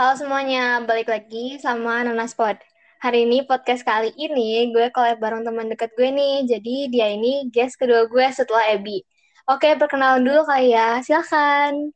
Halo 0.00 0.16
semuanya, 0.16 0.80
balik 0.80 1.12
lagi 1.12 1.60
sama 1.60 2.00
Nanas 2.00 2.32
Pod. 2.32 2.56
Hari 3.04 3.28
ini 3.28 3.44
podcast 3.44 3.84
kali 3.84 4.08
ini 4.16 4.72
gue 4.72 4.88
collab 4.96 5.20
bareng 5.20 5.44
teman 5.44 5.68
dekat 5.68 5.92
gue 5.92 6.08
nih. 6.08 6.48
Jadi 6.48 6.88
dia 6.88 7.12
ini 7.12 7.52
guest 7.52 7.76
kedua 7.76 8.08
gue 8.08 8.24
setelah 8.32 8.64
Ebi. 8.72 9.04
Oke, 9.44 9.76
perkenalan 9.76 10.24
dulu 10.24 10.48
kali 10.48 10.72
ya. 10.72 11.04
Silahkan. 11.04 11.92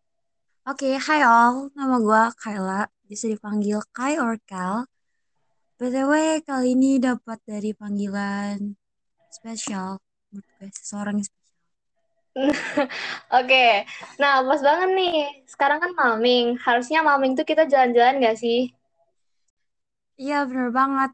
Oke, 0.68 1.00
hai 1.00 1.24
all. 1.24 1.72
Nama 1.72 1.96
gue 1.96 2.22
Kayla. 2.44 2.92
Bisa 3.08 3.24
dipanggil 3.24 3.80
Kai 3.88 4.20
or 4.20 4.36
Kal. 4.44 4.84
BTW, 5.80 6.44
kali 6.44 6.76
ini 6.76 7.00
dapat 7.00 7.40
dari 7.48 7.72
panggilan 7.72 8.76
spesial. 9.32 9.96
Menurut 10.28 10.44
gue, 10.60 10.68
seseorang 10.76 11.24
yang. 11.24 11.43
Oke, 13.38 13.86
nah 14.20 14.42
pas 14.42 14.60
banget 14.68 14.90
nih. 14.98 15.14
Sekarang 15.46 15.78
kan 15.82 15.90
malming. 15.94 16.58
Harusnya 16.58 16.98
malming 17.06 17.32
tuh 17.38 17.46
kita 17.46 17.62
jalan-jalan 17.70 18.18
gak 18.22 18.36
sih? 18.42 18.74
Iya, 20.22 20.34
bener 20.48 20.70
banget. 20.78 21.10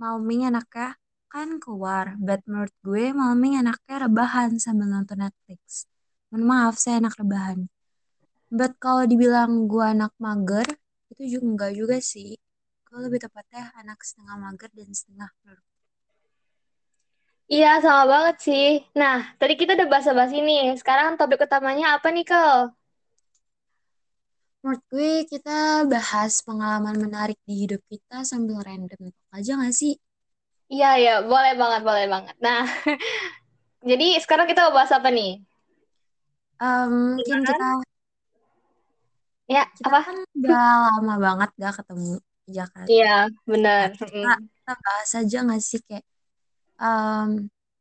Malming 0.00 0.40
enaknya 0.48 0.88
kan 1.32 1.48
keluar. 1.62 2.06
But 2.26 2.40
menurut 2.48 2.74
gue, 2.86 3.04
malming 3.20 3.54
enaknya 3.60 3.96
rebahan 4.08 4.50
sambil 4.64 4.88
nonton 4.92 5.18
Netflix. 5.24 5.88
Mohon 6.32 6.44
maaf, 6.50 6.74
saya 6.82 6.96
anak 7.02 7.14
rebahan. 7.20 7.58
But 8.58 8.72
kalau 8.84 9.04
dibilang 9.10 9.68
gue 9.72 9.84
anak 9.94 10.12
mager, 10.24 10.68
itu 11.12 11.22
juga 11.36 11.44
enggak 11.52 11.72
juga 11.80 11.96
sih. 12.12 12.30
Gue 12.88 12.98
lebih 13.04 13.20
tepatnya 13.24 13.72
anak 13.80 13.98
setengah 14.08 14.36
mager 14.44 14.70
dan 14.78 14.90
setengah 14.92 15.30
nerd. 15.44 15.71
Iya, 17.54 17.66
sama 17.84 18.02
banget 18.12 18.34
sih. 18.46 18.64
Nah, 19.00 19.14
tadi 19.38 19.52
kita 19.60 19.70
udah 19.76 19.88
bahasa-bahasa 19.92 20.34
ini. 20.40 20.52
Sekarang 20.80 21.08
topik 21.18 21.40
utamanya 21.46 21.84
apa 21.94 22.06
nih, 22.14 22.24
Kel? 22.30 22.58
Menurut 24.62 24.82
gue 24.92 25.12
kita 25.32 25.58
bahas 25.92 26.32
pengalaman 26.46 26.96
menarik 27.04 27.38
di 27.48 27.54
hidup 27.62 27.80
kita 27.92 28.16
sambil 28.30 28.58
random 28.66 29.00
aja 29.36 29.52
gak 29.62 29.74
sih? 29.80 29.92
Iya, 30.72 30.86
iya, 31.00 31.12
boleh 31.30 31.52
banget, 31.60 31.80
boleh 31.88 32.04
banget. 32.12 32.34
Nah, 32.44 32.60
jadi 33.90 34.04
sekarang 34.22 34.46
kita 34.50 34.60
mau 34.68 34.74
bahas 34.76 34.92
apa 34.94 35.08
nih? 35.16 35.28
Um, 36.66 36.92
mungkin 37.20 37.40
Gimana? 37.42 37.48
kita 37.48 37.66
Ya, 39.48 39.68
kita 39.78 39.92
apa? 39.92 40.00
kan 40.06 40.16
udah 40.38 40.60
lama 40.84 41.12
banget 41.26 41.48
gak 41.62 41.72
ketemu 41.78 42.10
Jakarta. 42.56 42.90
Iya, 42.90 43.28
benar. 43.50 43.90
Nah, 43.90 43.90
kita, 43.98 44.28
kita 44.56 44.72
bahas 44.84 45.10
aja 45.20 45.36
gak 45.50 45.62
sih 45.68 45.80
kayak 45.88 46.04
um, 46.82 47.28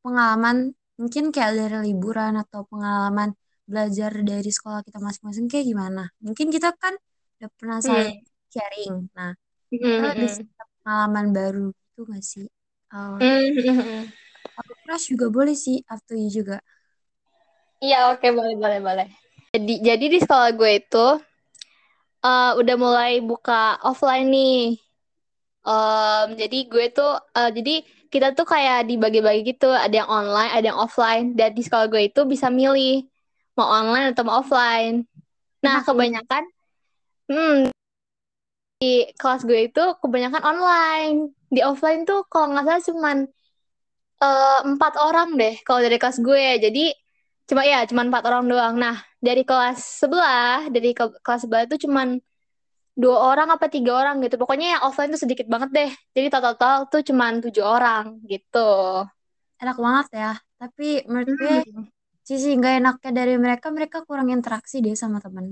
pengalaman 0.04 0.58
mungkin 1.02 1.24
kayak 1.34 1.52
dari 1.60 1.78
liburan 1.90 2.34
atau 2.44 2.62
pengalaman 2.72 3.30
belajar 3.70 4.12
dari 4.22 4.50
sekolah 4.54 4.82
kita 4.88 5.00
masing-masing 5.02 5.46
kayak 5.52 5.66
gimana? 5.72 6.04
Mungkin 6.26 6.48
kita 6.56 6.70
kan 6.82 6.94
udah 7.42 7.50
pernah 7.58 7.80
saling 7.82 8.14
Hmm. 8.22 8.54
sharing. 8.54 8.94
Nah, 9.18 9.32
Hmm, 9.72 9.80
kita 9.98 9.98
hmm, 10.14 10.28
hmm. 10.28 10.38
pengalaman 10.84 11.26
baru 11.38 11.66
gitu 11.74 12.00
gak 12.12 12.24
sih? 12.32 12.48
Hmm, 12.92 13.18
hmm. 13.56 14.12
aku 14.60 14.74
crush 14.84 15.06
juga 15.12 15.26
boleh 15.32 15.56
sih, 15.56 15.82
to 16.08 16.14
you 16.14 16.30
juga. 16.30 16.58
Iya, 17.82 18.14
oke, 18.14 18.28
boleh, 18.38 18.56
boleh, 18.62 18.80
boleh. 18.84 19.08
Jadi, 19.56 19.74
jadi 19.82 20.06
di 20.14 20.18
sekolah 20.22 20.50
gue 20.54 20.72
itu 20.80 21.06
uh, 22.24 22.52
udah 22.60 22.76
mulai 22.78 23.20
buka 23.24 23.82
offline 23.82 24.30
nih. 24.30 24.78
Um, 25.66 26.38
jadi 26.38 26.58
gue 26.70 26.86
tuh, 26.94 27.14
uh, 27.38 27.50
jadi 27.54 27.86
kita 28.12 28.36
tuh 28.36 28.44
kayak 28.44 28.92
dibagi-bagi 28.92 29.56
gitu, 29.56 29.72
ada 29.72 30.04
yang 30.04 30.10
online, 30.12 30.52
ada 30.52 30.66
yang 30.76 30.80
offline. 30.80 31.32
Dan 31.40 31.56
di 31.56 31.64
sekolah 31.64 31.88
gue 31.88 32.12
itu 32.12 32.22
bisa 32.28 32.52
milih 32.52 33.08
mau 33.56 33.72
online 33.72 34.12
atau 34.12 34.24
mau 34.28 34.44
offline. 34.44 35.08
Nah, 35.64 35.80
ya. 35.80 35.86
kebanyakan, 35.88 36.44
hmm, 37.32 37.58
di 38.82 39.08
kelas 39.16 39.42
gue 39.48 39.72
itu 39.72 39.84
kebanyakan 40.02 40.44
online. 40.44 41.18
Di 41.48 41.62
offline 41.64 42.04
tuh 42.04 42.28
kalau 42.28 42.52
nggak 42.52 42.66
salah 42.68 42.84
cuman 42.84 43.18
eh, 44.24 44.60
empat 44.70 44.94
orang 45.00 45.30
deh 45.40 45.56
kalau 45.64 45.80
dari 45.86 45.98
kelas 46.02 46.18
gue. 46.20 46.46
Jadi 46.60 46.92
cuma 47.48 47.62
ya 47.64 47.84
cuma 47.90 48.02
empat 48.08 48.24
orang 48.28 48.44
doang. 48.52 48.76
Nah, 48.76 48.98
dari 49.24 49.44
kelas 49.48 49.80
sebelah, 50.02 50.68
dari 50.74 50.92
ke- 50.98 51.20
kelas 51.24 51.48
sebelah 51.48 51.64
itu 51.70 51.88
cuman 51.88 52.20
dua 53.02 53.18
orang 53.30 53.48
apa 53.56 53.66
tiga 53.74 53.92
orang 54.02 54.16
gitu. 54.24 54.36
Pokoknya 54.42 54.68
yang 54.74 54.82
offline 54.88 55.10
tuh 55.16 55.22
sedikit 55.24 55.48
banget 55.54 55.70
deh. 55.78 55.90
Jadi 56.16 56.28
total-total 56.34 56.76
tuh 56.92 57.02
cuman 57.10 57.32
tujuh 57.44 57.64
orang 57.76 58.06
gitu. 58.32 58.58
Enak 59.62 59.78
banget 59.86 60.08
ya. 60.22 60.30
Tapi 60.62 60.84
menurut 61.10 61.32
gue 61.40 61.56
Hmm. 61.56 61.92
sisi 62.30 62.50
nggak 62.60 62.74
enaknya 62.80 63.12
dari 63.20 63.34
mereka, 63.46 63.68
mereka 63.78 63.98
kurang 64.10 64.30
interaksi 64.36 64.76
deh 64.86 64.96
sama 65.04 65.18
temen. 65.26 65.48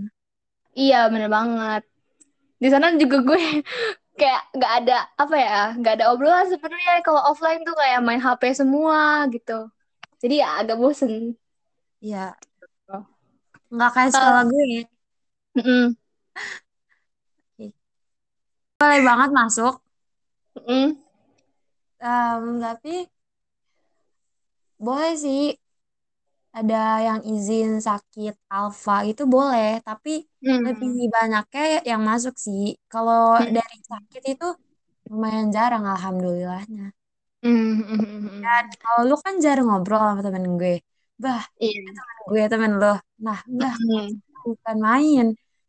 Iya, 0.80 0.96
bener 1.14 1.30
banget. 1.38 1.82
Di 2.64 2.68
sana 2.74 2.88
juga 3.02 3.18
gue 3.28 3.40
kayak 4.20 4.42
nggak 4.58 4.72
ada 4.78 4.94
apa 5.22 5.36
ya, 5.46 5.52
nggak 5.80 5.94
ada 5.96 6.06
obrolan 6.14 6.48
sebenarnya 6.54 6.92
kalau 7.08 7.22
offline 7.30 7.60
tuh 7.68 7.76
kayak 7.82 8.00
main 8.08 8.22
HP 8.26 8.44
semua 8.62 9.00
gitu. 9.36 9.54
Jadi 10.24 10.34
ya 10.44 10.48
agak 10.62 10.78
bosen. 10.84 11.14
Iya, 12.02 12.36
Oh. 12.90 13.04
nggak 13.74 13.90
kayak 13.96 14.12
Eh, 14.14 14.16
sekolah 14.16 14.42
gue. 14.52 14.66
mm-mm, 15.56 15.96
Boleh 18.80 19.02
banget 19.08 19.30
masuk. 19.40 19.74
mm-mm. 20.56 20.98
Em, 22.02 22.60
tapi 22.64 22.96
boleh 24.86 25.14
sih 25.24 25.42
ada 26.58 26.76
yang 27.08 27.20
izin 27.34 27.70
sakit 27.88 28.34
alfa 28.58 28.94
itu 29.10 29.24
boleh. 29.36 29.68
Tapi 29.88 30.10
lebih 30.66 30.90
Hmm. 30.92 31.12
banyaknya 31.16 31.62
yang 31.90 32.02
masuk 32.10 32.36
sih. 32.46 32.62
Kalau 32.92 33.20
Hmm. 33.38 33.56
dari 33.58 33.76
sakit 33.92 34.22
itu 34.32 34.46
lumayan 35.12 35.48
jarang, 35.56 35.84
alhamdulillahnya. 35.94 36.82
Hmm. 37.44 38.28
Dan 38.44 38.66
kalau 38.82 39.02
lu 39.10 39.16
kan 39.26 39.36
jarang 39.46 39.66
ngobrol 39.70 40.00
sama 40.10 40.22
temen 40.28 40.46
gue. 40.62 40.74
Bah, 41.24 41.42
Iya. 41.60 41.82
temen 41.96 42.18
gue 42.30 42.44
temen 42.52 42.72
lo. 42.82 42.88
Nah, 43.26 43.40
bah, 43.60 43.76
Hmm. 43.80 44.20
bukan 44.48 44.78
main. 44.88 45.26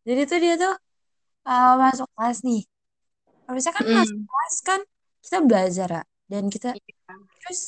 Jadi 0.09 0.21
tuh 0.31 0.39
dia 0.45 0.55
tuh 0.63 0.73
uh, 1.49 1.69
masuk 1.83 2.09
kelas 2.17 2.39
nih. 2.49 2.61
Harusnya 3.51 3.73
kan 3.75 3.85
masuk 3.91 4.15
Hmm. 4.15 4.27
kelas 4.31 4.57
kan 4.63 4.81
kita 5.27 5.39
belajar 5.43 5.89
ya. 5.91 6.03
Dan 6.31 6.45
kita 6.55 6.69
Iya. 6.79 7.15
terus 7.43 7.61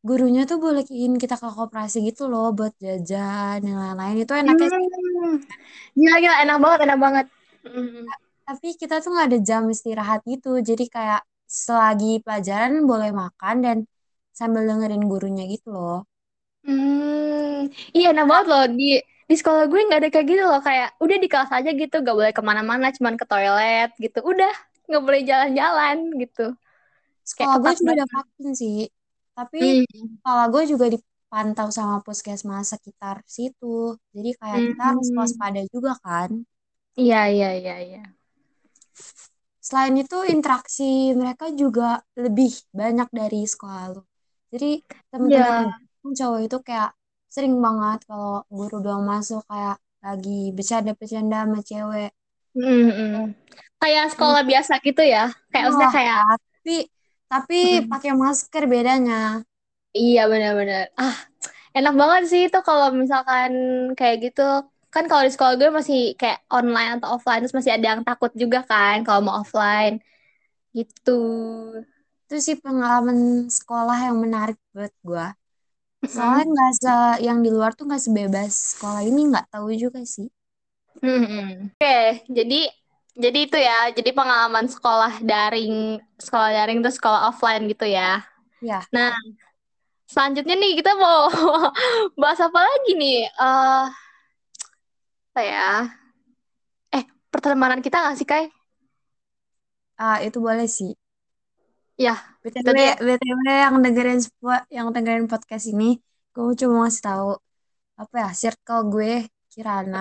gurunya 0.00 0.42
tuh 0.48 0.56
bolehin 0.62 1.20
kita 1.20 1.36
ke 1.36 1.48
koperasi 1.52 1.96
gitu 2.08 2.32
loh 2.32 2.48
buat 2.56 2.72
jajan 2.80 3.60
dan 3.60 3.74
lain-lain. 3.76 4.16
Itu 4.24 4.32
enaknya. 4.32 4.68
Hmm. 4.72 5.36
Gila, 5.98 6.16
gila, 6.24 6.36
enak 6.48 6.56
banget, 6.64 6.78
enak 6.88 6.98
banget. 7.04 7.26
Hmm. 7.66 8.04
Tapi 8.48 8.68
kita 8.80 9.04
tuh 9.04 9.10
nggak 9.12 9.26
ada 9.28 9.38
jam 9.44 9.62
istirahat 9.68 10.20
gitu. 10.24 10.56
Jadi 10.64 10.88
kayak 10.88 11.20
selagi 11.44 12.24
pelajaran 12.24 12.84
boleh 12.88 13.10
makan 13.12 13.56
dan 13.64 13.76
sambil 14.32 14.64
dengerin 14.64 15.04
gurunya 15.12 15.44
gitu 15.52 15.68
loh. 15.76 16.08
Hmm. 16.66 17.68
Iya, 17.96 18.06
enak 18.14 18.26
banget 18.30 18.46
loh 18.52 18.64
di 18.78 18.84
di 19.28 19.34
sekolah 19.36 19.68
gue 19.68 19.80
nggak 19.86 20.00
ada 20.00 20.08
kayak 20.14 20.26
gitu 20.32 20.42
loh 20.48 20.60
kayak 20.64 20.88
udah 21.04 21.16
di 21.20 21.28
kelas 21.28 21.50
aja 21.52 21.70
gitu 21.76 21.94
gak 22.00 22.16
boleh 22.16 22.32
ke 22.32 22.40
mana-mana 22.40 22.88
cuman 22.96 23.12
ke 23.20 23.24
toilet 23.28 23.92
gitu 24.00 24.18
udah 24.24 24.52
nggak 24.88 25.02
boleh 25.06 25.22
jalan-jalan 25.30 25.96
gitu 26.22 26.42
Sekolah 27.30 27.56
gue 27.62 27.72
juga 27.78 27.90
ada 27.96 28.06
banget 28.12 28.14
vaksin 28.14 28.50
sih. 28.62 28.78
Tapi 29.36 29.60
hmm. 29.60 30.18
sekolah 30.18 30.44
gue 30.52 30.62
juga 30.72 30.86
dipantau 30.94 31.68
sama 31.78 31.96
puskesmas 32.06 32.66
sekitar 32.74 33.16
situ. 33.36 33.66
Jadi 34.14 34.30
kayak 34.40 34.60
kita 34.68 34.82
harus 34.90 35.08
Hmm. 35.08 35.18
waspada 35.18 35.60
juga 35.74 35.92
kan. 36.04 36.30
iya 37.00 37.16
iya 37.34 37.46
iya 37.58 37.72
iya 37.86 37.98
Selain 39.66 39.94
itu 40.02 40.16
interaksi 40.34 41.12
mereka 41.20 41.46
juga 41.62 42.00
lebih 42.24 42.50
banyak 42.80 43.08
dari 43.12 43.40
sekolah 43.52 43.82
lu. 43.94 44.02
Jadi 44.52 44.70
Iya. 45.18 45.78
gue 46.02 46.12
cowok 46.18 46.40
itu 46.46 46.56
kayak 46.68 46.90
sering 47.34 47.54
banget 47.64 47.98
kalau 48.08 48.32
guru 48.56 48.76
doang 48.84 49.04
masuk 49.12 49.42
kayak 49.50 49.76
lagi 50.04 50.30
bercanda-bercanda 50.56 51.36
sama 51.44 51.58
cewek. 51.68 52.10
Hmm, 52.58 52.90
hmm. 52.90 53.34
kayak 53.80 54.04
sekolah 54.12 54.42
biasa 54.50 54.72
gitu 54.86 55.02
ya 55.14 55.30
kayak 55.50 55.64
maksudnya 55.70 55.90
Wah, 55.90 55.94
kayak 55.96 56.18
tapi 56.54 56.74
tapi 57.30 57.56
hmm. 57.62 57.88
pakai 57.90 58.10
masker 58.22 58.62
bedanya. 58.72 59.14
iya 59.98 60.20
benar-benar 60.32 60.84
ah 61.02 61.16
enak 61.76 61.94
banget 62.00 62.22
sih 62.32 62.40
itu 62.46 62.58
kalau 62.68 62.86
misalkan 63.02 63.52
kayak 63.98 64.16
gitu 64.24 64.42
kan 64.94 65.04
kalau 65.10 65.22
di 65.26 65.32
sekolah 65.34 65.54
gue 65.60 65.70
masih 65.80 65.98
kayak 66.20 66.38
online 66.56 66.90
atau 66.96 67.08
offline 67.16 67.40
terus 67.42 67.56
masih 67.58 67.72
ada 67.76 67.86
yang 67.92 68.02
takut 68.08 68.32
juga 68.42 68.58
kan 68.70 68.96
kalau 69.06 69.20
mau 69.26 69.36
offline 69.42 69.94
gitu 70.76 71.10
Itu 72.24 72.36
sih 72.46 72.56
pengalaman 72.64 73.18
sekolah 73.58 73.96
yang 74.06 74.16
menarik 74.24 74.58
buat 74.74 74.92
gue. 75.08 75.26
Soalnya 76.14 76.44
nggak 76.52 76.70
se 76.82 76.90
yang 77.26 77.38
di 77.44 77.50
luar 77.56 77.70
tuh 77.78 77.84
nggak 77.88 78.04
sebebas 78.06 78.52
sekolah 78.74 79.02
ini 79.10 79.20
nggak 79.30 79.46
tahu 79.54 79.68
juga 79.84 80.00
sih. 80.14 80.28
Mm-mm. 81.02 81.70
Oke, 81.78 82.26
jadi 82.30 82.60
jadi 83.18 83.38
itu 83.46 83.58
ya, 83.58 83.90
jadi 83.94 84.10
pengalaman 84.14 84.66
sekolah 84.70 85.22
daring, 85.22 85.98
sekolah 86.18 86.50
daring 86.54 86.78
terus 86.82 86.96
sekolah 86.98 87.30
offline 87.30 87.66
gitu 87.66 87.86
ya. 87.86 88.22
Ya, 88.60 88.82
Nah, 88.94 89.14
selanjutnya 90.10 90.54
nih 90.58 90.72
kita 90.80 90.92
mau 90.98 91.30
bahas 92.20 92.40
apa 92.42 92.60
lagi 92.62 92.90
nih? 92.98 93.26
Eh, 93.30 93.84
apa 95.32 95.40
ya? 95.44 95.64
Eh, 96.96 97.04
pertemanan 97.32 97.80
kita 97.84 97.96
nggak 98.02 98.16
sih, 98.18 98.28
Kai? 98.28 98.44
Ah, 100.06 100.16
itu 100.26 100.38
boleh 100.46 100.66
sih. 100.76 100.90
Ya, 101.98 102.14
BTW, 102.42 102.66
tadi 102.66 102.82
BTW 103.06 103.42
yang 103.64 103.76
dengerin 103.84 104.20
yang 104.76 104.88
dengerin 104.94 105.26
podcast 105.32 105.64
ini, 105.72 105.84
gue 106.34 106.54
cuma 106.60 106.74
ngasih 106.86 107.02
tahu 107.08 107.28
apa 108.02 108.14
ya, 108.22 108.28
circle 108.42 108.80
gue 108.92 109.10
Kirana, 109.52 109.98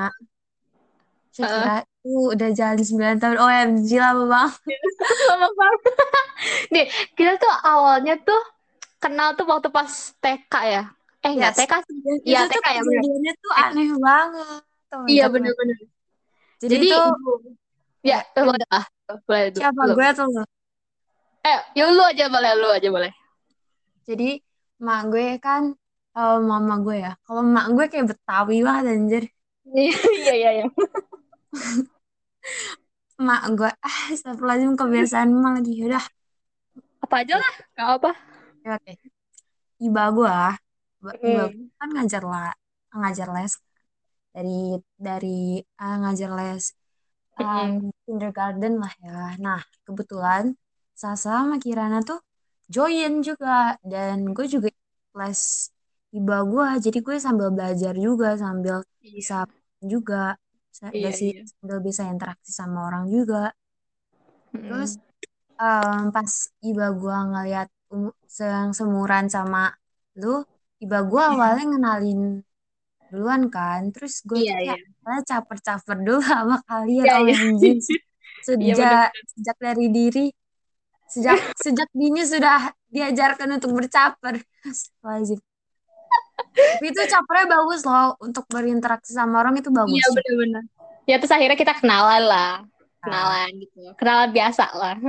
uh, 1.39 1.45
Shakira 1.45 1.75
itu 1.83 2.13
udah 2.33 2.49
jalan 2.55 2.77
9 2.79 3.21
tahun. 3.21 3.37
OMG 3.37 3.89
lama 3.99 4.25
banget. 4.25 4.57
lama 5.31 5.49
banget. 5.53 5.81
Nih, 6.73 6.85
kita 7.13 7.37
tuh 7.37 7.53
awalnya 7.63 8.15
tuh 8.21 8.41
kenal 8.97 9.37
tuh 9.37 9.45
waktu 9.45 9.69
pas 9.69 9.91
TK 10.17 10.53
ya. 10.65 10.83
Eh, 11.25 11.31
enggak 11.33 11.53
Yes. 11.53 11.59
TK 11.65 11.73
sih. 11.85 11.95
Iya, 12.23 12.39
TK 12.47 12.65
ya 12.65 12.81
bener. 12.81 13.01
kejadiannya 13.01 13.33
tuh 13.37 13.53
aneh 13.53 13.89
banget. 13.97 14.61
Iya, 15.11 15.25
bener-bener. 15.27 15.77
Jadi, 16.57 16.73
Jadi, 16.73 16.87
itu 16.89 17.01
ya, 18.01 18.19
eh, 18.23 18.43
boleh 18.45 18.65
lah. 18.71 18.85
Boleh 19.27 19.45
dulu. 19.51 19.61
siapa 19.61 19.81
Lu. 19.85 19.93
gue 19.93 20.07
atau 20.07 20.25
lo? 20.27 20.43
Eh, 21.45 21.59
ya 21.79 21.83
lu 21.87 22.03
aja 22.03 22.25
boleh, 22.27 22.51
lu 22.59 22.67
aja 22.71 22.89
boleh. 22.91 23.11
Jadi 24.07 24.39
mak 24.79 25.11
gue 25.11 25.35
kan 25.39 25.75
kalau 26.11 26.41
mama 26.41 26.79
gue 26.81 26.97
ya, 27.03 27.13
kalau 27.27 27.43
mak 27.43 27.67
gue 27.75 27.85
kayak 27.87 28.05
Betawi 28.15 28.63
banget 28.63 28.85
anjir. 28.95 29.23
Iya, 29.67 30.31
iya, 30.31 30.49
iya. 30.63 30.65
Mak 33.27 33.41
gue 33.57 33.69
ah 33.87 33.97
astagfirullahaladzim 34.13 34.73
kebiasaan 34.79 35.29
mah 35.41 35.51
lagi 35.57 35.73
udah. 35.87 36.03
Apa 37.03 37.15
aja 37.23 37.35
lah, 37.41 37.53
gak 37.77 37.87
apa. 38.01 38.11
Ya, 38.65 38.75
Oke. 38.77 38.91
Iba 39.87 40.01
gue, 40.15 40.29
ba- 41.03 41.19
iba 41.27 41.41
Hmm. 41.45 41.51
gue 41.53 41.65
kan 41.79 41.89
ngajar 41.95 42.23
lah, 42.31 42.47
ngajar 43.01 43.27
les 43.35 43.53
dari 44.35 44.51
dari 45.07 45.29
ah, 45.81 45.95
ngajar 46.01 46.29
les 46.39 46.63
um, 47.41 47.71
kindergarten 48.05 48.73
lah 48.83 48.93
ya. 49.05 49.11
Nah 49.45 49.61
kebetulan 49.87 50.45
Sasa 51.01 51.29
sama 51.43 51.55
Kirana 51.63 51.97
tuh 52.09 52.19
join 52.75 53.11
juga 53.27 53.47
dan 53.91 54.17
gue 54.35 54.45
juga 54.55 54.67
les 55.19 55.41
iba 56.17 56.35
gue, 56.51 56.67
jadi 56.85 56.97
gue 57.07 57.15
sambil 57.25 57.49
belajar 57.57 57.93
juga 58.07 58.27
sambil 58.43 58.75
bisa 59.15 59.35
Iya, 59.41 59.53
juga 59.93 60.15
bisa 60.29 60.46
iya, 60.93 61.09
bisa- 61.11 61.25
iya. 61.25 61.41
sambil 61.51 61.77
bisa 61.87 62.01
interaksi 62.13 62.51
sama 62.53 62.79
orang 62.89 63.03
juga. 63.09 63.51
Terus 64.53 64.91
Mm-mm. 64.97 65.61
em, 65.61 66.03
pas 66.15 66.31
iba 66.69 66.85
gua 67.01 67.17
ngeliat 67.31 67.69
um, 67.93 68.09
yang 68.37 68.69
semuran 68.77 69.25
sama 69.35 69.73
lu, 70.21 70.45
iba 70.83 70.99
gua 71.09 71.23
awalnya 71.33 71.63
ngenalin 71.71 72.21
duluan 73.11 73.43
kan. 73.55 73.81
Terus 73.95 74.13
gue 74.27 74.39
iya. 74.43 74.53
kayak 74.59 74.77
awalnya 75.03 75.23
caper-caper 75.31 75.97
dulu 76.03 76.19
sama 76.31 76.55
kalian. 76.67 77.05
Iya. 77.07 77.13
OMG. 77.23 77.63
Iya, 77.63 77.75
Sejak 78.47 78.77
bener. 79.11 79.23
sejak 79.33 79.57
dari 79.59 79.85
diri 79.91 80.25
sejak 81.07 81.39
sejak 81.55 81.89
dini 81.95 82.21
sudah 82.27 82.59
diajarkan 82.91 83.49
untuk 83.57 83.71
bercaper. 83.77 84.35
Astagfirullahaladzim. 84.67 85.39
Tapi 86.57 86.85
itu 86.89 87.01
capernya 87.05 87.47
bagus 87.53 87.81
loh 87.85 88.17
untuk 88.17 88.49
berinteraksi 88.49 89.13
sama 89.13 89.45
orang 89.45 89.61
itu 89.61 89.69
bagus. 89.69 89.93
Iya, 89.93 90.07
bener-bener. 90.17 90.63
Ya, 91.05 91.15
terus 91.21 91.31
akhirnya 91.31 91.57
kita 91.57 91.73
kenalan 91.77 92.23
lah. 92.25 92.53
Nah, 92.61 93.05
Kenalan 93.05 93.49
gitu. 93.61 93.81
Kenalan 93.95 94.29
biasa 94.33 94.65
lah. 94.73 94.95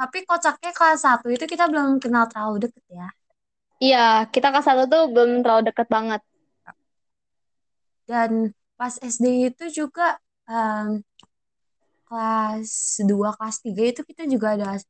tapi 0.00 0.24
kocaknya 0.24 0.72
kelas 0.72 1.04
1 1.04 1.28
itu 1.28 1.44
kita 1.44 1.68
belum 1.68 2.00
kenal 2.00 2.24
terlalu 2.24 2.64
deket 2.64 2.84
ya. 2.88 3.08
Iya, 3.80 4.06
kita 4.32 4.48
kelas 4.48 4.64
satu 4.64 4.84
tuh 4.88 5.02
belum 5.12 5.44
terlalu 5.44 5.62
deket 5.72 5.86
banget. 5.92 6.20
Dan 8.08 8.56
pas 8.80 8.96
SD 8.96 9.52
itu 9.52 9.84
juga 9.84 10.16
em, 10.48 11.04
kelas 12.08 13.04
2, 13.04 13.36
kelas 13.36 13.56
3 13.60 13.82
itu 13.92 14.00
kita 14.04 14.24
juga 14.24 14.56
ada 14.56 14.80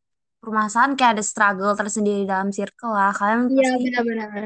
permasalahan 0.40 0.96
kayak 0.96 1.12
ada 1.20 1.24
struggle 1.24 1.72
tersendiri 1.76 2.24
dalam 2.24 2.48
circle 2.50 2.90
lah. 2.90 3.12
Kalian 3.12 3.40
Iya, 3.46 3.68
pasti 3.76 3.88
benar-benar. 3.92 4.44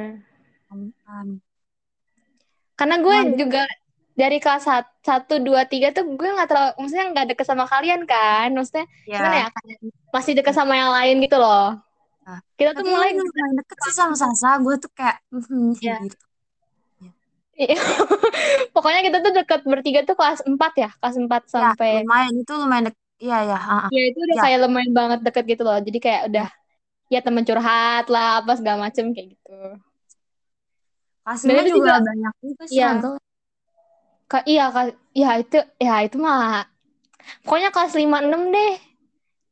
Karena 2.75 2.96
gue 2.99 3.17
Nah, 3.17 3.37
juga 3.38 3.62
dari 4.14 4.38
kelas 4.43 4.62
sat- 4.67 4.94
satu, 5.00 5.38
dua, 5.38 5.67
tiga 5.67 5.94
tuh 5.94 6.02
gue 6.06 6.29
nggak 6.29 6.49
terlalu, 6.50 6.70
maksudnya 6.82 7.06
nggak 7.14 7.26
deket 7.35 7.46
sama 7.46 7.64
kalian 7.70 8.02
kan. 8.05 8.50
Maksudnya 8.50 8.85
gimana 9.06 9.37
ya? 9.37 9.49
ya. 9.50 9.76
Masih 10.11 10.32
deket 10.35 10.55
sama 10.55 10.75
yang 10.75 10.91
lain 10.91 11.23
gitu 11.23 11.38
loh. 11.38 11.79
Nah, 12.25 12.40
Kita 12.56 12.73
tuh 12.73 12.82
mulai 12.82 13.14
lu 13.14 13.23
lumayan 13.23 13.55
deket 13.62 13.79
sih 13.87 13.94
sama 13.94 14.14
Sasa. 14.19 14.58
Gue 14.58 14.75
tuh 14.79 14.90
kayak 14.90 15.23
Iya. 15.79 15.94
gitu. 16.02 16.17
Iya. 17.55 17.79
Pokoknya 18.75 19.00
kita 19.06 19.19
tuh 19.23 19.31
deket 19.31 19.61
bertiga 19.62 20.00
tuh 20.02 20.19
kelas 20.19 20.43
4 20.43 20.73
ya, 20.75 20.90
kelas 20.99 21.17
4 21.23 21.43
Ya, 21.47 21.50
sampai 21.70 22.02
lumayan 22.02 22.35
itu 22.35 22.52
lumayan 22.58 22.85
deket. 22.90 23.03
Iya, 23.25 23.37
ya. 23.49 23.55
ah, 23.73 23.79
ah. 23.87 23.91
ya 23.94 23.99
itu 24.09 24.19
udah 24.26 24.37
Ya, 24.37 24.43
kayak 24.43 24.59
lumayan 24.62 24.93
banget 24.99 25.19
deket 25.26 25.44
gitu 25.50 25.62
loh. 25.69 25.76
Jadi 25.87 25.99
kayak 26.05 26.23
udah 26.29 26.47
ya 27.15 27.19
temen 27.26 27.44
curhat 27.49 28.05
lah 28.15 28.26
apa 28.41 28.53
segala 28.59 28.79
macem 28.87 29.05
kayak 29.15 29.29
gitu. 29.35 29.50
kelas 31.23 31.43
Dan 31.47 31.55
5 31.55 31.62
itu 31.62 31.71
juga 31.79 31.91
juga 31.91 32.00
banyak 32.06 32.32
juga 32.44 32.65
iya, 32.75 32.91
struggle. 32.94 33.17
Ka- 34.31 34.44
iya, 34.53 34.65
Kak. 34.75 34.87
iya 35.19 35.29
itu 35.43 35.56
ya 35.87 35.93
itu 36.06 36.17
mah 36.26 36.65
pokoknya 37.44 37.71
kelas 37.75 37.93
5 38.00 38.19
6 38.26 38.43
deh. 38.55 38.73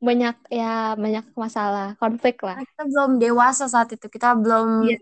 Banyak 0.09 0.35
ya 0.59 0.65
banyak 1.05 1.25
masalah, 1.43 1.87
konflik 2.03 2.37
lah. 2.49 2.59
Kita 2.69 2.83
belum 2.91 3.11
dewasa 3.23 3.65
saat 3.73 3.89
itu. 3.97 4.07
Kita 4.13 4.37
belum 4.37 4.69
Iya, 4.81 4.97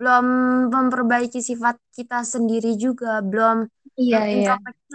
belum 0.00 0.26
memperbaiki 0.74 1.40
sifat 1.44 1.76
kita 1.96 2.24
sendiri 2.24 2.74
juga, 2.80 3.20
belum 3.24 3.68
iya, 4.02 4.18
belum 4.28 4.28
iya. 4.34 4.50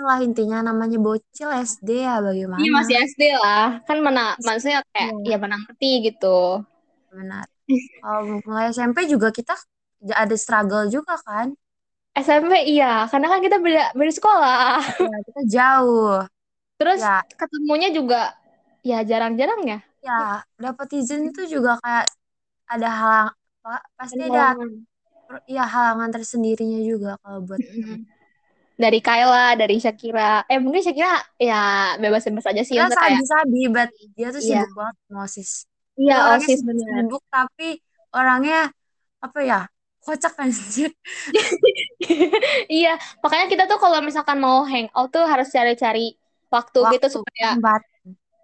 lah 0.08 0.18
intinya 0.28 0.58
namanya 0.68 0.98
bocil 1.06 1.50
SD 1.70 1.90
ya 2.08 2.14
Iya 2.60 2.70
bagaimana? 2.70 2.78
masih 2.78 2.96
SD 3.10 3.22
lah. 3.44 3.64
Kan 3.88 3.98
mana 4.06 4.22
maksudnya 4.46 4.80
kayak 4.94 5.12
Iya, 5.18 5.30
ya 5.30 5.36
mana 5.44 5.56
ngerti 5.62 5.88
gitu. 6.08 6.26
benar. 7.14 7.46
Kalau 8.02 8.22
mulai 8.48 8.66
SMP 8.76 9.00
juga 9.14 9.30
kita 9.38 9.56
ada 10.24 10.36
struggle 10.44 10.86
juga 10.96 11.16
kan? 11.28 11.48
SMP 12.16 12.54
iya, 12.72 12.86
karena 13.12 13.28
kan 13.32 13.40
kita 13.46 13.58
beda 13.66 13.82
beda 13.98 14.12
sekolah. 14.18 14.80
Ya, 15.04 15.16
kita 15.28 15.42
jauh. 15.56 16.26
Terus 16.80 17.02
Ya, 17.02 17.26
ketemunya 17.40 17.90
juga 17.98 18.36
ya 18.86 19.02
jarang-jarang 19.10 19.62
ya. 19.72 19.78
ya 20.06 20.12
dapat 20.64 20.88
izin 21.00 21.22
itu 21.30 21.42
juga 21.54 21.72
kayak 21.84 22.06
ada 22.74 22.90
halang 23.00 23.30
pa- 23.64 23.86
Ada 24.12 24.16
pasti 24.16 24.22
ada 24.30 24.44
halangan. 24.50 24.72
ya 25.56 25.64
halangan 25.74 26.10
tersendirinya 26.16 26.80
juga 26.90 27.10
kalau 27.24 27.40
buat. 27.48 27.62
Dari 28.76 29.00
Kayla, 29.00 29.56
dari 29.56 29.80
Shakira. 29.80 30.44
Eh 30.52 30.60
mungkin 30.60 30.84
Shakira 30.84 31.16
ya 31.40 31.96
bebas-bebas 31.96 32.46
aja 32.52 32.62
sih. 32.68 32.76
Kita 32.76 32.92
Maksudnya 32.92 33.00
kayak 33.00 33.24
sabi-sabi, 33.24 33.62
but 33.72 33.90
dia 34.16 34.28
tuh 34.36 34.42
iya, 34.44 34.64
sibuk 34.64 34.72
banget 34.76 34.96
sama 35.08 35.20
OSIS. 35.28 35.52
iya 35.96 36.16
orangnya 36.20 36.48
OSIS 36.48 36.60
bener. 36.68 37.06
sibuk 37.08 37.24
tapi 37.32 37.68
orangnya 38.12 38.60
apa 39.24 39.40
ya? 39.44 39.60
Kocak 40.06 40.34
anjir. 40.44 40.92
Iya, 42.70 42.90
makanya 43.24 43.46
kita 43.52 43.64
tuh 43.72 43.78
kalau 43.84 44.00
misalkan 44.08 44.38
mau 44.38 44.62
hangout 44.72 45.10
tuh 45.14 45.24
harus 45.26 45.48
cari-cari 45.56 46.14
waktu 46.54 46.80
gitu 46.94 47.08
supaya 47.22 47.58
tempat. 47.58 47.82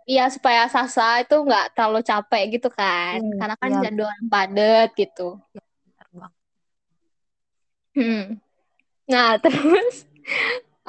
iya 0.09 0.23
supaya 0.35 0.61
Sasa 0.75 1.21
itu 1.23 1.35
nggak 1.47 1.65
terlalu 1.75 1.99
capek 2.09 2.43
gitu 2.57 2.67
kan. 2.73 3.21
Iya, 3.21 3.35
Karena 3.39 3.55
kan 3.61 3.71
iya, 3.71 3.79
jadwal 3.83 4.11
padet 4.31 4.89
gitu. 5.01 5.21
benar 5.53 6.07
banget. 6.13 6.33
Hmm. 7.95 8.23
Nah, 9.11 9.29
terus 9.43 10.07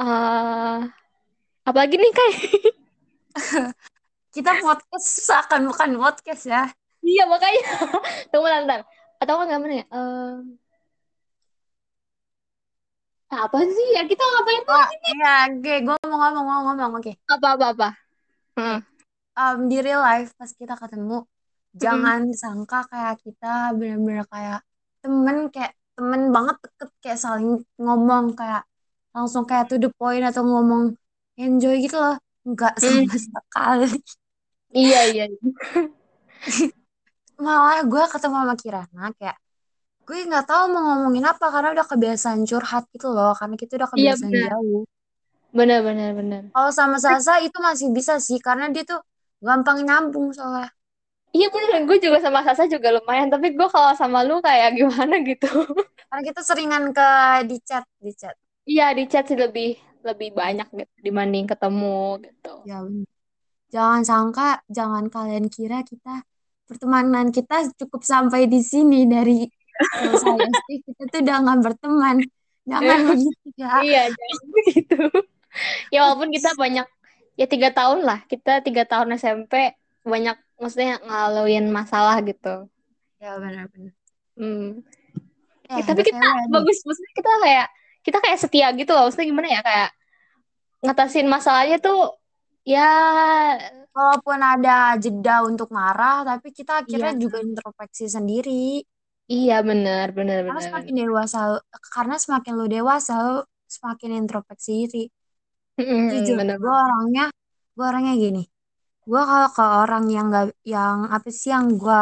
eh 0.02 0.78
apa 1.62 1.78
lagi 1.78 1.94
nih 1.94 2.12
kayak 2.12 2.36
Kita 4.32 4.48
podcast 4.64 5.28
seakan 5.28 5.68
bukan 5.68 6.00
podcast 6.00 6.48
ya. 6.48 6.64
Iya 7.04 7.28
makanya 7.28 7.62
tunggu 8.32 8.48
bentar. 8.48 8.80
Atau 9.20 9.36
nggak 9.44 9.60
mana 9.60 9.74
ya? 9.84 9.86
Eh, 9.92 10.36
apa 13.32 13.56
sih 13.60 13.86
ya 13.92 14.08
kita 14.08 14.24
ngapain 14.24 14.62
tuh? 14.64 14.72
Oh, 14.72 14.88
iya, 15.12 15.32
oke, 15.52 15.74
gue 15.84 15.96
mau 16.08 16.16
ngomong, 16.16 16.44
mau 16.48 16.60
ngomong, 16.72 17.00
oke. 17.00 17.12
Apa 17.28 17.46
apa 17.60 17.66
apa? 17.76 17.88
Hmm. 18.56 18.78
Um, 19.32 19.58
di 19.68 19.80
real 19.84 20.00
life 20.00 20.32
pas 20.36 20.48
kita 20.52 20.76
ketemu, 20.76 21.24
Mm-mm. 21.24 21.76
jangan 21.76 22.20
sangka 22.32 22.84
kayak 22.88 23.20
kita 23.24 23.72
bener-bener 23.76 24.28
kayak 24.28 24.60
temen, 25.00 25.48
kayak 25.48 25.72
temen 25.96 26.28
banget 26.28 26.56
deket, 26.60 26.90
kayak 27.00 27.20
saling 27.20 27.64
ngomong 27.80 28.36
kayak 28.36 28.64
langsung 29.12 29.44
kayak 29.48 29.68
to 29.70 29.76
the 29.76 29.88
point 29.94 30.24
atau 30.24 30.42
ngomong 30.44 30.96
enjoy 31.38 31.76
gitu 31.80 31.96
loh. 31.96 32.16
Enggak 32.42 32.74
Hmm. 32.82 33.06
sama 33.06 33.16
sekali. 33.20 33.88
Iya 34.72 35.00
iya. 35.12 35.24
Malah 37.38 37.82
gue 37.86 38.04
ketemu 38.08 38.36
sama 38.46 38.54
Kirana 38.56 39.04
kayak 39.18 39.36
gue 40.02 40.18
nggak 40.26 40.46
tahu 40.50 40.64
mau 40.74 40.82
ngomongin 40.92 41.22
apa 41.28 41.46
karena 41.54 41.68
udah 41.78 41.86
kebiasaan 41.86 42.42
curhat 42.42 42.84
gitu 42.90 43.08
loh 43.14 43.32
karena 43.38 43.54
kita 43.54 43.78
udah 43.78 43.88
Iya 43.94 44.12
kebiasaan 44.18 44.30
benar. 44.32 44.50
jauh. 44.58 44.82
Benar 45.52 45.78
benar 45.84 46.10
benar. 46.16 46.42
Kalau 46.50 46.70
sama 46.72 46.96
Sasa 46.98 47.38
itu 47.44 47.58
masih 47.60 47.88
bisa 47.92 48.16
sih 48.18 48.40
karena 48.40 48.72
dia 48.72 48.82
tuh 48.88 48.98
gampang 49.44 49.84
nyambung 49.84 50.32
soalnya. 50.32 50.72
Iya 51.32 51.48
benar. 51.52 51.84
Gue 51.88 51.96
juga 52.00 52.18
sama 52.24 52.40
Sasa 52.44 52.64
juga 52.66 52.88
lumayan. 52.92 53.28
Tapi 53.30 53.52
gue 53.56 53.68
kalau 53.68 53.92
sama 53.94 54.24
lu 54.26 54.40
kayak 54.42 54.74
gimana 54.78 55.20
gitu. 55.22 55.48
Karena 56.08 56.22
kita 56.24 56.40
seringan 56.44 56.84
ke 56.92 57.08
di 57.48 57.56
chat, 57.64 57.84
di 58.00 58.12
chat. 58.16 58.36
Iya 58.62 58.94
di 58.94 59.04
chat 59.10 59.26
sih 59.26 59.38
lebih 59.38 59.74
lebih 60.02 60.34
banyak 60.34 60.68
gitu 60.70 60.94
dibanding 61.02 61.46
ketemu 61.46 62.18
gitu. 62.22 62.52
Ya, 62.66 62.78
jangan 63.70 64.02
sangka, 64.06 64.62
jangan 64.70 65.06
kalian 65.10 65.46
kira 65.50 65.82
kita 65.86 66.22
pertemanan 66.66 67.34
kita 67.34 67.68
cukup 67.78 68.02
sampai 68.06 68.46
di 68.46 68.62
sini 68.62 69.04
dari 69.06 69.44
selesai 69.98 70.36
SD 70.54 70.68
kita 70.86 71.02
tuh 71.10 71.20
udah 71.26 71.36
nggak 71.42 71.58
berteman. 71.62 72.16
Jangan 72.62 72.98
begitu 73.10 73.46
ya. 73.58 73.72
Iya, 73.82 74.02
jangan 74.14 74.46
begitu. 74.56 74.98
ya 75.92 75.98
walaupun 76.06 76.28
kita 76.32 76.50
banyak 76.56 76.86
ya 77.36 77.46
tiga 77.50 77.68
tahun 77.74 78.06
lah, 78.06 78.22
kita 78.30 78.62
tiga 78.62 78.86
tahun 78.86 79.18
SMP 79.18 79.74
banyak 80.06 80.36
maksudnya 80.58 81.02
ngalamin 81.02 81.70
masalah 81.70 82.18
gitu. 82.22 82.70
Ya 83.18 83.38
benar-benar. 83.38 83.94
Hmm. 84.38 84.82
Eh, 85.70 85.78
Ya, 85.78 85.82
tapi 85.88 86.04
kita 86.04 86.20
bagus, 86.52 86.84
maksudnya 86.84 87.12
kita 87.16 87.32
kayak 87.40 87.66
kita 88.06 88.18
kayak 88.22 88.38
setia 88.42 88.68
gitu 88.74 88.90
loh. 88.94 89.06
Maksudnya 89.06 89.26
gimana 89.30 89.48
ya 89.56 89.60
kayak 89.62 89.88
ngatasin 90.84 91.26
masalahnya 91.30 91.76
tuh 91.78 91.98
ya 92.66 92.86
Walaupun 93.92 94.40
ada 94.40 94.96
jeda 94.96 95.44
untuk 95.44 95.68
marah, 95.68 96.24
tapi 96.24 96.48
kita 96.48 96.80
akhirnya 96.80 97.12
Iya. 97.12 97.20
juga 97.20 97.38
introspeksi 97.44 98.08
sendiri. 98.08 98.80
iya 99.28 99.60
bener 99.64 100.12
bener 100.16 100.48
Karena 100.48 100.60
semakin 100.64 100.94
dewasa, 101.04 101.38
karena 101.92 102.16
semakin 102.16 102.52
lu 102.56 102.66
dewasa, 102.68 103.12
lu 103.20 103.36
semakin 103.68 104.10
introspeksi 104.24 104.72
diri. 104.88 105.04
Mm, 105.76 106.08
Jujur, 106.12 106.36
bener. 106.40 106.56
gue 106.60 106.72
orangnya, 106.72 107.24
gue 107.76 107.84
orangnya 107.84 108.14
gini. 108.16 108.42
Gue 109.04 109.22
kalau 109.24 109.48
ke 109.56 109.64
orang 109.84 110.04
yang 110.08 110.26
gak, 110.32 110.46
yang 110.64 110.98
apa 111.12 111.28
sih 111.28 111.52
yang 111.52 111.66
gue, 111.76 112.00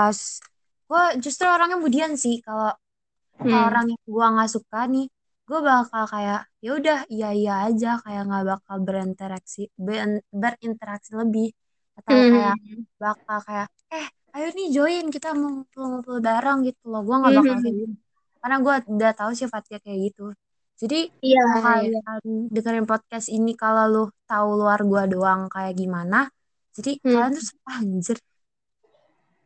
gue 0.90 1.02
justru 1.23 1.47
orangnya 1.47 1.78
budian 1.78 2.14
sih. 2.14 2.38
Kalau 2.47 2.71
ke 3.38 3.47
Hmm. 3.50 3.66
orang 3.66 3.85
yang 3.95 4.02
gue 4.07 4.26
nggak 4.35 4.50
suka 4.50 4.78
nih, 4.90 5.07
gue 5.50 5.61
bakal 5.66 6.07
kayak 6.07 6.47
ya 6.62 6.71
udah 6.78 6.99
iya 7.11 7.28
iya 7.35 7.54
aja, 7.66 7.99
kayak 8.07 8.23
nggak 8.30 8.45
bakal 8.54 8.76
berinteraksi, 8.87 9.66
ber- 9.75 10.23
berinteraksi 10.30 11.11
lebih, 11.19 11.50
atau 11.99 12.14
Hmm. 12.14 12.30
kayak 12.30 12.57
bakal 13.02 13.38
kayak 13.42 13.66
eh 13.90 14.07
ayo 14.30 14.47
nih 14.54 14.69
join 14.71 15.07
kita 15.11 15.35
mau 15.35 15.50
ngumpul-ngumpul 15.50 16.23
bareng 16.23 16.59
gitu 16.62 16.85
loh. 16.87 17.02
Gue 17.02 17.16
nggak 17.19 17.35
bakal 17.35 17.54
Hmm. 17.59 17.62
kayak 17.66 17.76
gitu, 17.83 17.95
karena 18.38 18.57
gue 18.62 18.75
udah 18.95 19.12
tahu 19.19 19.30
sifatnya 19.35 19.78
kayak 19.83 19.99
gitu. 20.07 20.26
Jadi 20.80 20.99
Iya, 21.21 21.42
kalau 21.45 21.61
iya. 21.85 22.00
kalian 22.00 22.49
dengerin 22.49 22.87
podcast 22.88 23.26
ini 23.28 23.52
kalau 23.52 23.85
lu 23.90 24.04
tahu 24.25 24.49
luar 24.57 24.80
gua 24.87 25.04
doang 25.04 25.50
kayak 25.52 25.76
gimana, 25.76 26.30
jadi 26.73 26.97
Hmm. 27.02 27.11
kalian 27.11 27.33
tuh 27.37 27.45
anjir. 27.69 28.19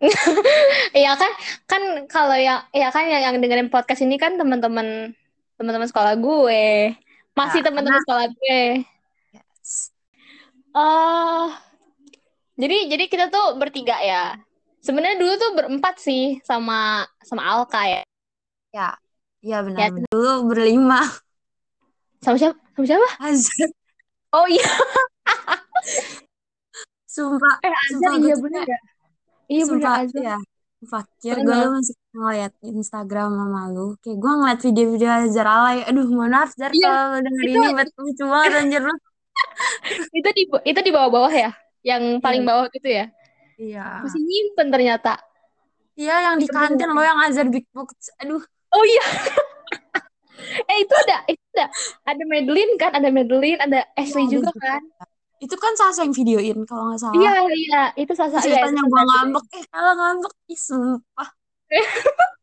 Iya 0.95 1.17
kan 1.17 1.33
kan 1.65 1.83
kalau 2.07 2.37
yang 2.37 2.61
ya 2.71 2.93
kan 2.93 3.09
yang, 3.09 3.23
yang 3.25 3.37
dengerin 3.41 3.73
podcast 3.73 4.05
ini 4.05 4.15
kan 4.21 4.37
teman-teman 4.37 5.17
teman-teman 5.55 5.89
sekolah 5.89 6.15
gue. 6.15 6.65
Masih 7.35 7.61
Ya, 7.61 7.67
teman-teman 7.67 8.01
sekolah 8.03 8.27
gue. 8.31 8.63
Yes. 9.33 9.91
Eh 10.71 11.47
jadi 12.55 12.77
jadi 12.87 13.05
kita 13.07 13.25
tuh 13.29 13.59
bertiga 13.59 13.99
ya. 13.99 14.39
Sebenarnya 14.79 15.17
dulu 15.17 15.33
tuh 15.35 15.51
berempat 15.57 15.97
sih 15.97 16.39
sama 16.45 17.03
sama 17.25 17.43
Alka 17.43 17.83
ya. 17.85 18.03
Ya, 18.71 18.89
iya 19.41 19.59
Ya, 19.59 19.59
benar. 19.63 19.89
benar. 19.91 20.11
Dulu 20.11 20.33
berlima. 20.51 21.01
Sama 22.21 22.37
siapa? 22.37 22.57
Sama 22.75 22.87
siapa? 22.87 23.09
Azhar. 23.21 23.71
Oh 24.35 24.47
iya, 24.51 24.67
Sumpah, 27.07 27.55
eh 27.63 27.71
Azhar 27.71 28.13
iya 28.19 28.35
kayak, 28.35 28.67
ya. 28.67 28.79
Iya 29.47 29.63
sumpah, 29.71 29.93
Azhar. 30.03 30.23
ya. 30.27 30.37
Fakir 30.85 31.37
gue 31.39 31.55
masih 31.71 31.95
ngeliat 32.15 32.53
Instagram 32.63 33.29
sama 33.35 33.61
lu. 33.69 33.99
Kayak 33.99 34.19
gue 34.19 34.33
ngeliat 34.33 34.61
video-video 34.63 35.11
Azhar 35.11 35.47
alay. 35.47 35.79
Aduh, 35.85 36.07
mohon 36.09 36.31
maaf 36.31 36.55
Zar 36.55 36.71
Iya, 36.71 36.87
kalau 36.87 37.05
lu 37.13 37.19
denger 37.27 37.43
itu 37.45 37.59
ini 37.59 37.69
bet 37.75 37.91
lucu 37.99 38.25
banget 38.25 38.53
anjir 38.63 38.83
lu. 38.83 38.95
itu 40.15 40.29
di 40.31 40.43
itu 40.65 40.81
di 40.81 40.91
bawah-bawah 40.95 41.35
ya. 41.35 41.51
Yang 41.83 42.03
paling 42.23 42.43
Iya. 42.43 42.49
bawah 42.49 42.67
gitu 42.71 42.89
ya. 42.89 43.05
Iya. 43.55 43.87
Masih 44.03 44.23
nyimpen 44.23 44.67
ternyata. 44.71 45.13
Iya, 45.95 46.15
yang 46.27 46.37
di 46.39 46.47
kantin 46.47 46.91
lo 46.91 47.03
yang 47.03 47.19
Azhar 47.21 47.47
Big 47.51 47.67
Box. 47.71 48.11
Aduh, 48.19 48.43
Oh 48.71 48.83
iya. 48.83 49.05
eh 50.71 50.77
itu 50.83 50.95
ada 51.07 51.17
itu 51.31 51.43
ada 51.55 51.67
ada 52.05 52.23
Madeline 52.27 52.75
kan, 52.75 52.91
ada 52.91 53.09
Madeline, 53.09 53.59
ada 53.59 53.87
Ashley 53.95 54.27
ada 54.27 54.33
juga 54.35 54.51
juga. 54.51 54.61
kan. 54.79 54.83
itu 55.39 55.55
kan 55.55 55.73
Sasa 55.77 56.03
yang 56.03 56.11
videoin 56.11 56.59
kalau 56.65 56.91
nggak 56.91 56.99
salah. 56.99 57.15
Iya, 57.15 57.35
iya, 57.53 57.83
itu 57.95 58.13
Sasa 58.17 58.39
ya, 58.39 58.43
itu 58.43 58.49
ceritanya 58.51 58.83
Sasa 58.83 58.91
gue 58.91 59.03
ngambek, 59.05 59.45
eh 59.53 59.65
kalah 59.69 59.95
ngambek, 59.95 60.33
ih 60.49 60.59
sumpah. 60.59 61.29
Oh. 61.75 61.87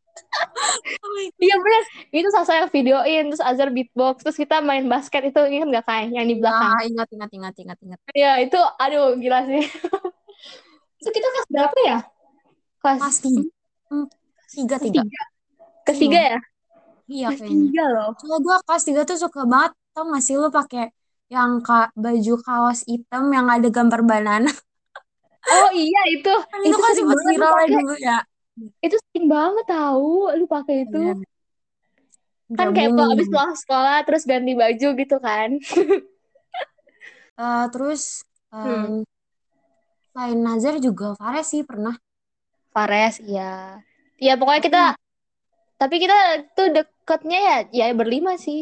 Iya 1.42 1.56
bener, 1.60 1.84
itu 2.16 2.30
Sasa 2.32 2.64
yang 2.64 2.70
videoin, 2.72 3.28
terus 3.30 3.44
Azhar 3.44 3.70
beatbox, 3.74 4.24
terus 4.24 4.38
kita 4.40 4.64
main 4.64 4.88
basket 4.88 5.28
itu 5.28 5.40
ingat 5.44 5.68
nggak 5.68 5.86
kayak 5.86 6.06
yang 6.16 6.28
di 6.28 6.40
belakang? 6.40 6.72
Nah, 6.72 6.84
ingat, 6.88 7.08
ingat, 7.12 7.30
ingat, 7.36 7.54
ingat, 7.60 7.78
ingat. 7.84 8.00
Iya 8.16 8.32
itu, 8.40 8.60
aduh 8.80 9.20
gila 9.20 9.44
sih. 9.50 9.64
itu 11.02 11.10
kita 11.12 11.28
kelas 11.28 11.48
berapa 11.52 11.78
ya? 11.84 11.98
Kelas 12.80 13.00
Kelas 13.02 13.18
tiga, 13.20 13.42
hmm, 13.92 14.08
tiga, 14.56 14.76
tiga. 14.80 15.02
tiga, 15.04 15.22
kelas 15.84 16.00
tiga 16.00 16.20
ya? 16.20 16.40
Iya 17.12 17.28
Kelas 17.28 17.40
kayaknya. 17.44 17.66
tiga 17.68 17.84
loh. 17.92 18.10
Soalnya 18.16 18.40
gue 18.40 18.56
kelas 18.64 18.84
tiga 18.88 19.02
tuh 19.04 19.18
suka 19.20 19.42
banget, 19.44 19.72
tau 19.92 20.04
gak 20.08 20.24
sih 20.24 20.36
lu 20.40 20.48
pakai 20.48 20.86
yang 21.32 21.52
ka, 21.64 21.92
baju 21.96 22.34
kaos 22.44 22.80
hitam 22.88 23.32
yang 23.36 23.48
ada 23.52 23.68
gambar 23.68 24.02
banana. 24.08 24.52
Oh 25.42 25.70
iya 25.74 26.02
itu, 26.14 26.30
itu 26.30 26.70
itu 26.70 26.78
kan 26.78 26.92
sempat 26.94 27.18
viral 27.26 27.54
dulu 27.66 27.96
ya. 27.98 28.18
Itu 28.86 28.96
sering 29.10 29.26
banget 29.32 29.66
tahu, 29.70 30.32
lu 30.38 30.46
pakai 30.46 30.76
itu. 30.86 30.98
Bener. 30.98 31.18
Kan 32.58 32.68
kayak 32.76 32.92
Gabungin. 32.92 33.16
abis 33.16 33.28
pulang 33.32 33.54
sekolah 33.56 33.98
terus 34.04 34.24
ganti 34.28 34.52
baju 34.60 34.88
gitu 35.00 35.16
kan. 35.24 35.50
Eh, 37.38 37.66
terus 37.74 38.24
Hmm. 38.52 39.02
em, 39.02 39.04
selain 40.12 40.40
Nazar 40.46 40.76
juga 40.86 41.08
Fares 41.20 41.48
sih 41.52 41.64
pernah. 41.70 41.96
Fares, 42.74 43.16
iya. 43.32 43.52
Ya 44.26 44.34
pokoknya 44.40 44.62
kita, 44.68 44.82
Tapi 44.88 45.00
tapi 45.82 45.96
kita 46.04 46.18
tuh 46.58 46.68
deketnya 46.76 47.40
ya, 47.48 47.58
ya 47.80 47.86
berlima 48.00 48.34
sih. 48.46 48.62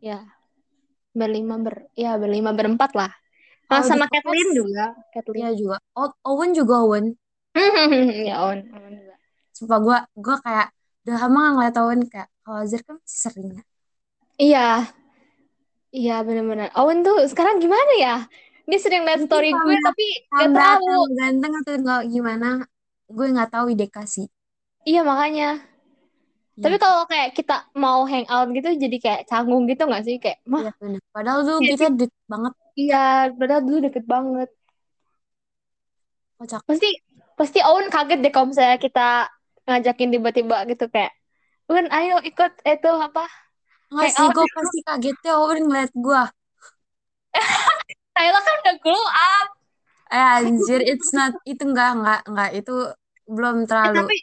Ya, 0.00 0.18
berlima 1.20 1.54
ber, 1.64 1.76
ya 2.02 2.10
berlima 2.22 2.50
berempat 2.58 2.90
lah. 3.00 3.12
Nah, 3.70 3.82
kalau 3.82 3.88
di 3.94 4.00
sama 4.00 4.06
Kathleen 4.12 4.50
juga, 4.58 4.84
Kathleen. 5.14 5.42
ya 5.42 5.50
juga. 5.60 5.76
Owen 6.30 6.50
juga 6.58 6.74
Owen. 6.86 7.06
ya 8.28 8.34
on 8.46 8.58
juga. 8.98 9.09
Sumpah 9.60 9.78
gue 9.84 9.98
gue 10.24 10.36
kayak 10.44 10.66
udah 11.04 11.16
lama 11.22 11.38
gak 11.40 11.52
ngeliat 11.54 11.76
Owen 11.84 12.00
kayak 12.12 12.28
kalau 12.44 12.58
Azhar 12.64 12.80
kan 12.86 12.94
masih 13.00 13.20
sering 13.24 13.48
ya. 13.58 13.62
Iya, 14.40 14.88
iya 15.98 16.12
benar-benar. 16.26 16.68
Owen 16.78 16.98
tuh 17.06 17.16
sekarang 17.30 17.56
gimana 17.64 17.92
ya? 18.04 18.14
Dia 18.70 18.78
sering 18.78 19.02
liat 19.06 19.20
story 19.26 19.50
gue 19.50 19.60
tambah 19.60 19.84
tapi 19.86 20.06
gak 20.30 20.48
tahu. 20.54 21.00
ganteng 21.18 21.52
atau 21.60 21.74
nggak 21.82 22.00
gimana 22.14 22.48
gue 23.10 23.26
nggak 23.34 23.50
tahu 23.54 23.66
ide 23.74 23.86
kasih. 23.90 24.26
Iya 24.88 25.00
makanya. 25.04 25.46
Tapi 26.60 26.76
Iya, 26.76 26.82
kalau 26.84 27.02
kayak 27.08 27.28
kita 27.38 27.54
mau 27.72 28.04
hangout 28.04 28.48
gitu 28.52 28.68
jadi 28.76 28.96
kayak 29.00 29.20
canggung 29.30 29.64
gitu 29.70 29.82
gak 29.88 30.04
sih? 30.06 30.16
Kayak, 30.22 30.38
mah, 30.44 30.62
iya 30.62 30.72
benar. 30.80 31.00
Padahal 31.16 31.40
dulu 31.46 31.58
kita 31.72 31.86
deket 32.00 32.24
banget 32.32 32.52
iya, 32.80 32.96
padahal 33.32 33.62
dulu 33.66 33.78
deket 33.88 34.04
banget. 34.04 34.48
kocak. 36.38 36.62
Pasti, 36.68 36.88
pasti 37.38 37.58
Owen 37.64 37.88
kaget 37.88 38.18
deh 38.24 38.32
kalau 38.32 38.46
misalnya 38.52 38.76
kita 38.76 39.28
ngajakin 39.70 40.10
tiba-tiba 40.14 40.56
gitu 40.70 40.84
kayak, 40.94 41.12
Owen 41.70 41.88
ayo 41.96 42.14
ikut 42.28 42.52
itu 42.66 42.88
apa? 43.06 43.22
Nggak 43.92 44.10
sih 44.16 44.26
gue 44.34 44.46
pasti 44.56 44.78
kagetnya 44.88 45.32
Owen 45.42 45.60
ngeliat 45.66 45.92
gue. 46.06 46.22
Kayla 48.16 48.38
kan 48.46 48.54
udah 48.62 48.74
glow 48.84 49.06
up. 49.08 49.48
Eh 50.18 50.26
anjir 50.38 50.80
it's 50.92 51.10
not 51.18 51.32
itu 51.50 51.62
enggak 51.68 51.90
enggak 51.96 52.20
enggak 52.28 52.50
itu 52.58 52.72
belum 53.34 53.56
Eh, 53.84 53.90
terlalu. 53.90 53.98
tapi, 53.98 54.14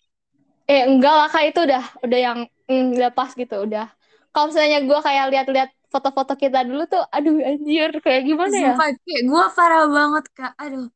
eh 0.72 0.82
enggak 0.90 1.14
lah 1.20 1.28
kak 1.34 1.44
itu 1.50 1.60
udah, 1.68 1.84
udah 2.06 2.20
yang, 2.28 2.40
mm, 2.70 2.86
udah 2.98 3.12
pas 3.18 3.32
gitu, 3.42 3.56
udah. 3.68 3.86
Kalau 4.34 4.46
misalnya 4.50 4.80
gue 4.90 5.00
kayak 5.08 5.26
lihat-lihat 5.34 5.70
foto-foto 5.94 6.34
kita 6.44 6.60
dulu 6.70 6.82
tuh, 6.94 7.04
aduh 7.16 7.36
anjir, 7.50 7.90
kayak 8.06 8.22
gimana 8.30 8.58
ya? 8.68 8.74
Sumpah 8.76 8.88
kayak 9.06 9.24
gue 9.30 9.44
parah 9.56 9.86
banget 9.96 10.26
kak. 10.38 10.52
Aduh. 10.64 10.88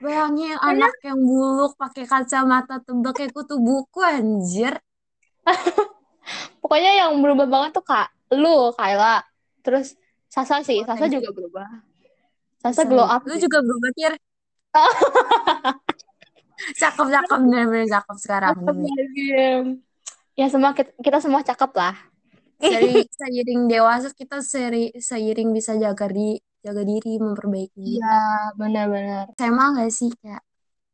Bayangin 0.00 0.56
anak 0.60 0.92
yang 1.00 1.20
buluk 1.20 1.76
pakai 1.80 2.04
kacamata 2.04 2.80
tebal 2.84 3.12
kayak 3.16 3.32
kutu 3.32 3.56
buku 3.56 4.00
anjir. 4.04 4.76
Pokoknya 6.60 7.04
yang 7.06 7.18
berubah 7.24 7.48
banget 7.48 7.80
tuh 7.80 7.84
kak, 7.84 8.12
lu, 8.36 8.70
Kayla. 8.76 9.24
Terus 9.64 9.96
Sasa 10.30 10.62
sih, 10.62 10.78
Oh, 10.80 10.86
Sasa 10.86 11.10
juga 11.10 11.34
berubah. 11.34 11.66
Sasa 12.62 12.86
glow 12.86 13.02
nih. 13.02 13.14
up 13.18 13.22
Lu 13.26 13.34
juga 13.34 13.58
berubah 13.66 13.90
Kir. 13.98 14.14
Cakep 16.80 17.06
cakep 17.08 17.38
bener-bener 17.40 17.88
cakep 17.88 18.16
sekarang 18.20 18.52
Cakep 18.52 18.76
lagi. 18.84 19.28
Ya 20.38 20.46
semua 20.52 20.70
kita, 20.76 20.92
kita 21.02 21.18
semua 21.18 21.40
cakep 21.42 21.72
lah. 21.74 21.96
Seiring 23.18 23.66
dewasa 23.66 24.12
kita 24.12 24.44
seri, 24.44 24.92
seiring 24.92 25.50
bisa 25.56 25.74
jaga 25.80 26.06
di 26.12 26.36
jaga 26.64 26.82
diri 26.90 27.10
memperbaiki. 27.24 27.82
Iya, 27.88 28.06
benar-benar. 28.58 29.26
SMA 29.38 29.66
gak 29.76 29.90
sih 29.98 30.10
kayak 30.20 30.42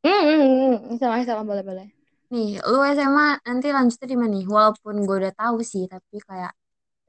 Hmm, 0.05 0.21
hmm, 0.27 0.89
hmm. 0.89 0.97
sama 1.01 1.17
sama 1.29 1.43
boleh 1.51 1.65
boleh. 1.69 1.87
nih 2.33 2.49
lu 2.71 2.79
SMA 2.97 3.27
nanti 3.47 3.67
lanjutnya 3.77 4.09
di 4.13 4.17
mana 4.21 4.33
nih? 4.35 4.45
Walaupun 4.57 4.95
gue 5.07 5.17
udah 5.23 5.33
tahu 5.41 5.57
sih 5.73 5.83
tapi 5.93 6.17
kayak 6.29 6.53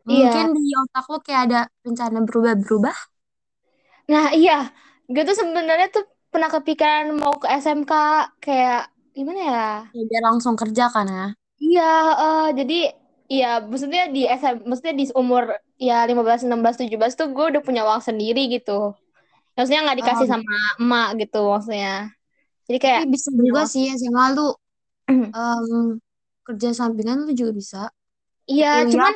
Iya. 0.07 0.29
mungkin 0.33 0.45
di 0.57 0.61
otak 0.81 1.05
lu 1.11 1.17
kayak 1.27 1.41
ada 1.47 1.59
rencana 1.85 2.19
berubah-berubah. 2.27 2.95
Nah 4.11 4.25
iya, 4.37 4.51
gue 5.11 5.21
tuh 5.27 5.35
sebenarnya 5.41 5.87
tuh 5.95 6.03
pernah 6.31 6.49
kepikiran 6.55 7.03
mau 7.21 7.33
ke 7.41 7.47
SMK 7.61 7.91
kayak 8.43 8.77
gimana 9.15 9.39
ya? 9.51 9.57
Ya, 9.95 10.01
biar 10.09 10.23
langsung 10.27 10.55
kerja 10.61 10.85
kan 10.95 11.07
ya. 11.17 11.25
Iya, 11.63 11.81
eh, 12.23 12.43
jadi 12.59 12.73
iya 13.33 13.47
maksudnya 13.69 14.01
di 14.15 14.19
SM, 14.41 14.55
maksudnya 14.67 14.95
di 15.01 15.05
umur 15.21 15.43
ya 15.87 15.93
15, 16.09 16.39
16, 16.47 16.73
17 16.79 17.13
tuh 17.19 17.27
gue 17.35 17.45
udah 17.51 17.61
punya 17.67 17.81
uang 17.87 18.01
sendiri 18.07 18.39
gitu. 18.53 18.71
Maksudnya 19.55 19.81
nggak 19.85 19.99
dikasih 20.01 20.27
Oh, 20.27 20.33
sama 20.33 20.53
emak 20.81 21.07
gitu 21.21 21.37
maksudnya. 21.53 21.89
Jadi 22.67 22.79
tapi 22.83 22.85
kayak 22.85 23.03
bisa 23.13 23.29
punya 23.35 23.51
juga 23.51 23.61
uang. 23.61 23.71
sih 23.73 23.83
SMA 23.99 24.25
lu 24.35 24.41
em, 25.37 25.67
kerja 26.47 26.69
sampingan 26.79 27.17
lu 27.27 27.31
juga 27.39 27.53
bisa. 27.61 27.79
Iya, 28.51 28.67
cuman 28.91 29.13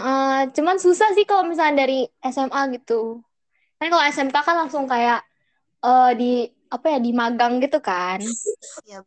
eh, 0.00 0.30
cuman 0.56 0.76
susah 0.84 1.08
sih 1.16 1.24
kalau 1.30 1.44
misalnya 1.50 1.74
dari 1.82 1.94
SMA 2.34 2.60
gitu. 2.74 2.92
Kan 3.78 3.86
kalau 3.92 4.04
SMK 4.14 4.36
kan 4.48 4.56
langsung 4.62 4.84
kayak 4.92 5.18
eh, 5.86 6.06
di 6.20 6.24
apa 6.74 6.86
ya 6.94 6.98
di 7.06 7.10
magang 7.20 7.54
gitu 7.64 7.78
kan. 7.88 8.20
ya. 8.86 9.04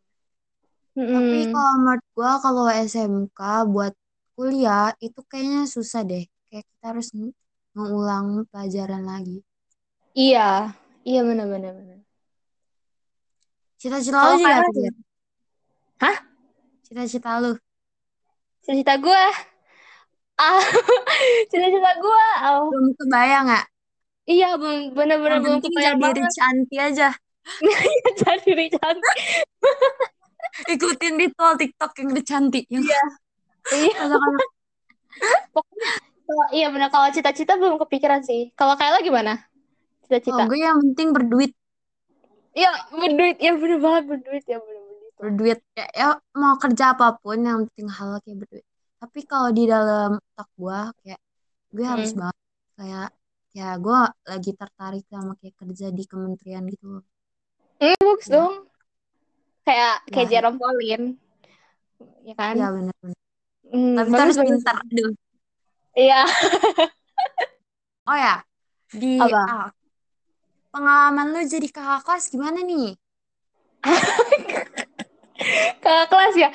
Tapi 1.13 1.35
Mm-mm. 1.35 1.49
kalau 1.51 1.71
menurut 1.81 2.03
gua 2.17 2.31
kalau 2.45 2.65
SMK 2.89 3.39
buat 3.73 3.93
kuliah 4.39 4.95
itu 5.03 5.19
kayaknya 5.27 5.67
susah 5.67 6.07
deh. 6.07 6.23
Kayak 6.47 6.63
kita 6.63 6.85
harus 6.87 7.11
ng- 7.11 7.35
ngulang 7.75 8.47
pelajaran 8.47 9.03
lagi. 9.03 9.43
Iya, 10.15 10.71
iya 11.03 11.19
benar-benar. 11.21 11.75
benar. 11.75 11.99
Cita-cita 13.75 14.15
lu 14.15 14.39
apa 14.39 14.71
sih? 14.71 14.87
Hah? 15.99 16.17
Cita-cita 16.87 17.31
lu? 17.39 17.51
Cita-cita 18.63 18.95
gue? 18.95 19.23
Ah, 20.39 20.63
cita-cita 21.51 21.91
gue. 21.99 22.25
Oh, 22.47 22.71
Belum 22.71 22.95
kebayang 22.95 23.43
nggak? 23.51 23.65
iya 24.23 24.53
ben- 24.55 24.93
bener-bener 24.93 25.35
Yang 25.35 25.43
belum 25.43 25.59
kebayang 25.67 25.97
jadi 25.99 26.03
banget. 26.07 26.23
Rich 26.23 26.39
Anti 26.39 26.75
aja. 26.79 27.09
Jadi 28.15 28.49
Rich 28.55 28.75
cantik. 28.79 29.17
Ikutin 30.75 31.13
ritual 31.17 31.53
TikTok 31.57 31.91
yang 31.99 32.09
Rich 32.15 32.31
Anti. 32.31 32.61
Yang 32.71 32.83
Iya, 32.87 33.03
iya. 33.73 33.99
Pokoknya, 35.53 35.89
kalau, 36.25 36.45
iya 36.53 36.67
benar. 36.69 36.89
Kalau 36.93 37.07
cita-cita 37.11 37.57
belum 37.57 37.77
kepikiran 37.81 38.21
sih. 38.21 38.53
Kalau 38.53 38.77
Kayla 38.77 39.01
gimana? 39.01 39.33
Oh, 39.35 40.05
Cita-cita? 40.07 40.43
gue 40.49 40.59
yang 40.59 40.77
penting 40.81 41.09
berduit. 41.13 41.51
Iya, 42.53 42.69
berduit. 42.89 43.37
Ya 43.37 43.51
bener 43.57 43.79
banget 43.81 44.03
berduit. 44.09 44.43
Ya 44.45 44.57
itu. 44.57 44.81
Berduit. 45.19 45.59
Ya, 45.77 45.85
ya 45.93 46.07
mau 46.37 46.55
kerja 46.57 46.95
apa 46.97 47.17
pun 47.19 47.37
yang 47.41 47.65
penting 47.69 47.89
hal 47.91 48.17
kayak 48.23 48.37
berduit. 48.45 48.65
Tapi 48.99 49.19
kalau 49.23 49.49
di 49.53 49.63
dalam 49.63 50.17
otak 50.19 50.49
gue 50.57 50.79
kayak 51.05 51.19
gue 51.69 51.85
harus 51.85 52.09
Hmm. 52.13 52.19
banget 52.25 52.37
kayak 52.79 53.09
ya 53.49 53.69
gue 53.75 53.99
lagi 54.29 54.51
tertarik 54.53 55.03
sama 55.09 55.33
kayak 55.39 55.55
kerja 55.57 55.87
di 55.89 56.03
kementerian 56.05 56.63
gitu. 56.69 57.01
Hmm, 57.79 57.97
bagus 58.01 58.27
Ya, 58.27 58.33
dong. 58.35 58.55
Kayak 59.63 59.93
kayak 60.09 60.27
ya, 60.27 60.31
Jerome 60.33 60.57
Pauline, 60.57 61.05
ya 62.25 62.33
kan? 62.33 62.53
ya 62.57 62.67
benar-benar. 62.73 63.17
Hmm, 63.69 63.93
Tapi 63.97 64.09
bagus 64.09 64.35
harus 64.35 64.37
bagus. 64.41 64.61
pintar. 64.61 64.75
Aduh. 64.81 65.11
Iya. 65.97 66.21
Oh 68.09 68.17
ya, 68.17 68.41
di 68.89 69.21
Apa? 69.21 69.41
ah, 69.45 69.69
pengalaman 70.73 71.29
lu 71.29 71.45
jadi 71.45 71.69
kakak 71.69 72.01
kelas 72.09 72.33
gimana 72.33 72.57
nih? 72.65 72.97
Kakak 75.85 76.07
kelas 76.09 76.33
ya? 76.33 76.49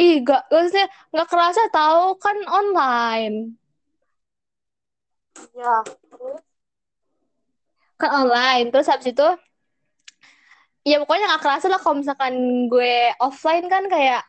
Ih, 0.00 0.24
gak, 0.24 0.48
maksudnya 0.48 0.88
gak 1.12 1.28
kerasa 1.28 1.68
tahu 1.68 2.16
kan 2.16 2.36
online. 2.48 3.60
Ya. 5.52 5.84
Kan 8.00 8.10
online. 8.24 8.72
Terus 8.72 8.88
habis 8.88 9.08
itu, 9.12 9.28
ya 10.84 10.96
pokoknya 11.04 11.28
gak 11.36 11.42
kerasa 11.44 11.66
lah 11.68 11.80
kalau 11.80 12.00
misalkan 12.00 12.34
gue 12.72 13.12
offline 13.20 13.68
kan 13.68 13.84
kayak, 13.88 14.24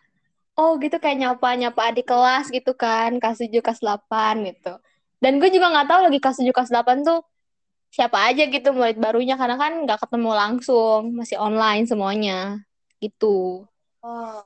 oh 0.58 0.76
gitu 0.82 0.98
kayak 0.98 1.18
nyapa-nyapa 1.22 1.82
adik 1.94 2.06
kelas 2.10 2.50
gitu 2.50 2.74
kan, 2.74 3.22
kelas 3.22 3.38
7, 3.42 3.62
kelas 3.62 3.80
8 3.82 4.44
gitu. 4.50 4.74
Dan 5.22 5.38
gue 5.42 5.50
juga 5.54 5.70
gak 5.74 5.88
tahu 5.90 6.00
lagi 6.10 6.20
kelas 6.22 6.38
7, 6.42 6.54
kelas 6.54 6.72
8 6.74 7.06
tuh 7.06 7.22
siapa 7.94 8.18
aja 8.30 8.46
gitu 8.50 8.70
murid 8.76 8.98
barunya, 9.00 9.38
karena 9.40 9.56
kan 9.56 9.86
gak 9.86 10.02
ketemu 10.06 10.32
langsung, 10.34 11.14
masih 11.16 11.38
online 11.38 11.86
semuanya. 11.88 12.62
Gitu. 12.98 13.66
Oh, 14.02 14.38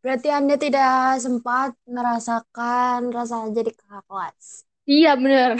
berarti 0.00 0.28
Anda 0.32 0.56
tidak 0.56 1.20
sempat 1.20 1.76
merasakan 1.88 3.12
rasa 3.12 3.48
jadi 3.52 3.72
kakak 3.72 4.04
kelas. 4.08 4.64
Iya 4.84 5.16
bener. 5.16 5.56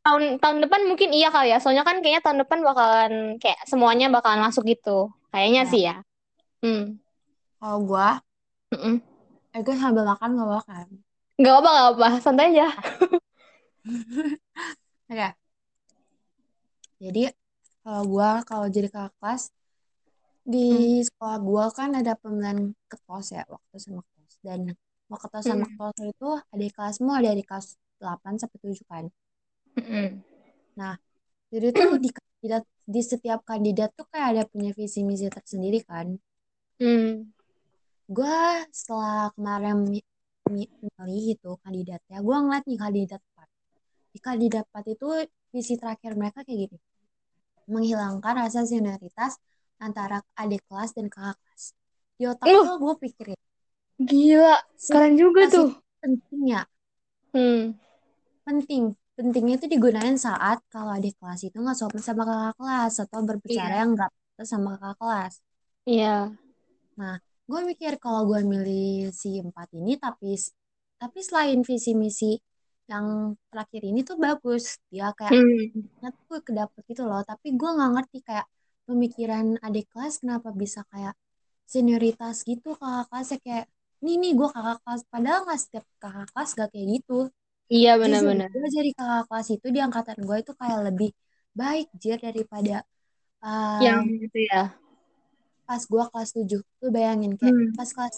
Tahun 0.00 0.42
tahun 0.42 0.58
depan 0.66 0.80
mungkin 0.90 1.14
iya 1.14 1.30
kali 1.30 1.54
ya. 1.54 1.62
Soalnya 1.62 1.86
kan 1.86 2.02
kayaknya 2.02 2.22
tahun 2.26 2.38
depan 2.42 2.58
bakalan 2.66 3.12
kayak 3.38 3.60
semuanya 3.70 4.10
bakalan 4.10 4.42
masuk 4.42 4.66
gitu. 4.66 5.14
Kayaknya 5.30 5.62
Ya. 5.62 5.70
sih 5.70 5.82
ya. 5.86 5.96
Hmm. 6.62 7.00
Kalau 7.60 7.78
gua, 7.88 8.08
Mm-mm. 8.74 9.00
eh 9.56 9.60
gue 9.66 9.74
sambil 9.82 10.04
makan 10.10 10.30
gak 10.38 10.50
makan. 10.56 10.86
Nggak 11.40 11.54
apa 11.58 11.68
nggak 11.74 11.88
apa, 11.92 12.06
santai 12.24 12.46
aja. 12.52 12.66
Oke. 15.10 15.34
Jadi 17.04 17.22
kalau 17.82 18.02
gua 18.12 18.30
kalau 18.48 18.66
jadi 18.76 18.88
kakak 18.94 19.12
kelas 19.18 19.42
di 20.52 20.58
Hmm. 20.68 20.84
sekolah 21.08 21.38
gua 21.48 21.64
kan 21.78 21.90
ada 22.00 22.12
pemilihan 22.22 22.60
ketos 22.90 23.26
ya 23.36 23.42
waktu 23.54 23.76
sama 23.84 24.00
ketos 24.08 24.34
dan 24.46 24.60
waktu 25.10 25.26
ketos 25.28 25.44
sama 25.50 25.64
Hmm. 25.64 25.74
ketos 25.74 25.96
itu 26.12 26.28
ada 26.52 26.64
kelasmu 26.76 27.10
ada 27.20 27.30
di 27.38 27.42
kelas 27.48 27.66
8 28.00 28.32
sampai 28.40 28.58
7 28.64 28.84
kan. 28.90 29.04
Mm-mm. 29.78 30.22
Nah, 30.80 30.94
jadi 31.52 31.68
tuh 31.78 31.90
di 32.04 32.10
kandidat 32.18 32.64
di 32.94 33.00
setiap 33.10 33.40
kandidat 33.50 33.90
tuh 33.98 34.06
kayak 34.12 34.28
ada 34.32 34.42
punya 34.52 34.70
visi 34.80 35.00
misi 35.10 35.26
tersendiri 35.36 35.78
kan. 35.90 36.08
Hmm. 36.80 37.28
gue 38.08 38.38
setelah 38.72 39.30
kemarin 39.36 39.84
mi- 39.84 40.08
mi- 40.48 40.72
milih 40.98 41.36
itu 41.36 41.50
kandidatnya 41.60 42.18
gue 42.18 42.36
ngeliat 42.40 42.64
nih 42.66 42.78
kandidat 42.80 43.20
4 43.22 43.48
di 44.10 44.18
kandidat 44.18 44.64
4 44.66 44.84
itu 44.88 45.08
visi 45.52 45.74
terakhir 45.76 46.16
mereka 46.16 46.42
kayak 46.42 46.58
gini 46.66 46.78
menghilangkan 47.68 48.34
rasa 48.34 48.64
senioritas 48.64 49.38
antara 49.78 50.24
adik 50.34 50.64
kelas 50.66 50.90
dan 50.96 51.06
kakak 51.06 51.36
kelas 51.38 51.64
di 52.18 52.24
otak 52.26 52.46
Uh, 52.48 52.64
gue 52.64 52.76
gue 52.80 52.94
pikirin 52.98 53.40
gila, 54.00 54.56
keren 54.80 55.12
juga 55.14 55.40
tuh. 55.46 55.68
itu 55.68 55.78
penting 56.00 56.42
ya 56.48 56.62
Hmm. 57.30 57.76
penting 58.42 58.96
pentingnya 59.14 59.60
itu 59.60 59.66
digunakan 59.68 60.16
saat 60.16 60.58
kalau 60.66 60.96
adik 60.96 61.14
kelas 61.20 61.46
itu 61.46 61.54
nggak 61.54 61.76
sopan 61.76 62.00
sama 62.00 62.24
kakak 62.26 62.54
kelas 62.58 62.94
atau 62.98 63.20
berbicara 63.22 63.70
Iya. 63.70 63.80
yang 63.84 63.90
nggak 63.94 64.10
sama 64.42 64.74
kakak 64.74 64.96
kelas 64.98 65.34
Iya. 65.86 66.16
Nah, 67.00 67.14
gue 67.50 67.60
mikir 67.70 67.92
kalau 68.04 68.22
gue 68.30 68.40
milih 68.52 69.10
si 69.20 69.28
empat 69.46 69.68
ini, 69.78 69.92
tapi 70.04 70.26
tapi 71.00 71.18
selain 71.28 71.60
visi 71.68 71.90
misi 72.02 72.26
yang 72.90 73.06
terakhir 73.50 73.82
ini 73.90 74.00
tuh 74.08 74.16
bagus, 74.24 74.64
dia 74.92 75.06
kayak 75.18 75.36
Hmm. 75.36 75.90
gue 76.28 76.38
kedapet 76.48 76.82
gitu 76.90 77.02
loh. 77.10 77.20
Tapi 77.30 77.46
gue 77.60 77.68
nggak 77.76 77.90
ngerti 77.94 78.18
kayak 78.28 78.46
pemikiran 78.88 79.46
adik 79.66 79.84
kelas 79.92 80.14
kenapa 80.22 80.48
bisa 80.62 80.80
kayak 80.92 81.14
senioritas 81.72 82.36
gitu 82.50 82.68
kakak 82.80 83.04
kelasnya 83.10 83.38
kayak 83.46 83.64
nih 84.04 84.14
nih 84.22 84.32
gue 84.38 84.48
kakak 84.56 84.78
kelas 84.84 85.02
padahal 85.12 85.40
nggak 85.46 85.60
setiap 85.64 85.84
kakak 86.02 86.26
kelas 86.32 86.50
gak 86.60 86.68
kayak 86.74 86.86
gitu. 86.96 87.14
Iya 87.74 87.92
benar-benar. 88.00 88.50
gue 88.54 88.66
jadi 88.76 88.90
kakak 88.98 89.22
kelas 89.28 89.48
itu 89.54 89.66
di 89.74 89.78
angkatan 89.86 90.18
gue 90.28 90.36
itu 90.42 90.52
kayak 90.60 90.78
lebih 90.88 91.10
baik 91.60 91.86
jir 92.02 92.18
daripada 92.26 92.72
Yang 93.82 94.02
um, 94.02 94.14
gitu 94.22 94.38
ya. 94.50 94.60
Pas 95.70 95.78
gue 95.80 96.02
kelas 96.10 96.30
7 96.34 96.58
lu 96.82 96.88
bayangin 96.90 97.38
kayak 97.38 97.54
Hmm. 97.54 97.70
pas 97.78 97.86
kelas 97.86 98.16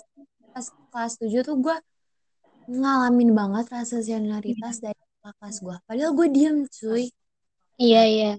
pas 0.49 0.67
kelas 0.89 1.13
7 1.21 1.45
tuh 1.45 1.57
gue 1.61 1.77
ngalamin 2.65 3.31
banget 3.33 3.69
rasa 3.69 4.01
senioritas 4.01 4.81
dari 4.81 4.97
kakak 5.21 5.37
kelas 5.37 5.57
gue 5.61 5.77
padahal 5.85 6.13
gue 6.17 6.29
diem 6.33 6.59
cuy 6.67 7.05
Iya 7.77 8.03
iya. 8.07 8.33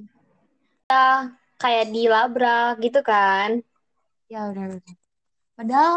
Kayak 1.57 1.85
di 1.89 2.03
labrak 2.05 2.79
gitu 2.79 2.99
kan. 3.01 3.61
ya 4.27 4.49
udah 4.49 4.65
udah 4.73 4.95
padahal 5.53 5.95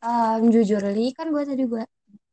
um, 0.00 0.48
jujur 0.48 0.80
li 0.88 1.12
kan 1.12 1.28
gue 1.28 1.42
tadi 1.44 1.68
gue 1.68 1.84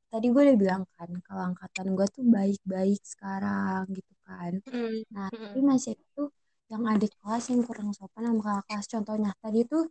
tadi 0.08 0.28
gue 0.32 0.42
udah 0.48 0.56
bilang 0.56 0.84
kan 0.96 1.12
kalau 1.28 1.52
angkatan 1.52 1.92
gue 1.92 2.08
tuh 2.08 2.24
baik-baik 2.24 3.04
sekarang 3.04 3.84
gitu 3.92 4.14
kan 4.24 4.64
Hmm. 4.64 5.04
nah 5.12 5.28
tapi 5.28 5.60
Hmm. 5.60 5.68
masih 5.68 6.00
itu 6.00 6.24
yang 6.72 6.84
adik 6.94 7.12
kelas 7.20 7.44
yang 7.52 7.62
kurang 7.68 7.90
sopan 7.98 8.24
sama 8.30 8.42
kakak 8.46 8.64
kelas 8.68 8.86
contohnya 8.94 9.32
tadi 9.44 9.60
tuh 9.72 9.84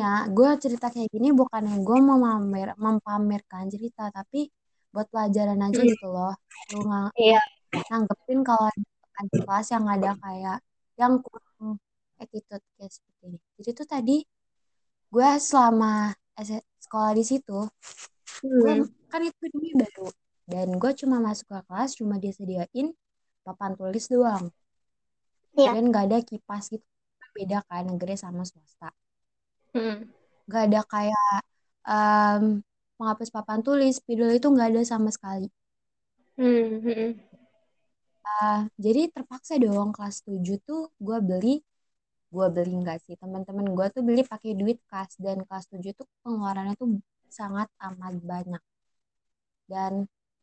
ya, 0.00 0.06
gue 0.36 0.48
cerita 0.64 0.86
kayak 0.94 1.08
gini 1.14 1.28
bukannya 1.40 1.74
gue 1.86 1.98
mau 2.08 2.18
mamer, 2.26 2.68
mempamerkan 2.84 3.64
cerita, 3.74 4.02
tapi 4.16 4.38
buat 4.92 5.06
pelajaran 5.12 5.60
aja 5.66 5.80
Hmm. 5.80 5.88
gitu 5.92 6.06
loh. 6.14 6.32
Lu 6.70 6.76
nggak 6.86 7.08
Iya. 7.18 7.38
nanggepin 7.90 8.40
kalau 8.48 8.66
ada 9.20 9.36
kelas 9.44 9.66
yang 9.74 9.86
ada 9.94 10.10
kayak 10.22 10.56
yang 11.00 11.12
kurang 11.24 11.78
attitude 12.22 12.64
kayak 12.76 12.92
seperti 12.96 13.22
ini. 13.30 13.38
Jadi 13.58 13.70
tuh 13.78 13.86
tadi 13.94 14.16
gue 15.14 15.28
selama 15.48 16.12
S- 16.48 16.66
sekolah 16.84 17.12
di 17.18 17.24
situ, 17.30 17.58
gue 18.60 18.72
Hmm. 18.72 18.82
kan 19.12 19.20
itu 19.28 19.42
ini 19.56 19.70
baru 19.82 20.06
dan 20.52 20.68
gue 20.82 20.92
cuma 21.00 21.16
masuk 21.26 21.46
ke 21.52 21.58
kelas 21.68 21.90
cuma 21.98 22.14
dia 22.22 22.32
sediain 22.38 22.86
papan 23.46 23.72
tulis 23.78 24.04
doang. 24.12 24.44
Iya. 25.56 25.70
dan 25.74 25.84
nggak 25.90 26.04
ada 26.08 26.18
kipas 26.28 26.64
gitu 26.72 26.84
beda 27.36 27.58
kan 27.68 27.84
negeri 27.90 28.14
sama 28.16 28.42
swasta 28.48 28.88
Hmm. 29.76 30.08
nggak 30.48 30.62
ada 30.72 30.80
kayak 30.88 31.28
em, 31.84 32.64
penghapus 32.96 33.28
papan 33.28 33.60
tulis 33.60 34.00
spidol 34.00 34.32
itu 34.32 34.46
nggak 34.48 34.68
ada 34.72 34.82
sama 34.88 35.10
sekali 35.12 35.48
Hmm. 36.36 37.16
Ah, 38.26 38.68
jadi 38.76 39.08
terpaksa 39.08 39.56
dong 39.56 39.92
kelas 39.96 40.20
7 40.26 40.56
tuh 40.68 40.92
gue 41.00 41.18
beli 41.28 41.54
gue 42.34 42.46
beli 42.52 42.72
nggak 42.82 42.98
sih 43.06 43.14
teman-teman 43.16 43.64
gue 43.76 43.86
tuh 43.94 44.02
beli 44.04 44.20
pakai 44.26 44.52
duit 44.52 44.76
kas 44.90 45.16
dan 45.16 45.40
kelas 45.46 45.64
7 45.72 45.92
tuh 45.96 46.04
pengeluarannya 46.20 46.74
tuh 46.76 47.00
sangat 47.32 47.68
amat 47.80 48.14
banyak 48.20 48.62
dan 49.70 49.92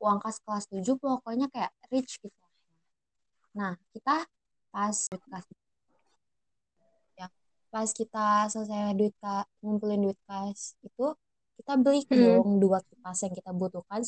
uang 0.01 0.17
kas 0.23 0.37
kelas 0.43 0.65
7 0.71 0.95
pokoknya 0.97 1.47
kayak 1.53 1.71
rich 1.91 2.17
gitu 2.23 2.41
nah 3.53 3.77
kita 3.93 4.25
pas 4.73 4.89
duit 5.05 5.23
kas 5.29 5.45
ya 7.13 7.27
pas 7.69 7.89
kita 7.93 8.25
selesai 8.49 8.97
duit 8.97 9.13
kas 9.21 9.45
ngumpulin 9.61 10.01
duit 10.01 10.19
kas 10.25 10.73
itu 10.81 11.13
kita 11.61 11.77
beli 11.77 12.01
Hmm. 12.09 12.17
dong 12.17 12.49
dua 12.57 12.81
kipas 12.81 13.21
yang 13.21 13.33
kita 13.37 13.51
butuhkan 13.53 14.01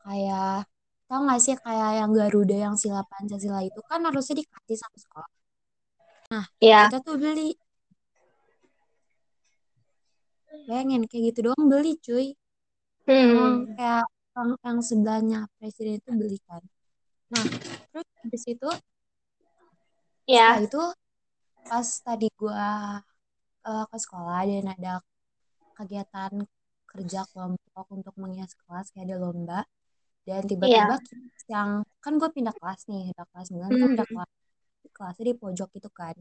kayak 0.00 0.70
tau 1.10 1.20
gak 1.26 1.40
sih 1.42 1.56
kayak 1.58 1.90
yang 2.00 2.10
Garuda 2.14 2.56
yang 2.56 2.76
sila 2.78 3.02
Pancasila 3.04 3.60
itu 3.60 3.80
kan 3.84 4.00
harusnya 4.00 4.40
dikasih 4.40 4.78
sama 4.78 4.96
sekolah 4.96 5.30
nah 6.30 6.44
Iya. 6.62 6.80
kita 6.88 6.98
tuh 7.02 7.16
beli 7.18 7.58
bayangin 10.64 11.02
kayak 11.10 11.22
gitu 11.34 11.50
doang 11.50 11.66
beli 11.68 11.98
cuy 12.00 12.26
emang 13.04 13.68
Hmm. 13.68 13.74
kayak 13.76 14.04
yang, 14.34 14.50
yang 14.64 14.78
sebelahnya 14.80 15.38
presiden 15.60 15.98
itu 16.00 16.10
beli 16.14 16.38
kan 16.48 16.62
nah 17.28 17.44
terus 17.90 18.06
habis 18.22 18.44
itu 18.48 18.68
setelah 20.32 20.58
Iya. 20.58 20.66
itu 20.66 20.78
pas 21.70 21.88
tadi 22.06 22.26
gua 22.40 22.64
eh, 23.68 23.84
ke 23.90 23.96
sekolah 24.04 24.40
dan 24.50 24.66
ada 24.74 24.92
kegiatan 25.78 26.32
kerja 26.90 27.20
kelompok 27.32 27.86
untuk 27.96 28.14
menghias 28.22 28.52
kelas 28.62 28.86
kayak 28.94 29.06
ada 29.10 29.16
lomba 29.24 29.60
dan 30.28 30.42
tiba-tiba 30.50 30.94
kipas 31.06 31.42
yang 31.54 31.70
kan 32.04 32.12
gue 32.20 32.30
pindah 32.36 32.54
kelas 32.60 32.80
nih 32.90 33.02
pindah 33.12 33.26
kelas 33.32 33.46
9 33.50 33.72
kan 33.80 33.88
Hmm. 33.88 33.90
pindah 33.92 34.08
kelas 34.12 34.30
kelasnya 34.96 35.24
di 35.30 35.34
pojok 35.42 35.70
itu 35.78 35.90
kan 36.00 36.16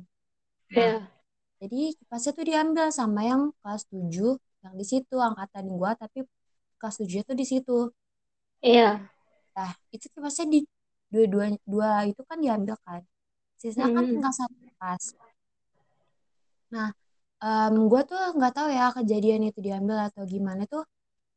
nah 0.77 0.91
Iya. 0.91 1.07
jadi 1.61 1.79
kipasnya 1.99 2.31
tuh 2.37 2.45
diambil 2.49 2.87
sama 2.99 3.21
yang 3.31 3.41
kelas 3.61 3.83
7 3.91 4.31
yang 4.63 4.73
di 4.81 4.85
situ 4.91 5.15
angkatan 5.29 5.65
gua 5.79 5.91
tapi 6.01 6.19
kelas 6.79 6.95
7 7.01 7.19
itu 7.25 7.33
di 7.41 7.45
situ 7.51 7.77
Iya. 8.61 9.09
nah 9.57 9.71
itu 9.95 10.05
kipasnya 10.13 10.45
di 10.53 10.59
dua-dua 11.13 11.45
dua 11.69 11.89
itu 12.09 12.21
kan 12.29 12.37
diambil 12.43 12.75
kan 12.85 13.01
sisanya 13.63 13.88
kan 13.95 14.04
Hmm. 14.04 14.12
tinggal 14.19 14.34
satu 14.36 14.56
kipas 14.60 15.04
nah 16.73 16.89
em, 17.43 17.73
gua 17.91 18.02
tuh 18.04 18.19
nggak 18.36 18.54
tahu 18.58 18.67
ya 18.73 18.86
kejadian 18.97 19.41
itu 19.49 19.60
diambil 19.63 19.97
atau 20.10 20.23
gimana 20.28 20.63
tuh 20.67 20.84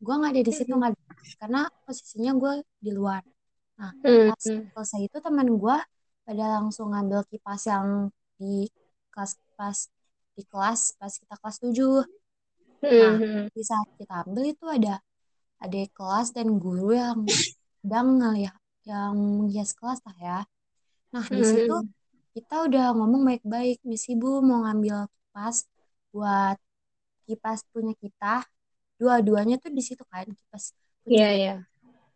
gua 0.04 0.14
nggak 0.18 0.32
ada 0.34 0.42
di 0.42 0.52
situ 0.58 0.72
nggak 0.74 0.90
ada- 0.92 1.04
karena 1.40 1.60
posisinya 1.86 2.32
gue 2.42 2.52
di 2.84 2.90
luar. 2.92 3.22
Nah 3.80 3.90
pas 4.32 4.42
selesai 4.74 5.00
itu 5.08 5.16
teman 5.24 5.48
gua 5.62 5.76
pada 6.26 6.44
langsung 6.60 6.92
ngambil 6.92 7.20
kipas 7.30 7.62
yang 7.70 8.10
di 8.40 8.66
kelas 9.12 9.32
pas 9.56 9.78
di 10.36 10.42
kelas 10.44 10.80
pas 10.98 11.12
kita 11.12 11.34
kelas 11.40 11.56
7 11.62 12.04
nah 12.82 13.14
di 13.50 13.62
saat 13.64 13.88
kita 13.96 14.14
ambil 14.24 14.44
itu 14.52 14.64
ada 14.68 14.94
adik 15.64 15.88
kelas 15.96 16.28
dan 16.36 16.48
guru 16.60 16.92
yang 16.92 17.24
sedang 17.80 18.20
ngeliat 18.20 18.56
yang 18.84 19.14
menghias 19.16 19.72
kelas 19.72 20.00
lah 20.04 20.16
ya. 20.20 20.38
Nah 21.16 21.24
di 21.24 21.40
situ 21.42 21.72
Hmm. 21.72 21.88
Kita 22.36 22.68
udah 22.68 22.92
ngomong 22.92 23.24
baik-baik 23.24 23.80
Miss 23.88 24.04
Ibu 24.06 24.44
mau 24.44 24.68
ngambil 24.68 25.08
kipas 25.08 25.64
buat 26.12 26.56
kipas 27.24 27.64
punya 27.72 27.96
kita 27.96 28.44
dua-duanya 29.00 29.56
tuh 29.56 29.72
di 29.72 29.80
situ 29.80 30.04
kan 30.04 30.28
kipas 30.28 30.76
punya 31.00 31.16
Iya. 31.16 31.28
kita 31.32 31.36
Iya. 31.40 31.54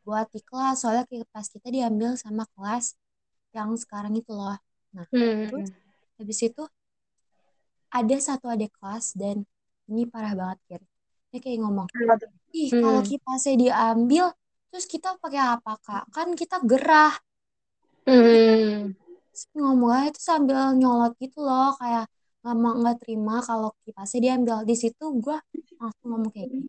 buat 0.04 0.26
di 0.28 0.40
kelas 0.44 0.76
soalnya 0.84 1.04
kipas 1.08 1.46
kita 1.48 1.68
diambil 1.72 2.20
sama 2.20 2.44
kelas 2.52 3.00
yang 3.56 3.72
sekarang 3.80 4.12
itu 4.12 4.28
loh 4.30 4.60
nah 4.92 5.06
terus 5.08 5.72
Hmm. 5.72 6.20
habis 6.20 6.40
itu 6.44 6.62
ada 7.90 8.16
satu 8.20 8.46
adik 8.52 8.70
kelas 8.76 9.16
dan 9.16 9.42
ini 9.88 10.04
parah 10.04 10.36
banget 10.36 10.58
Kir 10.68 10.82
dia 11.32 11.38
kayak 11.40 11.58
ngomong 11.64 11.88
ih 12.52 12.68
Hmm. 12.68 12.82
kalau 12.84 13.00
kipasnya 13.00 13.54
diambil 13.56 14.24
terus 14.68 14.84
kita 14.84 15.16
pakai 15.16 15.42
apa 15.56 15.72
kak 15.80 16.04
kan 16.12 16.28
kita 16.36 16.60
gerah 16.60 17.16
Hmm. 18.04 18.96
Ngomong 19.56 19.90
aja 19.94 20.08
tuh 20.16 20.24
sambil 20.30 20.58
nyolot 20.76 21.12
gitu 21.22 21.38
loh 21.42 21.72
kayak 21.80 22.04
nggak 22.40 22.56
mau 22.56 22.72
nggak 22.80 22.96
terima 23.04 23.34
kalau 23.44 23.70
kipasnya 23.84 24.20
diambil 24.24 24.56
di 24.64 24.74
situ 24.74 25.04
gue 25.20 25.36
langsung 25.80 26.06
ngomong 26.08 26.30
kayak 26.32 26.48
gini 26.50 26.68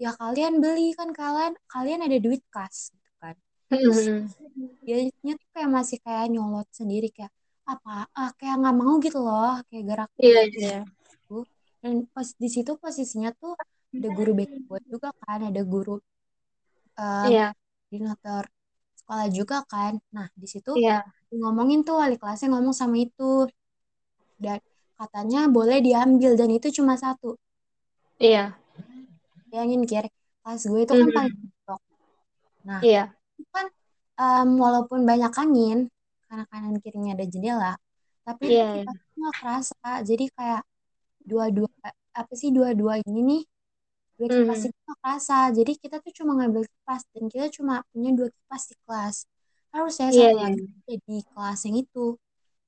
ya 0.00 0.10
kalian 0.16 0.64
beli 0.64 0.96
kan 0.96 1.12
kalian 1.12 1.52
kalian 1.68 2.00
ada 2.00 2.16
duit 2.16 2.40
kas 2.48 2.88
gitu 2.94 3.10
kan 3.20 3.36
terus 3.68 4.08
Hmm. 4.10 4.72
dia 4.82 5.36
tuh 5.36 5.48
kayak 5.54 5.70
masih 5.70 5.98
kayak 6.00 6.24
nyolot 6.32 6.66
sendiri 6.72 7.12
kayak 7.12 7.30
apa 7.68 8.08
ah, 8.16 8.30
kayak 8.40 8.56
nggak 8.64 8.76
mau 8.80 8.96
gitu 8.98 9.18
loh 9.22 9.60
kayak 9.68 9.84
gerak 9.86 10.10
Iya. 10.18 10.40
gitu 10.48 10.58
Iya. 10.58 10.78
dan 11.84 11.94
pas 12.10 12.28
di 12.34 12.48
situ 12.48 12.72
posisinya 12.80 13.30
tuh 13.36 13.54
ada 13.94 14.08
guru 14.10 14.32
gue 14.40 14.78
juga 14.88 15.08
kan 15.20 15.40
ada 15.52 15.62
guru 15.62 16.00
em, 16.98 17.28
Iya. 17.30 17.46
koordinator 17.88 18.44
sekolah 19.10 19.26
juga 19.34 19.66
kan 19.66 19.98
nah 20.14 20.30
di 20.38 20.46
situ 20.46 20.70
Iya. 20.78 21.02
ngomongin 21.34 21.82
tuh 21.82 21.98
wali 21.98 22.14
kelasnya 22.14 22.54
ngomong 22.54 22.70
sama 22.70 22.94
itu 22.94 23.50
dan 24.38 24.62
katanya 24.94 25.50
boleh 25.50 25.82
diambil 25.82 26.38
dan 26.38 26.46
itu 26.54 26.70
cuma 26.70 26.94
satu 26.94 27.34
Iya. 28.22 28.54
bayangin 29.50 29.82
kira 29.82 30.06
kelas 30.46 30.62
gue 30.70 30.80
itu 30.86 30.92
kan 30.94 31.08
paling 31.10 31.34
Hmm. 31.34 31.50
pojok 31.66 31.80
nah 32.62 32.80
Iya. 32.86 33.02
itu 33.34 33.50
kan 33.50 33.66
em, 34.14 34.48
walaupun 34.62 35.02
banyak 35.02 35.32
angin 35.34 35.78
karena 36.30 36.44
kanan 36.46 36.74
kirinya 36.78 37.18
ada 37.18 37.26
jendela 37.26 37.72
tapi 38.22 38.46
itu 38.46 38.54
Iya. 38.54 38.86
Iya. 38.86 38.92
nggak 39.18 39.34
kerasa 39.42 39.90
jadi 40.06 40.24
kayak 40.38 40.62
dua-dua 41.26 41.66
apa 42.14 42.32
sih 42.38 42.54
dua-dua 42.54 43.02
ini 43.02 43.20
nih 43.26 43.42
dua 44.20 44.28
kipas 44.28 44.60
Hmm. 44.60 44.68
itu 44.68 44.76
nggak 44.84 44.98
kerasa 45.02 45.36
jadi 45.56 45.72
kita 45.82 45.96
tuh 46.04 46.12
cuma 46.18 46.32
ngambil 46.38 46.62
kipas 46.68 47.02
dan 47.16 47.24
kita 47.32 47.46
cuma 47.56 47.74
punya 47.92 48.10
dua 48.18 48.28
kipas 48.36 48.62
di 48.70 48.76
kelas 48.84 49.16
harusnya 49.74 50.08
Iya. 50.12 50.28
satu 50.28 50.36
Iya. 50.36 50.44
lagi 50.44 50.62
ada 50.84 50.94
di 51.08 51.16
kelas 51.32 51.58
yang 51.66 51.76
itu 51.84 52.04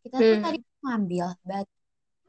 kita 0.02 0.16
tuh 0.28 0.36
tadi 0.44 0.58
Hmm. 0.58 0.82
ngambil 0.82 1.26
but 1.44 1.66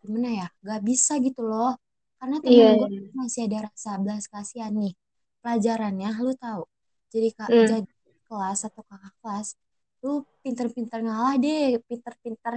gimana 0.03 0.29
ya 0.39 0.47
gak 0.67 0.81
bisa 0.89 1.13
gitu 1.23 1.41
loh 1.47 1.71
karena 2.19 2.37
Iya. 2.43 2.67
temen 2.67 2.79
gue 2.79 2.89
Iya. 2.91 3.01
masih 3.15 3.41
ada 3.47 3.57
rasa 3.71 3.91
belas 4.03 4.23
kasihan 4.33 4.73
nih 4.75 4.93
pelajarannya 5.41 6.09
lu 6.25 6.31
tahu 6.35 6.63
jadi 7.13 7.27
kak 7.37 7.49
Hmm. 7.49 7.67
jadi 7.69 7.91
kelas 8.27 8.59
atau 8.67 8.81
kakak 8.89 9.13
kelas 9.23 9.47
lu 10.03 10.11
pinter-pinter 10.43 10.99
ngalah 11.07 11.35
deh 11.39 11.79
pinter-pinter 11.87 12.53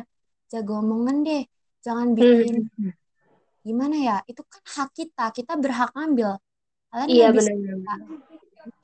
jago 0.50 0.72
omongan 0.82 1.16
deh 1.26 1.42
jangan 1.86 2.08
bikin 2.18 2.66
Hmm. 2.78 2.90
gimana 3.66 3.96
ya 3.98 4.16
itu 4.30 4.42
kan 4.46 4.62
hak 4.74 4.88
kita 4.98 5.24
kita 5.36 5.52
berhak 5.58 5.90
ngambil 5.96 6.38
kalian 6.90 7.08
Iya 7.10 7.26
bisa 7.36 7.50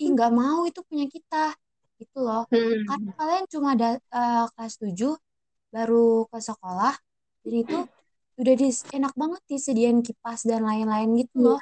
ih 0.03 0.09
nggak 0.15 0.33
mau 0.35 0.59
itu 0.69 0.81
punya 0.89 1.07
kita 1.11 1.55
gitu 2.01 2.19
loh 2.27 2.43
karena 2.87 2.99
Hmm. 2.99 3.15
kalian 3.19 3.45
cuma 3.53 3.69
ada 3.79 3.89
eh, 3.99 4.45
kelas 4.55 4.75
7 4.83 5.13
baru 5.75 6.27
ke 6.31 6.39
sekolah 6.43 6.95
dan 7.47 7.55
itu 7.63 7.79
udah 8.41 8.55
dis 8.59 8.79
enak 8.97 9.13
banget 9.15 9.43
disediain 9.51 9.99
kipas 10.07 10.41
dan 10.51 10.63
lain-lain 10.69 11.09
gitu 11.21 11.37
Iya. 11.39 11.47
loh 11.47 11.61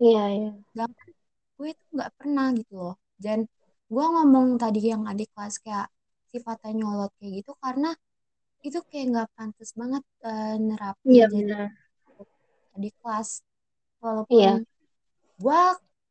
Iya. 0.00 0.22
Iya. 0.36 0.50
sedangkan 0.72 1.08
gue 1.56 1.68
itu 1.74 1.84
nggak 1.96 2.10
pernah 2.18 2.46
gitu 2.58 2.72
loh 2.78 2.94
dan 3.24 3.38
gue 3.90 4.04
ngomong 4.14 4.48
tadi 4.62 4.80
yang 4.92 5.02
adik 5.10 5.28
kelas 5.34 5.56
kayak 5.64 5.86
sifatnya 6.30 6.70
nyolot 6.78 7.10
kayak 7.18 7.32
gitu 7.42 7.52
karena 7.58 7.90
itu 8.62 8.78
kayak 8.92 9.04
nggak 9.12 9.28
pantas 9.36 9.70
banget 9.80 10.04
eh, 10.28 10.54
nerapin 10.60 11.08
Iya 11.10 11.24
jadi 11.32 11.54
adik 12.76 12.94
kelas 13.02 13.28
Iya. 13.40 13.44
walaupun 14.04 14.64
gue 15.40 15.60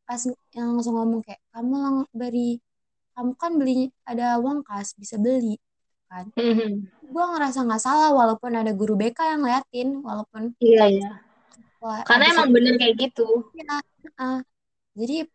pas 0.04 0.22
yang 0.52 0.68
langsung 0.74 0.98
ngomong 0.98 1.22
kayak 1.22 1.38
kamu 1.54 1.74
lang 1.78 1.98
beri 2.12 2.58
kamu 3.14 3.32
kan 3.38 3.52
beli 3.56 3.94
ada 4.04 4.42
uang 4.42 4.66
kas 4.66 4.98
bisa 4.98 5.22
beli 5.22 5.56
kan 6.10 6.26
Hmm. 6.34 6.90
gue 7.06 7.24
ngerasa 7.30 7.62
nggak 7.62 7.82
salah 7.82 8.10
walaupun 8.10 8.54
ada 8.54 8.74
guru 8.74 8.98
BK 8.98 9.20
yang 9.30 9.42
ngeliatin 9.46 9.90
walaupun 10.02 10.58
Iya. 10.58 10.86
Iya. 10.90 11.12
wah, 11.78 12.02
Karena 12.02 12.26
emang 12.34 12.50
bener 12.50 12.74
kayak 12.76 12.96
gitu. 12.98 13.54
ya 13.54 13.78
ah. 14.18 14.42
jadi 14.94 15.30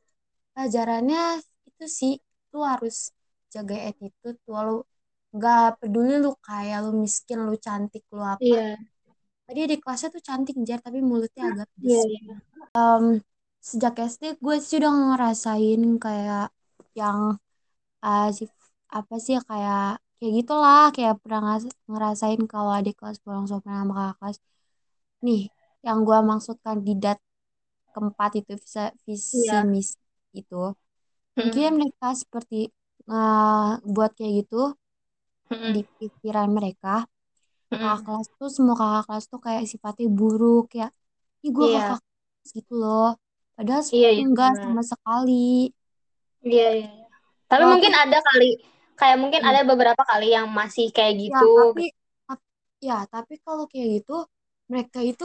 pelajarannya 0.51 1.23
itu 1.67 1.85
sih 1.87 2.15
lu 2.51 2.63
harus 2.63 3.15
jaga 3.51 3.79
attitude 3.87 4.39
walau 4.47 4.83
nggak 5.31 5.83
peduli 5.83 6.19
lu 6.19 6.35
kaya 6.39 6.83
lu 6.83 6.95
miskin 6.99 7.43
lu 7.47 7.55
cantik 7.59 8.03
lu 8.11 8.23
apa 8.23 8.43
Iya. 8.43 8.79
tadi 9.47 9.61
di 9.67 9.77
kelasnya 9.79 10.09
tuh 10.11 10.23
cantik 10.23 10.55
jar 10.63 10.79
tapi 10.79 10.99
mulutnya 11.03 11.55
agak 11.55 11.69
Iya. 11.79 12.03
pedes 12.03 12.05
Iya. 12.07 12.35
Sejak 13.69 13.95
SD 14.13 14.23
gue 14.45 14.57
sih 14.67 14.77
udah 14.81 14.93
ngerasain 14.99 15.83
kayak 16.05 16.45
yang 17.01 17.21
sif- 18.39 18.71
apa 18.99 19.15
sih 19.27 19.37
kayak 19.51 19.79
kayak 20.17 20.33
gitulah 20.39 20.81
kayak 20.95 21.15
pernah 21.23 21.41
ngerasain 21.91 22.41
kalau 22.53 22.71
adik 22.79 22.95
kelas 22.99 23.19
pulang 23.25 23.45
sopan 23.51 23.75
sama 23.81 23.93
kakak 23.99 24.15
kelas 24.19 24.37
nih 25.27 25.41
yang 25.87 25.99
gua 26.09 26.19
maksud 26.31 26.57
kandidat 26.67 27.19
keempat 27.95 28.31
itu 28.41 28.53
visa 28.65 28.83
visi 29.07 29.35
Iya. 29.35 29.67
misi 29.75 29.97
itu 30.41 30.57
mungkin 31.43 31.69
Mm-mm. 31.69 31.75
mereka 31.81 32.07
seperti 32.23 32.57
eh, 33.13 33.69
buat 33.95 34.11
kayak 34.19 34.33
gitu 34.41 34.57
Mm-mm. 35.51 35.75
di 35.75 35.81
pikiran 35.99 36.49
mereka 36.59 36.89
kakak 37.81 37.99
Mm-mm. 37.99 38.05
kelas 38.05 38.27
tuh 38.39 38.51
semua 38.57 38.77
kakak 38.81 39.03
kelas 39.09 39.25
tuh 39.33 39.41
kayak 39.47 39.65
sifatnya 39.73 40.07
buruk 40.19 40.67
ya 40.81 40.87
ini 41.41 41.49
gue 41.57 41.67
Iya. 41.67 41.81
kakak 41.89 42.01
gitu 42.57 42.73
loh 42.83 43.07
padahal 43.57 43.83
Iya, 43.95 44.09
sebenarnya 44.09 44.17
iya, 44.17 44.25
enggak 44.31 44.51
benar. 44.53 44.63
sama 44.63 44.83
sekali 44.91 45.33
Iya, 46.47 46.65
iya. 46.79 46.89
iya. 46.97 47.05
Tapi 47.51 47.65
mungkin 47.73 47.93
ada 48.03 48.19
kali, 48.27 48.45
kayak 48.99 49.17
mungkin 49.23 49.41
hmm, 49.41 49.49
ada 49.49 49.61
beberapa 49.71 50.03
kali 50.11 50.27
yang 50.37 50.47
masih 50.59 50.87
kayak 50.97 51.15
ya 51.33 51.39
gitu. 51.39 51.45
tapi 51.57 51.83
tap- 52.27 52.47
ya 52.87 52.95
tapi 53.13 53.33
kalau 53.45 53.65
kayak 53.71 53.89
gitu 54.01 54.13
mereka 54.71 54.99
itu 55.11 55.25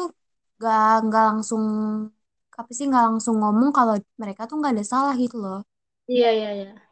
gak 0.62 0.80
nggak 1.06 1.24
langsung 1.30 1.64
apa 2.60 2.72
sih 2.78 2.86
nggak 2.90 3.04
langsung 3.10 3.36
ngomong 3.42 3.70
kalau 3.78 3.96
mereka 4.22 4.42
tuh 4.50 4.56
nggak 4.60 4.74
ada 4.76 4.86
salah 4.94 5.14
gitu 5.24 5.36
loh 5.44 5.60
Iya, 6.08 6.28
iya, 6.38 6.50
iya. 6.58 6.90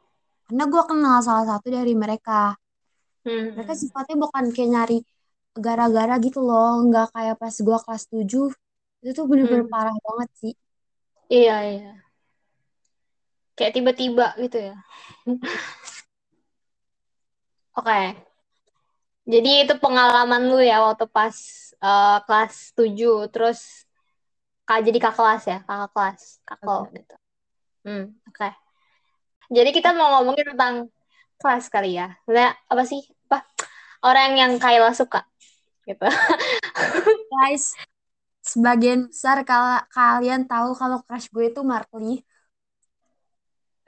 karena 0.47 0.63
gue 0.71 0.83
kenal 0.89 1.17
salah 1.27 1.45
satu 1.51 1.67
dari 1.77 1.93
mereka 2.03 2.39
mereka 3.55 3.73
Hmm. 3.73 3.81
sifatnya 3.81 4.15
bukan 4.23 4.45
kayak 4.55 4.69
nyari 4.73 4.95
gara-gara 5.65 6.13
gitu 6.25 6.39
loh 6.47 6.67
nggak 6.87 7.05
kayak 7.15 7.35
pas 7.41 7.55
gue 7.67 7.77
kelas 7.85 8.03
7 8.13 8.45
itu 9.01 9.11
tuh 9.17 9.25
bener-bener 9.31 9.65
Hmm. 9.65 9.73
parah 9.73 9.95
banget 10.07 10.29
sih 10.41 10.53
Iya, 11.29 11.53
iya. 11.71 12.07
Kayak 13.57 13.73
tiba-tiba 13.75 14.25
gitu 14.43 14.57
ya. 14.69 14.75
Oke. 17.77 17.99
Jadi 19.27 19.67
itu 19.67 19.73
pengalaman 19.83 20.47
lu 20.47 20.57
ya 20.63 20.79
waktu 20.87 21.03
pas 21.11 21.35
eh, 21.83 22.17
kelas 22.25 22.53
7 22.77 23.27
terus 23.27 23.59
kak 24.67 24.83
jadi 24.87 24.99
kakak 25.03 25.17
kelas 25.19 25.43
ya, 25.51 25.57
kakak 25.67 25.89
kelas, 25.95 26.21
kakak 26.47 26.81
gitu. 26.95 27.15
Hmm, 27.87 28.03
oke. 28.27 28.47
Jadi 29.47 29.69
kita 29.71 29.95
mau 29.95 30.19
ngomongin 30.19 30.55
tentang 30.55 30.73
kelas 31.39 31.65
kali 31.71 31.95
ya. 31.99 32.15
Sebenarnya 32.23 32.51
apa 32.67 32.83
sih? 32.83 33.01
Apa? 33.27 33.47
Orang 34.03 34.35
yang 34.35 34.51
Kayla 34.59 34.91
suka 34.91 35.23
gitu. 35.87 36.03
Guys, 37.31 37.75
sebagian 38.53 38.99
besar 39.11 39.37
kalau 39.49 39.71
kalian 39.95 40.41
tahu 40.51 40.69
kalau 40.81 40.97
crush 41.05 41.27
gue 41.35 41.45
itu 41.51 41.61
Markley. 41.71 42.13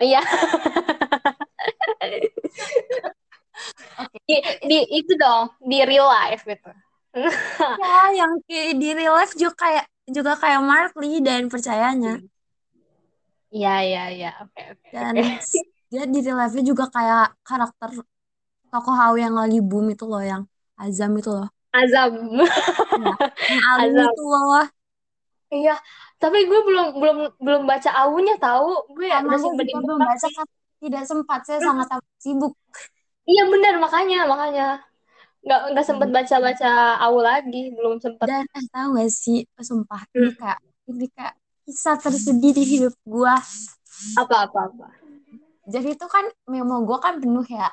Iya, 0.02 0.20
Oke, 4.00 4.18
di, 4.28 4.36
itu 4.40 4.52
di 4.70 4.78
itu 5.00 5.14
dong, 5.22 5.46
di 5.70 5.78
real 5.90 6.08
life 6.08 6.44
gitu. 6.48 6.70
ya 7.80 7.88
yang 8.20 8.32
kayak 8.48 8.72
di 8.82 8.88
real 8.98 9.14
life 9.18 9.34
juga 9.42 9.56
kayak 9.64 9.86
juga 10.16 10.32
kayak 10.42 10.62
Markley 10.70 11.12
dan 11.28 11.42
percayanya. 11.54 12.12
Iya, 13.56 13.70
iya, 13.88 14.00
iya. 14.16 14.28
Oke, 14.42 14.62
oke, 14.72 14.90
Dan 14.94 15.16
oke. 15.24 15.24
s- 15.50 15.66
dia 15.92 16.04
di 16.14 16.18
real 16.26 16.38
life-nya 16.40 16.64
juga 16.72 16.86
kayak 16.96 17.22
karakter 17.48 17.90
tokoh 18.72 18.96
AW 19.06 19.18
yang 19.26 19.36
lagi 19.42 19.58
boom 19.70 19.86
itu 19.94 20.06
loh, 20.12 20.22
yang 20.32 20.44
Azam 20.84 21.12
itu 21.20 21.30
loh. 21.38 21.48
Azam. 21.74 22.14
Ya, 22.40 23.14
Azam. 23.80 24.10
itu 24.10 24.24
loh. 24.26 24.66
Iya, 25.50 25.76
tapi 26.22 26.46
gue 26.46 26.60
belum 26.62 26.88
belum 27.02 27.18
belum 27.42 27.62
baca 27.66 27.90
awunya 28.06 28.38
tahu. 28.38 28.94
Gue 28.94 29.10
ya 29.10 29.22
gue 29.26 29.34
juga 29.34 29.82
belum 29.82 29.98
baca 29.98 30.28
kan 30.30 30.48
tidak 30.80 31.04
sempat, 31.10 31.40
saya 31.46 31.60
sangat 31.60 31.88
sibuk. 32.22 32.54
Iya 33.26 33.44
benar 33.50 33.74
makanya 33.82 34.26
makanya 34.26 34.68
nggak 35.40 35.62
nggak 35.74 35.86
sempet 35.88 36.10
baca 36.14 36.36
baca 36.38 36.70
awu 37.02 37.20
lagi, 37.24 37.62
belum 37.74 37.98
sempet. 37.98 38.28
Dan 38.30 38.46
eh 38.46 38.66
tahu 38.70 38.88
gak 39.00 39.10
sih, 39.10 39.40
sumpah 39.58 40.02
ini 40.14 40.30
Hmm. 40.30 40.34
kayak 40.38 40.60
ini 40.90 41.06
kayak 41.14 41.34
kisah 41.66 41.96
tersedih 41.98 42.52
di 42.54 42.64
hidup 42.66 42.94
gua. 43.06 43.38
Apa 44.22 44.50
apa 44.50 44.60
apa. 44.70 44.88
Jadi 45.70 45.98
itu 45.98 46.06
kan 46.10 46.26
memo 46.50 46.82
gua 46.86 46.98
kan 47.02 47.18
penuh 47.22 47.46
ya. 47.46 47.70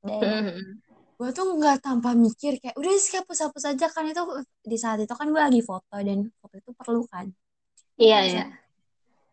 Dan 0.00 0.20
Hmm. 0.22 0.80
Gua 1.18 1.28
tuh 1.34 1.44
nggak 1.58 1.82
tanpa 1.82 2.14
mikir 2.14 2.62
kayak 2.62 2.78
udah 2.78 2.94
sih 2.96 3.18
hapus-hapus 3.18 3.74
aja 3.74 3.86
kan 3.90 4.06
itu 4.06 4.22
di 4.62 4.78
saat 4.78 5.02
itu 5.02 5.10
kan 5.10 5.26
gua 5.34 5.50
lagi 5.50 5.60
foto 5.66 5.98
dan 5.98 6.30
foto 6.38 6.54
itu 6.54 6.70
perlu 6.78 7.02
kan. 7.10 7.26
Iya 7.98 8.18
iya. 8.24 8.44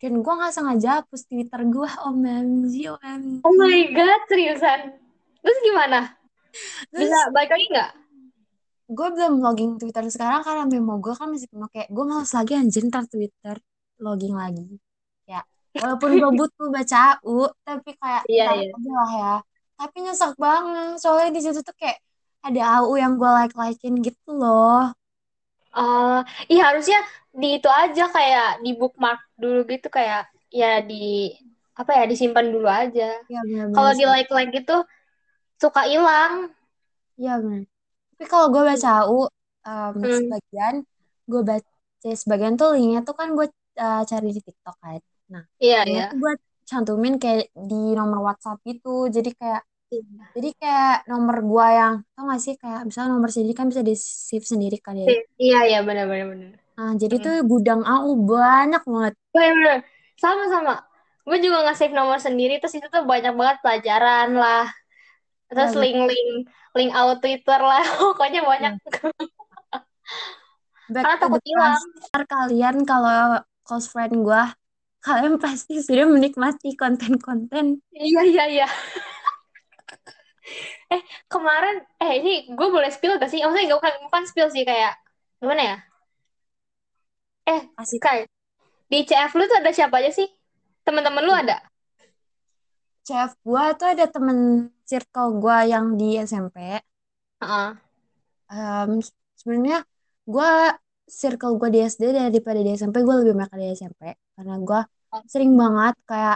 Dan 0.02 0.20
gua 0.26 0.34
nggak 0.42 0.54
sengaja 0.54 0.90
hapus 1.06 1.22
Twitter 1.30 1.62
gua 1.70 1.90
OMG 2.10 2.76
OMG. 2.90 3.46
Oh 3.46 3.54
my 3.54 3.80
god, 3.94 4.22
seriusan. 4.28 4.98
Terus 5.46 5.58
gimana? 5.62 6.00
Terus 6.90 7.06
Bisa 7.06 7.20
balik 7.30 7.54
lagi 7.54 7.68
nggak? 7.70 7.92
gue 8.86 9.08
belum 9.18 9.42
login 9.42 9.82
Twitter 9.82 10.06
sekarang 10.14 10.46
karena 10.46 10.64
memo 10.70 11.02
gue 11.02 11.14
kan 11.18 11.26
masih 11.34 11.50
penuh 11.50 11.66
kayak 11.74 11.90
gue 11.90 12.06
males 12.06 12.30
lagi 12.38 12.54
anjir 12.54 12.86
ntar 12.86 13.10
Twitter 13.10 13.58
login 13.98 14.38
lagi 14.38 14.78
ya 15.26 15.42
walaupun 15.82 16.10
gue 16.22 16.32
butuh 16.46 16.68
baca 16.70 17.18
AU 17.18 17.50
tapi 17.66 17.98
kayak 17.98 18.24
Iya 18.30 18.46
iya. 18.62 18.70
aja 18.78 18.92
lah 18.94 19.12
ya 19.18 19.34
tapi 19.80 19.98
nyesek 20.06 20.34
banget 20.46 20.90
soalnya 21.02 21.30
di 21.36 21.42
situ 21.46 21.60
tuh 21.68 21.76
kayak 21.82 21.98
ada 22.48 22.62
AU 22.80 22.94
yang 23.04 23.14
gue 23.20 23.30
like 23.38 23.56
likein 23.62 23.96
gitu 24.08 24.30
loh 24.42 24.94
Oh, 25.78 26.16
iya 26.52 26.62
harusnya 26.72 26.98
di 27.42 27.48
itu 27.60 27.68
aja 27.82 28.04
kayak 28.16 28.46
di 28.64 28.70
bookmark 28.80 29.20
dulu 29.42 29.58
gitu 29.72 29.88
kayak 29.98 30.20
ya 30.60 30.66
di 30.90 30.96
apa 31.80 31.92
ya 32.00 32.04
disimpan 32.12 32.46
dulu 32.54 32.68
aja. 32.82 33.04
ya 33.28 33.42
Kalau 33.74 33.92
di 34.00 34.04
like 34.14 34.30
like 34.36 34.52
gitu 34.58 34.74
suka 35.64 35.82
hilang. 35.92 36.34
ya 37.24 37.30
benar 37.44 37.64
tapi 38.12 38.26
kalau 38.34 38.48
gue 38.54 38.64
baca 38.72 38.88
AU 39.02 39.18
um, 39.70 39.96
Hmm. 39.96 40.20
sebagian 40.20 40.76
gue 41.32 41.42
baca 41.50 41.70
sebagian 42.24 42.54
tuh 42.62 42.70
linknya 42.76 43.00
tuh 43.08 43.16
kan 43.20 43.30
gue 43.38 43.48
uh, 43.84 44.00
cari 44.12 44.28
di 44.36 44.42
TikTok 44.48 44.76
kan 44.84 45.02
nah 45.34 45.44
Iya 45.64 45.80
iya. 45.90 46.06
gue 46.22 46.32
cantumin 46.66 47.16
kayak 47.22 47.50
di 47.54 47.94
nomor 47.96 48.20
WhatsApp 48.26 48.60
gitu 48.66 49.08
jadi 49.10 49.32
kayak 49.38 49.64
Jadi 50.36 50.50
kayak 50.60 51.08
nomor 51.08 51.40
gua 51.46 51.68
yang 51.72 51.94
tau 52.18 52.28
gak 52.28 52.42
sih 52.42 52.60
kayak 52.60 52.84
misalnya 52.90 53.16
nomor 53.16 53.32
sendiri 53.32 53.54
kan 53.56 53.70
bisa 53.72 53.80
di 53.86 53.96
save 53.96 54.44
sendiri 54.44 54.76
kan 54.84 54.98
ya. 54.98 55.08
Iya 55.40 55.60
iya 55.72 55.80
benar 55.88 56.10
benar 56.12 56.28
benar. 56.36 56.52
Nah, 56.76 56.92
jadi 57.00 57.16
Hmm. 57.16 57.24
tuh 57.24 57.36
gudang 57.48 57.82
AU 57.88 58.12
banyak 58.28 58.82
banget. 58.84 59.14
Bener, 59.32 59.54
bener. 59.56 59.78
Sama 60.20 60.44
sama. 60.52 60.74
Gue 61.24 61.38
juga 61.40 61.64
nge-save 61.64 61.96
nomor 61.96 62.20
sendiri 62.20 62.60
terus 62.60 62.76
itu 62.76 62.88
tuh 62.92 63.08
banyak 63.08 63.32
banget 63.40 63.58
pelajaran 63.64 64.36
lah. 64.36 64.68
Ya, 64.68 65.48
Terus 65.54 65.72
bener. 65.72 65.82
link-link 65.88 66.30
link 66.76 66.92
out 66.92 67.18
Twitter 67.24 67.60
lah. 67.64 67.80
Pokoknya 68.12 68.42
banyak. 68.44 68.74
Back 70.92 71.04
Karena 71.08 71.18
takut 71.18 71.42
hilang. 71.48 71.82
Kalian 72.28 72.76
kalau 72.84 73.40
close 73.64 73.88
friend 73.88 74.22
gua, 74.22 74.52
kalian 75.06 75.38
pasti 75.38 75.78
sudah 75.86 76.10
menikmati 76.10 76.74
konten-konten. 76.74 77.78
Iya 77.94 78.22
iya 78.26 78.44
iya. 78.50 78.68
eh 80.94 81.02
kemarin 81.30 81.86
eh 82.02 82.12
ini 82.22 82.34
gue 82.50 82.68
boleh 82.74 82.90
spill 82.90 83.22
gak 83.22 83.30
sih? 83.30 83.46
Maksudnya 83.46 83.70
gak 83.70 83.80
bukan, 83.82 83.94
bukan 84.10 84.24
spill 84.26 84.50
sih 84.50 84.66
kayak 84.66 84.98
gimana 85.38 85.62
ya? 85.62 85.78
Eh 87.46 87.62
Asik. 87.78 88.02
Sky 88.02 88.20
di 88.90 89.02
CF 89.06 89.32
lu 89.38 89.44
tuh 89.50 89.58
ada 89.62 89.72
siapa 89.74 89.98
aja 90.02 90.14
sih? 90.14 90.30
Teman-teman 90.86 91.26
lu 91.26 91.34
ada? 91.34 91.58
Chef 93.06 93.38
gua 93.46 93.74
tuh 93.78 93.94
ada 93.94 94.06
temen 94.10 94.70
circle 94.86 95.38
gua 95.42 95.66
yang 95.66 95.98
di 95.98 96.18
SMP. 96.22 96.82
Heeh. 97.42 97.70
Em, 98.50 99.02
sebenarnya 99.38 99.86
gua 100.26 100.74
circle 101.22 101.54
gua 101.60 101.70
di 101.74 101.80
SD 101.84 102.04
daripada 102.16 102.60
di 102.66 102.70
SMP 102.80 102.98
gua 103.08 103.16
lebih 103.22 103.34
banyak 103.40 103.54
di 103.62 103.66
SMP 103.80 104.02
karena 104.36 104.54
gua 104.68 104.80
sering 105.32 105.52
banget 105.62 105.96
kayak 106.10 106.36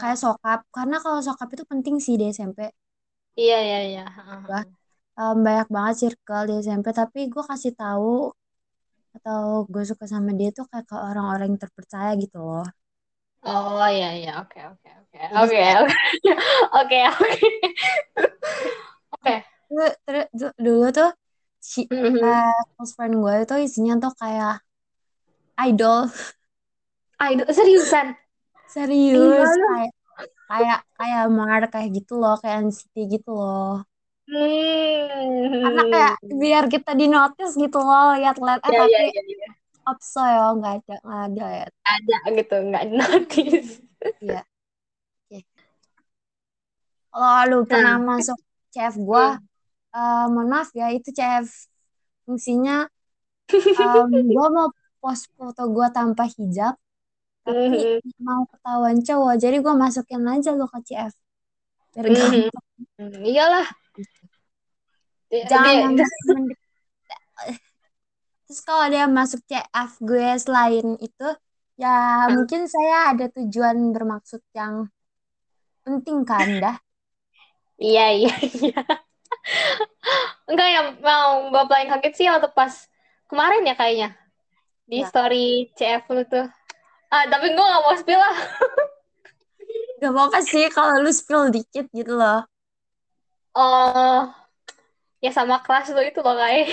kayak 0.00 0.16
sokap. 0.22 0.58
Karena 0.76 0.96
kalau 1.04 1.20
sokap 1.26 1.48
itu 1.54 1.64
penting 1.72 1.96
sih 2.06 2.14
di 2.20 2.24
SMP 2.36 2.60
Iya 3.40 3.54
iya 3.66 3.78
iya. 3.88 4.00
Heeh. 4.16 4.38
Gua, 4.46 4.60
em, 5.20 5.36
banyak 5.46 5.68
banget 5.76 5.94
circle 6.02 6.42
di 6.48 6.54
SMP 6.64 6.88
tapi 7.00 7.20
gue 7.32 7.44
kasih 7.50 7.72
tahu 7.82 8.12
atau 9.16 9.42
gue 9.72 9.84
suka 9.90 10.04
sama 10.12 10.30
dia 10.38 10.48
tuh 10.56 10.64
kayak 10.70 10.86
ke 10.90 10.96
orang-orang 11.08 11.46
yang 11.52 11.60
terpercaya 11.64 12.10
gitu 12.22 12.38
loh. 12.48 12.64
Oh 13.42 13.86
iya 13.94 14.06
iya. 14.18 14.30
Oke 14.40 14.58
oke 14.70 14.88
oke. 15.00 15.18
Oke 15.38 15.58
oke. 15.80 15.96
Oke 16.78 16.96
oke. 17.06 17.28
Dulu 20.64 20.86
tuh 20.96 21.08
si 21.60 21.80
eh, 21.90 22.54
close 22.74 22.92
friend 22.96 23.14
gue 23.18 23.34
itu 23.44 23.54
isinya 23.66 23.94
tuh 24.02 24.12
kayak 24.18 24.62
idol. 25.58 26.06
Idol 27.18 27.48
seriusan? 27.50 28.14
Serius 28.70 29.50
lu. 29.50 29.66
kayak 29.66 29.92
kayak 30.48 30.78
kayak 30.98 31.22
Mar 31.32 31.62
kayak 31.72 31.88
gitu 31.96 32.12
loh 32.20 32.34
kayak 32.40 32.56
NCT 32.68 32.94
gitu 33.10 33.30
loh. 33.34 33.84
Hmm. 34.28 35.64
karena 35.64 35.82
kayak 35.88 36.14
biar 36.36 36.64
kita 36.68 36.92
di 36.92 37.06
notice 37.08 37.56
gitu 37.56 37.80
loh 37.80 38.12
lihat-lihat 38.20 38.60
eh 38.60 38.68
ya 38.68 38.76
tapi 38.76 38.92
ya 38.92 39.00
ya. 39.08 39.22
Ya 39.24 39.48
opso 39.88 40.20
ya 40.20 40.44
nggak 40.52 40.72
ada 40.84 40.94
nggak 41.00 41.22
ada 41.32 41.46
ya. 41.48 41.66
Ada 41.88 42.16
gitu 42.36 42.54
nggak 42.68 42.84
notice. 42.92 43.70
Kalau 47.08 47.40
lu 47.50 47.58
pernah 47.64 47.96
masuk 47.98 48.38
CF 48.72 48.94
gue 49.00 49.24
Hmm. 49.32 49.47
Eh, 49.98 50.24
mohon 50.32 50.48
maaf 50.54 50.68
ya 50.80 50.86
itu 50.96 51.08
CF 51.18 51.48
fungsinya 52.26 52.74
um, 53.80 54.10
gue 54.34 54.46
mau 54.56 54.68
post 55.02 55.24
foto 55.38 55.62
gue 55.76 55.86
tanpa 55.96 56.24
hijab 56.36 56.74
tapi 57.46 57.78
Mhm. 57.78 58.00
mau 58.28 58.42
ketahuan 58.52 58.98
cowok 59.06 59.34
jadi 59.42 59.56
gue 59.64 59.74
masukin 59.84 60.22
aja 60.34 60.50
lo 60.58 60.66
ke 60.72 60.78
CF 60.88 61.14
biar 61.94 62.06
Mhm. 62.08 62.16
gampang 62.16 62.66
Hmm, 62.98 63.22
Iyalah. 63.30 63.66
Jangan 65.50 65.94
terus 68.46 68.60
kalau 68.66 68.84
dia 68.92 69.04
masuk 69.18 69.40
CF 69.48 69.90
gue 70.08 70.28
selain 70.44 70.86
itu 71.06 71.28
ya 71.82 71.88
Hmm. 72.26 72.34
mungkin 72.36 72.62
saya 72.74 72.96
ada 73.14 73.26
tujuan 73.36 73.76
bermaksud 73.94 74.40
yang 74.58 74.74
penting 75.84 76.18
kan 76.30 76.48
dah 76.62 76.76
Iya, 77.78 78.02
iya, 78.16 78.30
iya. 78.58 79.07
Enggak 80.48 80.68
yang 80.68 80.86
mau 81.00 81.48
gue 81.48 81.64
paling 81.68 81.88
kaget 81.92 82.14
sih 82.16 82.26
waktu 82.28 82.48
pas 82.52 82.72
kemarin 83.28 83.64
ya 83.64 83.74
kayaknya. 83.76 84.08
Di 84.88 85.04
Ya. 85.04 85.08
story 85.08 85.68
CF 85.76 86.04
lu 86.12 86.24
tuh. 86.24 86.46
Ah, 87.08 87.24
tapi 87.28 87.52
gue 87.52 87.64
gak 87.64 87.82
mau 87.84 87.94
spill 87.96 88.20
lah. 88.20 88.36
gak 89.98 90.12
apa-apa 90.14 90.38
sih 90.40 90.68
kalau 90.70 91.02
lu 91.02 91.10
spill 91.10 91.50
dikit 91.50 91.90
gitu 91.90 92.14
loh 92.14 92.46
Oh, 93.58 94.30
ya 95.18 95.34
sama 95.34 95.58
kelas 95.58 95.90
lu 95.90 95.98
itu 96.00 96.22
loh 96.22 96.38
kayak. 96.38 96.70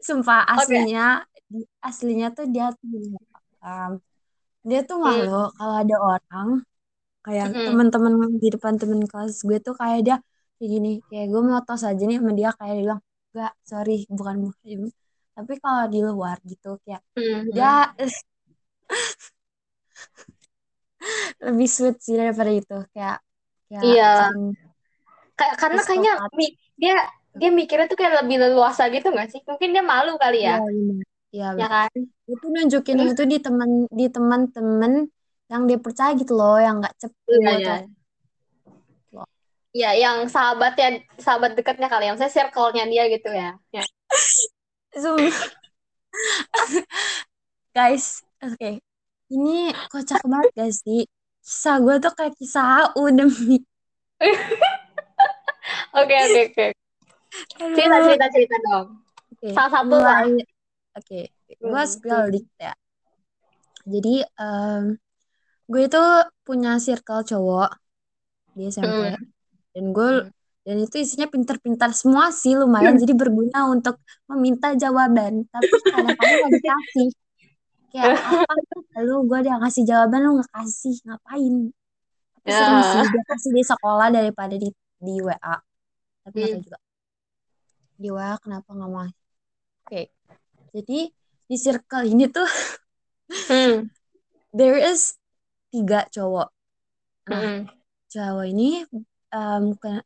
Sumpah 0.00 0.44
aslinya 0.48 1.24
di- 1.48 1.68
aslinya 1.80 2.28
tuh 2.36 2.46
dia 2.48 2.68
tuh 2.76 3.16
um, 3.64 3.92
dia 4.64 4.80
tuh 4.84 4.96
Hmm. 5.00 5.24
malu 5.24 5.48
kalau 5.56 5.74
ada 5.80 5.96
orang 5.96 6.48
kayak 7.24 7.46
Mm-mm. 7.46 7.64
teman-teman 7.64 8.12
di 8.42 8.46
depan 8.54 8.74
temen 8.80 9.00
kelas 9.10 9.32
gue 9.48 9.56
tuh 9.66 9.74
kayak 9.80 9.98
dia 10.06 10.16
kayak 10.56 10.68
gini 10.74 10.88
kayak 11.08 11.24
gue 11.32 11.40
mau 11.48 11.60
tos 11.66 11.82
aja 11.90 12.02
nih 12.08 12.16
sama 12.20 12.32
dia 12.38 12.48
kayak 12.58 12.72
dia 12.76 12.82
bilang 12.86 13.00
enggak 13.30 13.52
sorry 13.70 13.92
bukan 14.18 14.36
muhrim 14.44 14.80
tapi 15.36 15.52
kalau 15.62 15.82
di 15.92 15.98
luar 16.08 16.36
gitu 16.50 16.66
kayak 16.84 17.02
Mhm. 17.16 17.50
dia 17.54 17.68
lebih 21.46 21.68
sweet 21.74 21.96
sih 22.04 22.14
daripada 22.20 22.50
itu 22.60 22.74
kayak 22.94 23.16
kayak 23.70 23.86
Iya. 23.86 24.04
sering 24.16 24.44
Kayak 25.38 25.54
karena 25.62 25.80
kayaknya 25.86 26.12
dia 26.82 26.94
dia 27.40 27.50
mikirnya 27.58 27.86
tuh 27.90 27.98
kayak 28.00 28.14
lebih 28.24 28.36
leluasa 28.42 28.82
gitu 28.94 29.06
gak 29.18 29.28
sih? 29.32 29.40
Mungkin 29.48 29.68
dia 29.74 29.84
malu 29.92 30.10
kali 30.22 30.36
Iya 30.44 30.48
ya. 30.48 30.54
benar 30.76 31.04
iya 31.34 31.46
Ya 31.60 31.66
benar 31.66 31.74
kan? 31.74 31.90
itu 32.32 32.46
nunjukin 32.54 32.96
Terus 32.96 33.12
itu 33.12 33.22
di 33.32 33.36
teman 33.44 33.70
di 33.98 34.04
teman-teman 34.14 34.92
yang 35.50 35.66
dia 35.66 35.78
percaya 35.82 36.14
gitu 36.14 36.32
loh 36.38 36.56
yang 36.62 36.78
nggak 36.78 36.94
cepu 36.96 37.30
iya, 37.42 37.52
iya. 37.58 37.76
Ya, 39.70 39.90
yang 39.94 40.26
sahabatnya, 40.26 40.98
sahabat 41.14 41.54
dekatnya 41.54 41.86
kali 41.86 42.10
ya. 42.10 42.10
Maksudnya 42.10 42.34
circle-nya 42.34 42.90
dia 42.90 43.06
gitu 43.06 43.30
ya. 43.30 43.54
Ya. 43.70 43.84
Zoom. 44.98 45.30
guys 47.70 48.26
oke 48.42 48.82
ini 49.30 49.70
kocak 49.86 50.26
banget 50.26 50.50
guys 50.58 50.82
sih 50.82 51.06
kisah 51.38 51.78
gue 51.78 52.02
tuh 52.02 52.10
kayak 52.18 52.34
kisah 52.34 52.90
AU 52.90 53.14
demi 53.14 53.62
Oke, 55.90 56.14
oke, 56.14 56.40
oke. 56.50 56.66
Cerita, 57.74 57.96
cerita, 58.04 58.26
cerita 58.30 58.56
dong. 58.68 58.86
Oke, 59.32 59.48
Salah 59.54 59.70
satu 59.70 59.96
lah. 59.96 60.26
oke 60.98 61.20
gue 61.30 61.82
Hmm, 61.82 61.86
spill 61.86 62.22
dikit 62.34 62.56
ya 62.58 62.74
jadi 63.86 64.14
em, 64.34 64.98
gue 65.70 65.82
itu 65.88 66.02
punya 66.46 66.70
circle 66.86 67.22
cowok 67.30 67.68
di 68.56 68.62
SMP 68.74 69.06
Hmm, 69.06 69.16
dan 69.74 69.84
gue 69.96 70.10
hmm. 70.10 70.30
dan 70.66 70.76
itu 70.84 70.96
isinya 71.04 71.26
pintar-pintar 71.34 71.90
semua 72.00 72.24
sih 72.34 72.52
lumayan. 72.60 72.94
Jadi 73.02 73.12
berguna 73.16 73.58
untuk 73.74 73.96
meminta 74.30 74.68
jawaban. 74.82 75.46
Tapi 75.52 75.74
kadang-kadang 75.92 76.36
nggak 76.40 76.52
dikasih 76.58 77.08
kayak 77.92 78.18
apa 78.30 78.98
lu? 79.06 79.14
Gue 79.28 79.38
udah 79.44 79.56
ngasih 79.62 79.84
jawaban 79.90 80.20
lu 80.26 80.30
nggak 80.38 80.52
kasih 80.58 80.94
ngapain 81.06 81.56
tapi 82.40 82.50
sering 82.56 82.80
Ya. 82.80 82.88
sih 82.90 83.04
dia 83.12 83.22
kasih 83.28 83.50
di 83.52 83.62
sekolah 83.70 84.08
daripada 84.16 84.54
di 84.56 84.68
di 85.00 85.14
WA 85.26 85.56
tapi 86.24 86.40
tahu 86.40 86.60
juga. 86.64 86.78
Di 88.00 88.08
WA 88.10 88.34
kenapa 88.40 88.70
nggak 88.72 88.90
mau? 88.90 89.06
Oke. 89.84 90.02
Jadi 90.74 90.98
di 91.50 91.56
circle 91.60 92.04
ini 92.08 92.24
tuh 92.32 92.48
Hmm, 93.48 93.90
there 94.58 94.78
is 94.80 95.19
tiga 95.72 96.00
cowok 96.14 96.48
nah 97.30 97.40
hmm. 97.40 97.58
cowok 98.12 98.46
ini 98.52 98.68
ke- 99.82 100.04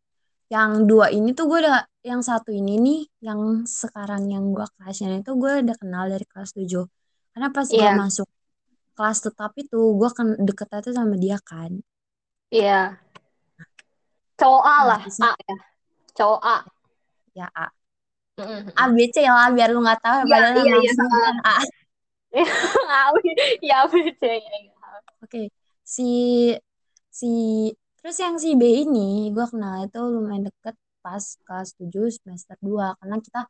yang 0.53 0.85
dua 0.85 1.09
ini 1.09 1.33
tuh 1.33 1.49
gue 1.51 1.59
udah 1.65 1.89
yang 2.05 2.21
satu 2.21 2.53
ini 2.53 2.77
nih 2.77 3.01
yang 3.25 3.65
sekarang 3.65 4.29
yang 4.29 4.53
gue 4.53 4.67
kelasnya 4.77 5.25
itu 5.25 5.33
gue 5.41 5.53
udah 5.65 5.77
kenal 5.81 6.05
dari 6.13 6.27
kelas 6.29 6.53
7 6.53 6.85
karena 7.33 7.49
pas 7.51 7.67
gue 7.67 7.81
Iya, 7.81 7.93
masuk 7.97 8.29
kelas 8.95 9.19
tetap 9.27 9.51
itu 9.59 9.81
gue 9.99 10.11
kan 10.13 10.27
deket 10.39 10.69
tuh 10.85 10.95
sama 10.95 11.15
dia 11.17 11.41
kan 11.43 11.73
iya. 12.53 13.01
Cowok 14.39 14.63
A 14.67 14.77
nah 14.77 14.87
lah, 14.91 15.01
A 15.01 15.31
ya. 15.49 15.57
Cowok 16.15 16.41
A. 16.45 16.57
ya 17.35 17.49
A 17.57 17.67
Hmm, 18.35 18.67
A 18.75 18.91
B 18.91 18.99
C 19.15 19.23
lah 19.31 19.47
biar 19.55 19.71
lu 19.71 19.79
nggak 19.79 20.03
tahu 20.03 20.27
Iya, 20.27 20.31
padahal 20.35 20.55
iya, 20.59 20.75
iya. 20.75 20.91
aslinya 20.91 21.07
bukan 21.15 21.37
A 21.47 21.55
A, 22.99 23.01
ya, 23.63 23.79
BC. 23.87 24.23
Ya, 24.27 24.35
ya. 24.43 24.74
Oke 25.25 25.41
si 25.95 26.03
si 27.21 27.27
terus 27.99 28.17
yang 28.25 28.37
si 28.43 28.49
B 28.61 28.63
ini 28.85 28.99
gue 29.35 29.47
kenal 29.53 29.75
itu 29.87 29.99
lumayan 30.15 30.43
deket 30.49 30.75
pas 31.05 31.25
kelas 31.47 31.69
7 31.79 32.07
semester 32.17 32.57
2 32.67 32.87
karena 33.01 33.17
kita 33.27 33.41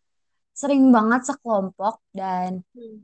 sering 0.60 0.82
banget 0.96 1.20
sekelompok 1.30 1.94
dan 2.18 2.50
Hmm. 2.74 2.98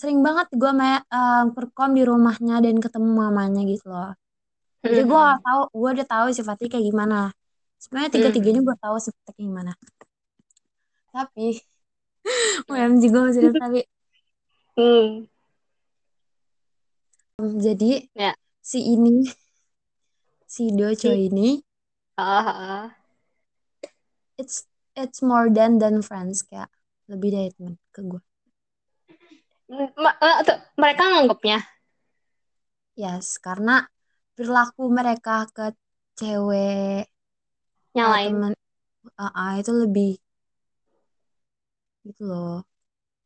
sering 0.00 0.20
banget 0.26 0.46
gue 0.60 0.70
me 0.80 0.86
eh, 1.16 1.42
perkom 1.56 1.90
di 1.98 2.02
rumahnya 2.10 2.54
dan 2.64 2.76
ketemu 2.84 3.08
mamanya 3.22 3.60
gitu 3.72 3.86
loh. 3.94 4.10
Jadi 4.88 5.02
gue 5.10 5.22
Hmm, 5.22 5.42
tahu, 5.46 5.60
gue 5.80 5.90
udah 5.96 6.06
tahu 6.14 6.26
sifatnya 6.38 6.68
kayak 6.72 6.86
gimana. 6.90 7.16
Sebenarnya 7.82 8.10
hmm. 8.12 8.16
tiga-tiganya 8.16 8.60
gue 8.68 8.76
tahu 8.84 8.96
sifatnya 9.04 9.32
kayak 9.36 9.48
gimana. 9.50 9.72
Tapi. 11.12 11.46
OMG 12.70 13.02
gue 13.12 13.22
masih 13.26 13.40
ada 13.44 13.52
tapi 13.62 13.78
Hmm. 14.76 15.26
Jadi 17.36 18.08
Ya. 18.16 18.32
si 18.64 18.80
ini, 18.96 19.28
si 20.48 20.72
dua 20.72 20.96
Si 20.96 21.28
ini, 21.28 21.60
ah, 22.16 22.48
ah. 22.48 22.86
it's 24.40 24.64
it's 24.96 25.20
more 25.20 25.52
than 25.52 25.76
than 25.76 26.00
friends 26.00 26.40
kayak 26.48 26.72
lebih 27.12 27.36
dari 27.36 27.50
teman 27.52 27.76
ke 27.92 28.00
gue. 28.00 28.22
Ma- 30.00 30.16
mereka 30.80 31.02
nganggapnya. 31.12 31.60
Yes, 32.96 33.36
karena 33.36 33.84
perilaku 34.32 34.88
mereka 34.88 35.44
ke 35.52 35.76
cewek 36.16 37.12
Yang 37.92 38.08
lain. 38.08 38.26
temen 38.32 38.52
ah, 39.20 39.32
ah, 39.36 39.52
itu 39.60 39.72
lebih 39.76 40.16
gitu 42.08 42.24
loh. 42.24 42.64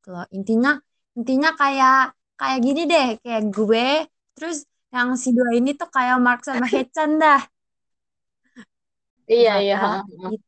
Gitu 0.03 0.09
loh. 0.11 0.27
Intinya 0.35 0.73
intinya 1.14 1.55
kayak 1.55 2.18
kayak 2.40 2.59
gini 2.64 2.81
deh, 2.92 3.09
kayak 3.22 3.42
gue 3.53 3.87
terus 4.37 4.57
yang 4.94 5.09
si 5.22 5.29
dua 5.37 5.50
ini 5.59 5.70
tuh 5.81 5.88
kayak 5.92 6.16
Mark 6.24 6.40
sama 6.48 6.64
Hechan 6.74 7.20
dah. 7.22 7.40
Iya, 9.31 9.53
iya. 9.62 9.74
Ibaratnya 9.76 10.16
ah, 10.24 10.26
ah. 10.26 10.31
gitu. 10.35 10.46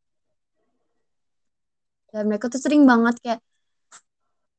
Dan 2.13 2.23
mereka 2.29 2.47
tuh 2.53 2.61
sering 2.65 2.83
banget 2.91 3.15
kayak 3.25 3.41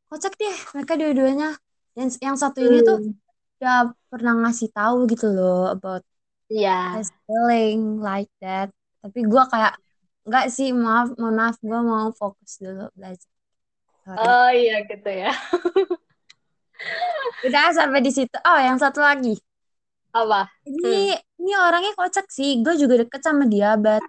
kocak 0.10 0.34
deh 0.42 0.58
mereka 0.78 0.94
dua-duanya. 1.00 1.50
Dan 1.98 2.08
yang 2.22 2.38
satu 2.38 2.60
ini 2.62 2.82
tuh 2.86 2.98
Hmm. 3.02 3.14
udah 3.62 3.78
pernah 4.12 4.34
ngasih 4.46 4.70
tahu 4.74 5.06
gitu 5.12 5.26
loh 5.34 5.70
about 5.74 6.04
Iya. 6.54 7.02
his 7.02 7.10
feeling 7.26 8.02
like 8.02 8.30
that. 8.42 8.70
Tapi 9.02 9.20
gue 9.26 9.44
kayak 9.54 9.74
enggak 10.24 10.46
sih 10.56 10.70
maaf 10.72 11.12
mohon 11.20 11.36
maaf 11.36 11.56
gue 11.60 11.80
mau 11.84 12.08
fokus 12.16 12.52
dulu 12.64 12.88
belajar. 12.96 13.30
Sorry. 14.04 14.20
Oh 14.20 14.50
iya 14.52 14.76
gitu 14.88 15.10
ya. 15.10 15.32
Udah 17.44 17.76
sampai 17.76 18.00
di 18.00 18.12
situ. 18.12 18.36
Oh, 18.44 18.60
yang 18.60 18.80
satu 18.80 19.04
lagi. 19.04 19.36
Apa? 20.16 20.48
Hmm. 20.64 20.74
Ini 20.80 21.18
ini 21.44 21.52
orangnya 21.60 21.92
kocak 21.98 22.28
sih. 22.32 22.64
Gue 22.64 22.76
juga 22.80 23.04
deket 23.04 23.22
sama 23.24 23.44
dia, 23.50 23.76
but 23.76 24.04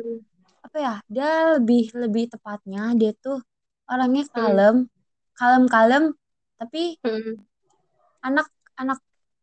Hmm. 0.00 0.20
apa 0.64 0.76
ya? 0.80 0.94
Dia 1.08 1.30
lebih 1.60 1.92
lebih 1.96 2.24
tepatnya 2.32 2.92
dia 2.96 3.12
tuh 3.20 3.40
orangnya 3.88 4.24
Hmm. 4.30 4.32
kalem, 4.36 4.76
kalem-kalem, 5.36 6.04
tapi 6.60 6.96
Hmm. 7.04 7.40
anak 8.24 8.46
anak 8.76 8.98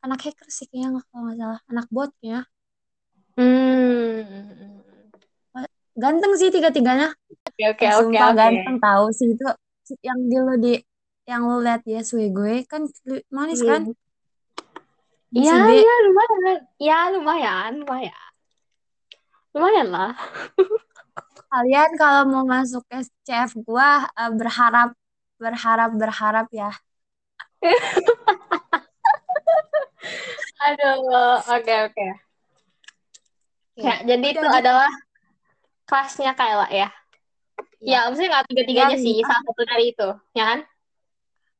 anak 0.06 0.20
hacker 0.26 0.48
sih 0.50 0.66
kayaknya 0.70 1.02
kalau 1.10 1.30
nggak 1.30 1.38
salah, 1.42 1.60
anak 1.70 1.88
botnya. 1.94 2.40
Hmm. 3.38 4.22
Ganteng 5.98 6.34
sih 6.38 6.54
tiga-tiganya. 6.54 7.10
Oke 7.58 7.64
oke 7.74 7.86
Eh, 7.86 7.94
oke 7.98 8.18
ganteng 8.38 8.78
tahu 8.78 9.06
sih 9.18 9.34
itu 9.34 9.46
yang 10.06 10.20
di 10.30 10.38
lo 10.38 10.54
di 10.62 10.74
yang 11.28 11.44
lo 11.44 11.60
lihat 11.60 11.84
di 11.84 11.92
SW 11.94 12.32
gue 12.32 12.64
kan 12.66 12.88
manis 13.30 13.60
kan? 13.62 13.84
Iya 15.30 15.54
si 15.54 15.58
B 15.60 15.70
iya 15.76 15.96
lumayan. 16.08 16.58
Ya 16.80 17.00
lumayan 17.12 17.72
lumayan. 17.84 18.16
lumayan 19.52 19.88
lah 19.92 20.12
Kalian 21.52 21.92
kalau 21.98 22.24
mau 22.28 22.44
masuk 22.46 22.84
SCF 22.92 23.58
gua 23.64 24.06
eh, 24.14 24.32
berharap 24.32 24.92
berharap 25.40 25.92
berharap 25.96 26.48
ya. 26.52 26.72
aduh 30.58 31.38
oke 31.48 31.74
oke 31.90 32.06
ya 33.78 33.94
jadi 34.04 34.26
Udah 34.26 34.34
itu 34.34 34.42
gitu. 34.42 34.58
adalah 34.62 34.90
kelasnya 35.86 36.32
Kayla 36.34 36.68
ya 36.70 36.90
ya 37.82 38.10
maksudnya 38.10 38.30
nggak 38.34 38.46
tiga-tiganya 38.52 38.98
Yang 38.98 39.04
sih 39.06 39.14
nikah. 39.22 39.30
salah 39.32 39.44
satu 39.48 39.64
dari 39.66 39.86
itu 39.94 40.08
ya 40.34 40.44
kan 40.54 40.60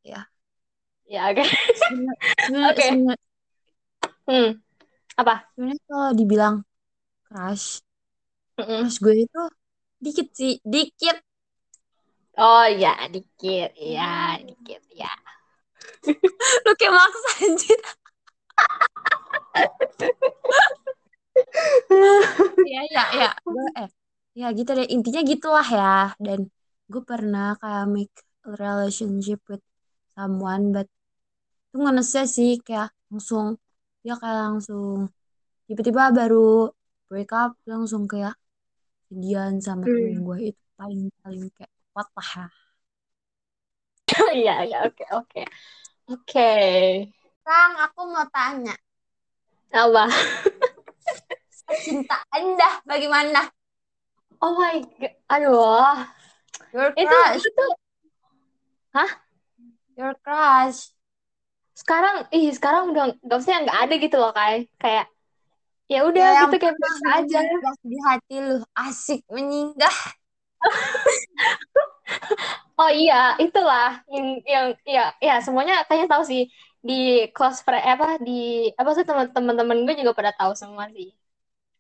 Ya. 0.08 0.20
ya 1.12 1.22
oke 1.32 1.44
sebenar- 1.80 2.20
Oke. 2.72 2.84
sebenar- 2.88 3.24
hmm 4.28 4.50
apa 5.20 5.36
Sebenarnya 5.56 5.82
kalau 5.90 6.10
dibilang 6.20 6.56
crush, 7.28 7.68
Mm-mm. 8.60 8.82
crush 8.88 8.98
gue 9.04 9.16
itu 9.26 9.42
dikit 10.04 10.28
sih, 10.38 10.54
dikit. 10.64 11.18
oh 12.38 12.66
ya 12.70 12.94
dikit 13.14 13.72
ya 13.76 14.38
dikit 14.48 14.84
ya 14.94 15.12
Lu 16.66 16.72
kayak 16.80 16.94
maksa 16.96 17.30
anjir. 17.46 17.80
Iya, 22.68 22.80
iya, 22.92 23.02
iya. 23.16 23.28
Gue, 23.54 23.66
eh, 23.80 23.88
ya 24.40 24.46
gitu 24.58 24.70
deh. 24.78 24.88
Intinya 24.96 25.22
gitulah 25.32 25.68
ya. 25.80 25.86
Dan 26.26 26.40
gue 26.92 27.02
pernah 27.12 27.44
kayak 27.62 27.84
make 27.94 28.16
relationship 28.62 29.40
with 29.52 29.64
someone, 30.18 30.64
but 30.76 30.88
itu 31.68 31.78
ngenesnya 31.84 32.24
sih 32.36 32.50
kayak 32.68 32.90
langsung, 33.12 33.48
dia 34.04 34.14
kayak 34.22 34.38
langsung, 34.46 34.98
tiba-tiba 35.68 36.04
baru 36.20 36.38
break 37.10 37.32
up, 37.42 37.52
langsung 37.72 38.04
kayak 38.12 38.36
jadian 39.10 39.54
sama 39.66 39.86
Hmm. 39.86 39.94
temen 39.94 40.16
gue 40.28 40.38
itu 40.52 40.64
paling 40.80 41.02
paling 41.24 41.46
kayak 41.58 41.74
what 41.96 42.08
lah. 42.18 42.30
Ya. 42.36 42.48
iya 44.40 44.54
iya 44.68 44.78
oke 44.88 45.04
oke. 45.18 45.42
Oke. 46.12 46.50
Kang, 47.46 47.74
aku 47.86 48.02
mau 48.14 48.26
tanya, 48.36 48.76
apa? 49.72 50.06
Cinta 51.84 52.18
Anda 52.36 52.70
bagaimana? 52.88 53.42
oh 54.42 54.54
my 54.60 54.82
god 55.00 55.14
aduh. 55.30 56.06
Your 56.74 56.92
itu 57.00 57.06
crush, 57.08 57.44
itu 57.48 57.64
your 59.98 60.14
crush. 60.22 60.94
sekarang 61.78 62.26
ih 62.34 62.50
sekarang 62.58 62.90
udah 62.90 63.14
nggak 63.22 63.38
usah 63.38 63.62
nggak 63.62 63.80
ada 63.86 63.94
gitu 64.02 64.18
loh 64.18 64.34
kayak 64.34 64.66
kayak 64.82 65.06
ya 65.86 66.00
udah 66.10 66.28
Ya, 66.34 66.42
gitu 66.50 66.58
kayak 66.58 66.74
biasa 66.74 67.06
aja 67.22 67.40
di 67.86 67.98
hati 68.02 68.36
lu, 68.42 68.58
asik 68.74 69.22
menyinggah. 69.30 69.98
oh 72.82 72.92
iya 72.94 73.38
itulah 73.38 74.02
yang 74.10 74.28
yang 74.46 74.66
ya 74.86 75.14
ya 75.22 75.36
semuanya 75.42 75.86
kayaknya 75.86 76.10
tahu 76.10 76.24
sih 76.26 76.50
di 76.82 77.30
close 77.34 77.62
friend 77.66 77.84
apa 77.84 78.22
di 78.22 78.70
apa 78.74 78.90
sih 78.98 79.06
teman-teman 79.06 79.86
gue 79.86 79.94
juga 80.02 80.14
pada 80.18 80.32
tahu 80.34 80.54
semua 80.54 80.90
sih 80.94 81.14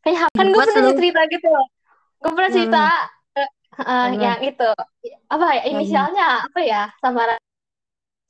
kayak 0.01 0.29
kan 0.33 0.47
gue 0.49 0.61
pernah 0.61 0.93
lu. 0.93 0.97
cerita 0.97 1.21
gitu 1.29 1.47
loh 1.49 1.65
gue 2.21 2.31
pernah 2.33 2.51
cerita 2.53 2.85
eh, 3.37 3.49
eh, 3.81 4.05
Bener. 4.13 4.21
yang 4.21 4.39
itu 4.41 4.69
apa 5.29 5.45
ya 5.57 5.63
inisialnya 5.69 6.27
apa 6.49 6.59
ya 6.65 6.81
samaran 7.01 7.37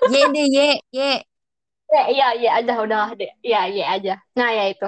Y 0.05 0.21
deh, 0.29 0.47
Y, 0.47 0.59
Y. 0.93 1.01
ya 1.87 2.03
iya 2.11 2.27
iya 2.35 2.49
aja 2.61 2.73
udah 2.83 3.15
deh 3.17 3.31
ya 3.41 3.65
iya 3.65 3.85
aja 3.97 4.13
nah 4.37 4.51
ya 4.53 4.69
itu 4.69 4.87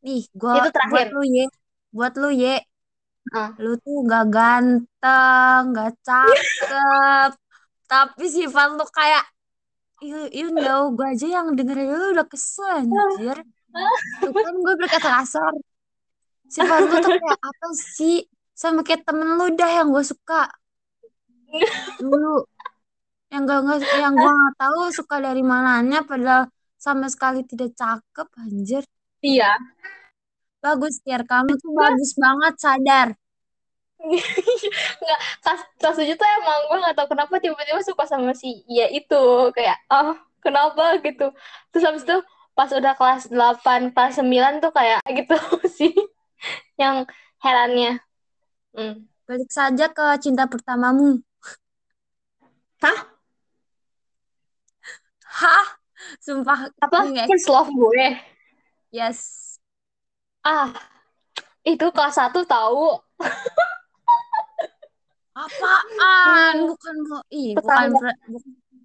Nih, 0.00 0.24
gua 0.32 0.64
Itu 0.64 0.72
terakhir. 0.72 0.92
buat 0.92 1.08
lu, 1.12 1.22
Y. 1.28 1.44
Buat 1.92 2.14
lu, 2.16 2.28
Y. 2.32 2.56
Ah. 3.36 3.52
Lu 3.60 3.76
tuh 3.84 4.00
gak 4.08 4.32
ganteng, 4.32 5.62
gak 5.76 5.92
cakep. 6.00 7.30
Tapi 7.84 8.24
sifat 8.24 8.80
lu 8.80 8.84
kayak 8.88 9.28
you, 10.00 10.24
you 10.32 10.48
know, 10.56 10.88
gue 10.96 11.04
aja 11.04 11.26
yang 11.28 11.52
dengerin 11.52 11.92
lu 11.92 12.16
udah 12.16 12.24
kesel 12.24 12.80
anjir. 12.80 13.44
Tuh 14.24 14.32
kan 14.32 14.54
gue 14.56 14.74
berkata 14.80 15.20
kasar. 15.20 15.52
Sifat 16.48 16.80
lu 16.80 16.96
tuh 17.04 17.20
kayak 17.20 17.40
apa 17.44 17.66
sih? 17.76 18.24
Sama 18.56 18.80
kayak 18.80 19.04
temen 19.04 19.36
lu 19.36 19.52
dah 19.52 19.68
yang 19.68 19.92
gue 19.92 20.00
suka. 20.00 20.48
Dulu. 22.00 22.40
Yang 23.30 23.42
gak, 23.46 23.60
gak- 23.62 23.94
yang 24.02 24.14
gue 24.18 24.32
gak 24.34 24.54
tahu 24.58 24.80
suka 24.90 25.16
dari 25.22 25.42
mananya 25.46 26.02
padahal 26.02 26.50
sama 26.80 27.06
sekali 27.06 27.46
tidak 27.46 27.70
cakep 27.78 28.28
anjir. 28.42 28.82
iya 29.22 29.54
Bagus, 30.60 31.00
Tiar. 31.00 31.24
Kamu 31.24 31.56
tuh 31.56 31.72
bagus 31.72 32.12
banget, 32.20 32.54
sadar. 32.60 33.08
nggak 34.00 35.20
kelas 35.44 35.60
kelas 35.76 35.96
tujuh 36.00 36.16
tuh 36.16 36.24
emang 36.40 36.58
gue 36.72 36.78
nggak 36.80 36.96
tahu 36.96 37.08
kenapa 37.12 37.36
tiba-tiba 37.36 37.84
suka 37.84 38.08
sama 38.08 38.32
si 38.32 38.64
Iya 38.64 38.88
itu 38.96 39.52
kayak 39.52 39.76
oh 39.92 40.16
kenapa 40.40 40.96
gitu 41.04 41.36
terus 41.68 41.84
habis 41.84 42.08
itu 42.08 42.16
pas 42.56 42.72
udah 42.72 42.96
kelas 42.96 43.28
8 43.28 43.92
kelas 43.92 44.16
9 44.24 44.64
tuh 44.64 44.72
kayak 44.72 45.04
gitu 45.20 45.36
sih 45.68 45.92
yang 46.80 47.04
herannya 47.44 48.00
hmm. 48.72 49.04
Balik 49.28 49.52
saja 49.54 49.86
ke 49.86 50.02
cinta 50.18 50.48
pertamamu. 50.50 51.22
Hah? 52.82 52.98
Hah? 55.30 55.66
Sumpah. 56.18 56.72
apa 56.80 56.98
first 57.28 57.46
love 57.52 57.70
gue 57.70 58.18
Yes. 58.90 59.54
ah 60.42 60.72
itu 61.62 61.86
kelas 61.92 62.16
satu 62.16 62.42
tahu 62.48 62.98
Apaan? 65.30 66.68
Bukan 66.68 66.96
mau 67.06 67.22
ih, 67.32 67.54
bukan 67.56 67.96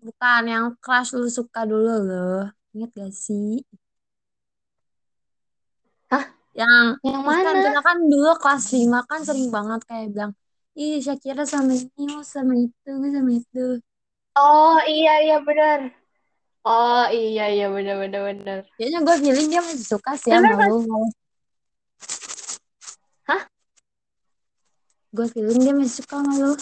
bukan 0.05 0.41
yang 0.45 0.65
crush 0.79 1.11
lu 1.17 1.27
suka 1.27 1.65
dulu 1.65 2.05
loh. 2.05 2.47
Ingat 2.71 2.89
gak 2.95 3.11
sih? 3.11 3.59
Hah? 6.13 6.31
Yang 6.55 7.01
yang 7.03 7.23
kan 7.25 7.43
mana 7.43 7.51
kita 7.59 7.81
kan 7.81 7.97
dulu 8.07 8.31
kelas 8.39 8.65
5 8.71 8.99
kan 9.09 9.19
sering 9.25 9.49
banget 9.51 9.81
kayak 9.89 10.05
bilang, 10.15 10.31
"Ih, 10.77 11.01
Shakira 11.03 11.43
sama 11.43 11.75
ini, 11.75 12.23
sama 12.23 12.53
itu, 12.55 12.91
sama 12.93 13.31
itu." 13.35 13.65
oh 14.35 14.77
iya 14.87 15.23
iya 15.23 15.37
benar 15.43 16.04
oh 16.65 17.05
iya 17.13 17.45
iya 17.53 17.65
benar 17.69 17.95
benar 18.01 18.21
benar 18.33 18.57
Kayaknya 18.75 18.99
gue 19.05 19.15
feeling 19.21 19.47
dia 19.53 19.61
masih 19.61 19.85
suka 19.85 20.11
sih 20.17 20.29
sama 20.33 20.65
lu. 20.65 20.77
Hah? 23.29 23.41
Gue 25.15 25.27
feeling 25.31 25.59
dia 25.61 25.73
masih 25.77 25.93
suka 26.03 26.15
sama 26.19 26.33
lu. 26.41 26.53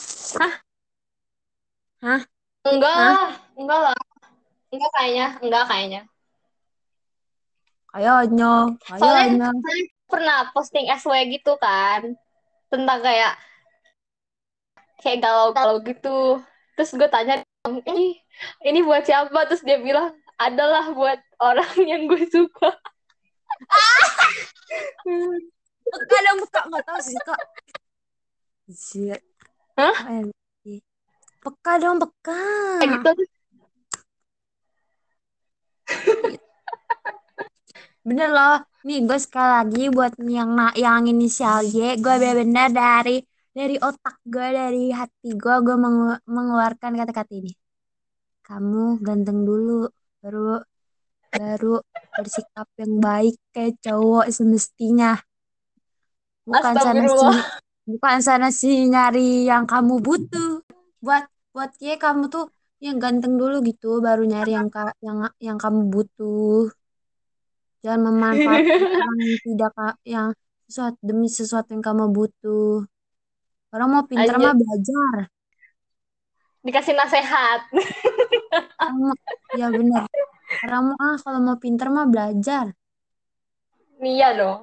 enggak 2.63 2.95
Hah? 2.95 3.15
lah 3.15 3.31
enggak 3.55 3.79
lah 3.91 3.99
enggak 4.71 4.91
kayaknya 4.95 5.27
enggak 5.43 5.63
kayaknya 5.71 6.01
Kayaknya, 7.93 8.53
Soalnya 8.89 9.21
kayaknya. 9.21 9.49
saya 9.61 9.81
pernah 10.09 10.37
posting 10.49 10.89
SW 10.97 11.13
gitu 11.29 11.53
kan 11.61 12.17
tentang 12.73 12.99
kayak 13.05 13.37
kayak 14.97 15.21
galau-galau 15.21 15.77
gitu. 15.85 16.41
Terus 16.73 16.89
gue 16.97 17.05
tanya 17.13 17.45
ini 17.63 18.19
ini 18.67 18.79
buat 18.83 19.07
siapa? 19.07 19.47
Terus 19.47 19.63
dia 19.63 19.79
bilang 19.79 20.11
adalah 20.35 20.91
buat 20.91 21.19
orang 21.39 21.71
yang 21.91 22.11
gue 22.11 22.27
suka. 22.27 22.75
Peka 25.83 26.17
dong, 26.27 26.37
peka. 26.43 26.61
Nggak 26.67 26.83
tahu 26.83 26.99
sih, 26.99 27.19
Kak. 27.23 27.41
Shit. 28.67 29.21
Hah? 29.79 29.95
Peka 31.39 31.73
dong, 31.79 32.03
peka. 32.03 32.43
Gitu. 32.83 33.11
Bener 38.03 38.27
loh. 38.27 38.59
Nih, 38.83 39.07
gue 39.07 39.15
sekali 39.15 39.47
lagi 39.63 39.83
buat 39.87 40.11
yang 40.19 40.51
yang 40.75 41.07
inisial 41.07 41.63
Y, 41.63 41.95
gue 41.95 42.15
bener-bener 42.19 42.67
dari 42.75 43.23
dari 43.53 43.77
otak 43.77 44.17
gue, 44.25 44.47
dari 44.49 44.89
hati 44.89 45.29
gue, 45.37 45.55
gue 45.61 45.77
mengu- 45.77 46.21
mengeluarkan 46.25 46.91
kata-kata 46.97 47.31
ini. 47.37 47.53
Kamu 48.43 48.99
ganteng 49.05 49.45
dulu, 49.45 49.87
baru 50.19 50.59
baru 51.33 51.81
bersikap 52.17 52.67
yang 52.77 52.93
baik 53.01 53.35
kayak 53.53 53.77
cowok 53.81 54.25
semestinya. 54.29 55.17
Bukan 56.43 56.75
sana 56.75 57.05
si 57.07 57.23
Astagfirullah. 57.23 57.37
bukan 57.87 58.17
sana 58.19 58.47
si 58.51 58.71
nyari 58.89 59.47
yang 59.47 59.63
kamu 59.63 60.01
butuh. 60.03 60.59
Buat 60.99 61.23
buat 61.53 61.71
Y 61.79 61.95
kamu 61.95 62.27
tuh 62.33 62.49
yang 62.83 62.99
ganteng 62.99 63.39
dulu 63.39 63.63
gitu, 63.63 64.03
baru 64.03 64.27
nyari 64.27 64.51
yang 64.59 64.67
ka- 64.67 64.97
yang 64.99 65.29
yang 65.39 65.57
kamu 65.61 65.87
butuh. 65.87 66.67
Jangan 67.83 68.01
memanfaatkan 68.11 68.67
yang 69.23 69.39
tidak 69.45 69.73
yang 70.03 70.27
sesuatu 70.67 70.99
demi 70.99 71.27
sesuatu 71.31 71.69
yang 71.71 71.83
kamu 71.83 72.05
butuh. 72.11 72.83
Orang 73.73 73.89
mau 73.89 74.03
pinter 74.05 74.35
mah 74.37 74.53
belajar. 74.53 75.15
Dikasih 76.63 76.95
nasehat. 76.95 77.61
Ya 79.59 79.69
bener. 79.69 80.03
Orang 80.65 80.93
mau 80.93 80.97
ah 81.01 81.17
kalau 81.21 81.39
mau 81.41 81.57
pinter 81.61 81.87
mah 81.89 82.05
belajar. 82.09 82.73
Iya 84.01 84.27
dong. 84.37 84.61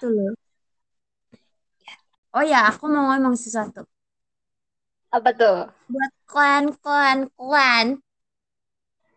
Gitu 0.00 0.06
loh. 0.10 0.32
Oh 2.36 2.44
ya, 2.44 2.68
aku 2.70 2.84
mau 2.92 3.08
ngomong 3.08 3.34
sesuatu. 3.40 3.88
Apa 5.08 5.30
tuh? 5.32 5.56
Buat 5.88 6.12
klan, 6.28 6.64
klan, 6.84 7.18
klan 7.36 7.86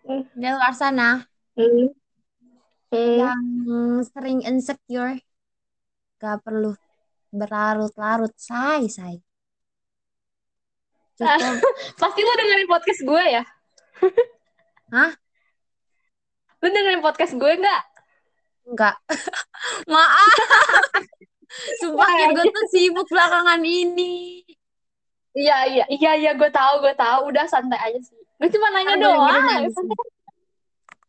Hmm. 0.02 0.26
di 0.34 0.48
luar 0.50 0.74
sana. 0.74 1.22
Hmm. 1.56 1.94
yang 2.92 3.46
sering 4.12 4.40
insecure, 4.44 5.16
gak 6.20 6.44
perlu 6.44 6.76
berlarut-larut, 7.32 8.36
say, 8.36 8.88
say. 8.92 9.24
Cukup, 11.16 11.60
Pasti 12.02 12.20
lu 12.24 12.34
dengerin 12.36 12.70
podcast 12.70 13.02
gue 13.02 13.24
ya? 13.40 13.44
Hah? 14.92 15.12
Lu 16.62 16.68
dengerin 16.68 17.04
podcast 17.04 17.34
gue 17.36 17.54
nggak? 17.58 17.84
enggak. 18.72 18.96
Maaf. 19.92 20.36
Sumpah, 21.84 22.08
Kir, 22.08 22.30
gue 22.32 22.46
tuh 22.48 22.68
sibuk 22.72 23.08
belakangan 23.12 23.60
ini. 23.60 24.40
Iya 25.32 25.68
iya 25.68 25.86
iya 25.92 26.12
iya 26.16 26.32
gue 26.36 26.48
tahu 26.52 26.84
gue 26.84 26.96
tahu 26.96 27.32
udah 27.32 27.44
santai 27.48 27.80
aja 27.92 28.00
sih. 28.00 28.20
Gue 28.40 28.48
cuma 28.52 28.72
nanya 28.72 28.96
doang. 28.96 29.68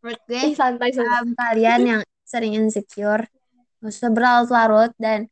Menurut 0.02 0.20
gue, 0.26 0.40
Ih, 0.50 0.54
santai 0.58 0.90
santai. 0.90 1.22
um, 1.22 1.30
kalian 1.38 1.80
yang 1.86 2.02
sering 2.26 2.58
insecure, 2.58 3.22
gak 3.78 3.86
usah 3.86 4.10
berlarut-larut 4.10 4.90
dan 4.98 5.30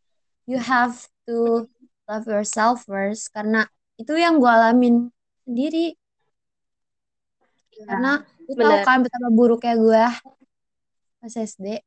you 0.50 0.58
have 0.58 1.06
to 1.30 1.70
love 2.10 2.26
yourself 2.26 2.82
first 2.82 3.30
karena 3.30 3.70
itu 3.94 4.18
yang 4.18 4.42
gue 4.42 4.50
alamin 4.50 5.14
sendiri. 5.46 5.94
Karena 7.86 8.18
lu 8.50 8.58
bener. 8.58 8.82
kan 8.82 8.98
betapa 9.06 9.30
buruknya 9.30 9.78
gue 9.78 10.04
pas 11.22 11.34
SD. 11.38 11.78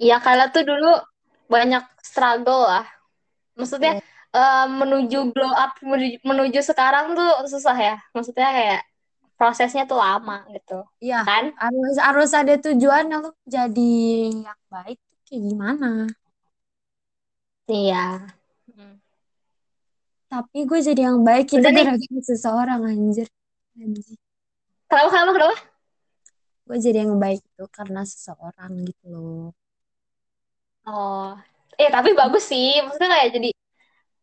Iya 0.00 0.16
karena 0.24 0.48
tuh 0.48 0.64
dulu 0.64 0.96
banyak 1.52 1.84
struggle 2.00 2.64
lah. 2.64 2.86
Maksudnya 3.52 4.00
eh, 4.32 4.66
menuju 4.68 5.36
glow 5.36 5.52
up 5.52 5.76
menuju, 5.84 6.24
menuju 6.24 6.60
sekarang 6.64 7.12
tuh 7.12 7.44
susah 7.52 7.76
ya. 7.76 7.96
Maksudnya 8.16 8.48
kayak 8.48 8.80
prosesnya 9.36 9.84
tuh 9.84 10.00
lama 10.00 10.48
gitu 10.48 10.80
Iya, 10.96 11.20
kan? 11.20 11.52
harus 11.60 11.96
harus 12.00 12.30
ada 12.32 12.56
tujuan 12.56 13.04
lu 13.12 13.30
jadi 13.44 14.00
yang 14.32 14.60
baik 14.72 14.96
tuh 14.96 15.16
kayak 15.28 15.42
gimana. 15.52 16.08
Iya. 17.66 17.96
Tapi 20.26 20.58
gue 20.66 20.80
jadi 20.82 21.00
yang 21.10 21.22
baik 21.22 21.46
itu 21.54 21.58
nih. 21.62 21.86
gara-gara 21.86 22.20
seseorang 22.22 22.80
anjir. 22.82 23.26
Anjir. 23.78 24.18
Kenapa 24.90 25.08
kenapa 25.10 25.32
kenapa? 25.34 25.56
Gue 26.66 26.78
jadi 26.82 26.98
yang 27.06 27.14
baik 27.22 27.40
itu 27.46 27.64
karena 27.70 28.02
seseorang 28.02 28.72
gitu 28.90 29.04
loh. 29.06 29.46
Oh, 30.86 31.34
eh 31.78 31.90
tapi 31.90 32.10
bagus 32.14 32.42
sih. 32.50 32.78
Maksudnya 32.82 33.10
kayak 33.10 33.28
jadi 33.34 33.48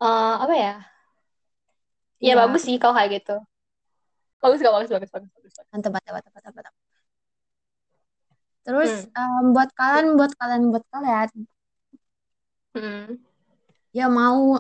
eh, 0.04 0.34
apa 0.44 0.54
ya? 0.56 0.74
Ya 2.24 2.34
Iya, 2.36 2.40
bagus 2.40 2.62
sih 2.68 2.76
kalau 2.80 2.96
kayak 2.96 3.12
gitu. 3.20 3.36
Bagus 4.44 4.60
gak 4.64 4.74
bagus 4.76 4.90
bagus 4.92 5.12
bagus 5.12 5.30
bagus. 5.32 5.54
bagus. 5.56 5.68
mantap 5.72 5.92
mantap 5.96 6.12
mantap 6.16 6.32
mantap 6.36 6.54
mantap. 6.56 6.74
Terus 8.64 8.92
Hmm. 9.12 9.20
em, 9.20 9.46
buat 9.56 9.70
kalian 9.76 10.06
buat 10.20 10.32
kalian 10.40 10.64
buat 10.72 10.86
kalian 10.92 11.30
Hmm. 12.74 13.22
Ya 13.98 14.06
mau 14.10 14.58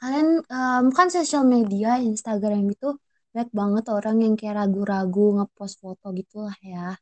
kalian 0.00 0.28
em, 0.46 0.84
kan 0.96 1.08
sosial 1.16 1.44
media 1.54 1.98
Instagram 2.10 2.62
itu 2.74 2.88
banyak 3.32 3.50
banget 3.60 3.84
orang 3.96 4.16
yang 4.24 4.34
kayak 4.38 4.54
ragu-ragu 4.60 5.24
ngepost 5.36 5.76
foto 5.82 6.06
gitu 6.16 6.36
lah 6.46 6.56
ya. 6.64 6.96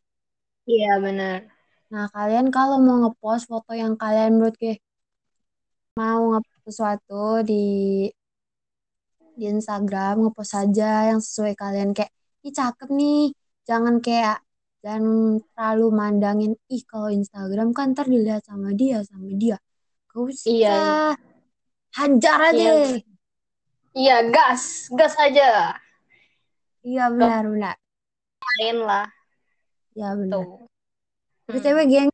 Iya 0.66 0.92
benar. 1.04 1.38
Nah 1.92 2.06
kalian 2.14 2.46
kalau 2.56 2.76
mau 2.82 2.96
ngepost 3.04 3.44
foto 3.50 3.70
yang 3.82 3.94
kalian 4.02 4.30
menurut 4.34 4.56
kayak 4.58 4.80
mau 6.00 6.22
ngepost 6.32 6.62
sesuatu 6.66 7.44
di 7.46 7.62
di 9.34 9.44
Instagram 9.50 10.14
ngepost 10.22 10.54
aja 10.54 11.10
yang 11.10 11.20
sesuai 11.22 11.54
kalian 11.58 11.90
kayak 11.96 12.10
ih 12.46 12.54
cakep 12.54 12.88
nih 12.94 13.34
jangan 13.68 13.98
kayak 13.98 14.38
jangan 14.82 15.04
terlalu 15.54 15.86
mandangin 15.90 16.52
ih 16.70 16.82
kalau 16.86 17.10
Instagram 17.10 17.68
kan 17.76 17.92
ntar 17.92 18.06
dilihat 18.06 18.42
sama 18.46 18.70
dia 18.80 19.02
sama 19.02 19.30
dia 19.34 19.56
gak 20.10 20.22
usah 20.30 20.50
iya. 20.50 20.78
Hajar 21.94 22.38
aja 22.50 22.70
Iya. 22.74 22.98
Iya, 23.94 24.16
gas, 24.28 24.90
gas 24.90 25.14
aja. 25.16 25.78
iya 26.82 27.08
benar 27.08 27.46
benar 27.46 27.76
Main 28.58 28.78
lah 28.78 29.06
iya 29.92 30.12
benar 30.12 30.34
tuh. 30.34 30.66
btw 31.46 31.78
geng 31.86 32.10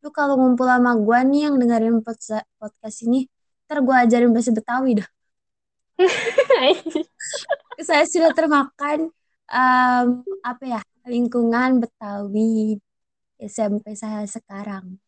lu 0.00 0.10
kalau 0.10 0.36
ngumpul 0.36 0.68
sama 0.68 0.94
gua 0.94 1.24
nih 1.24 1.48
yang 1.48 1.56
dengerin 1.56 1.98
podca- 1.98 2.44
podcast 2.56 3.02
ini 3.02 3.24
ntar 3.64 3.80
gua 3.80 4.04
ajarin 4.04 4.30
bahasa 4.30 4.52
Betawi 4.52 5.00
dah 5.00 5.08
saya 7.80 8.04
sudah 8.04 8.30
termakan 8.30 9.08
em, 9.46 10.06
apa 10.42 10.64
ya 10.68 10.80
lingkungan 11.04 11.80
Betawi 11.80 12.78
SMP 13.36 13.94
saya 13.94 14.24
sekarang 14.26 15.00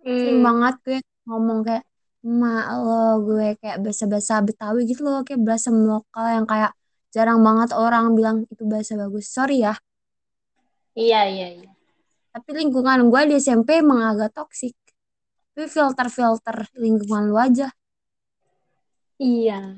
sering 0.00 0.40
Hmm. 0.40 0.46
banget 0.46 0.74
gue 0.82 0.98
ngomong 1.24 1.60
kayak 1.60 1.84
ma 2.20 2.68
lo 2.76 3.24
gue 3.24 3.56
kayak 3.60 3.80
bahasa-bahasa 3.80 4.44
Betawi 4.44 4.84
gitu 4.84 5.00
loh 5.06 5.24
kayak 5.24 5.40
bahasa 5.40 5.72
lokal 5.72 6.26
yang 6.28 6.46
kayak 6.46 6.72
jarang 7.10 7.40
banget 7.40 7.72
orang 7.72 8.12
bilang 8.12 8.36
itu 8.48 8.62
bahasa 8.68 8.94
bagus 8.96 9.28
sorry 9.32 9.64
ya 9.64 9.74
Iya, 10.90 11.22
iya, 11.30 11.48
iya. 11.64 11.70
tapi 12.34 12.50
lingkungan 12.60 13.08
gue 13.08 13.20
di 13.30 13.34
SMP 13.40 13.80
emang 13.80 14.04
agak 14.04 14.36
toksik 14.36 14.76
tapi 15.54 15.66
filter-filter 15.70 16.68
lingkungan 16.76 17.30
lu 17.30 17.36
aja 17.40 17.72
Iya. 19.20 19.76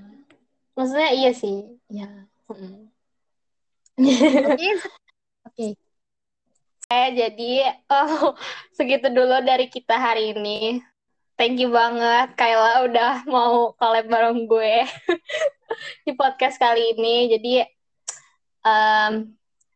Maksudnya 0.79 1.11
iya 1.19 1.31
sih. 1.35 1.67
Iya. 1.91 2.31
Hmm. 2.47 2.87
oke 4.55 4.69
oke 5.43 5.69
Eh, 6.93 7.09
jadi 7.17 7.73
oh, 7.89 8.37
segitu 8.77 9.09
dulu 9.09 9.41
dari 9.41 9.65
kita 9.73 9.97
hari 9.97 10.37
ini. 10.37 10.77
Thank 11.33 11.59
you 11.59 11.73
banget 11.73 12.37
Kayla 12.37 12.87
udah 12.87 13.25
mau 13.27 13.73
collab 13.81 14.07
bareng 14.07 14.45
gue 14.47 14.85
di 16.07 16.13
podcast 16.13 16.61
kali 16.61 16.93
ini. 16.95 17.33
Jadi 17.33 17.53
em, 18.63 19.13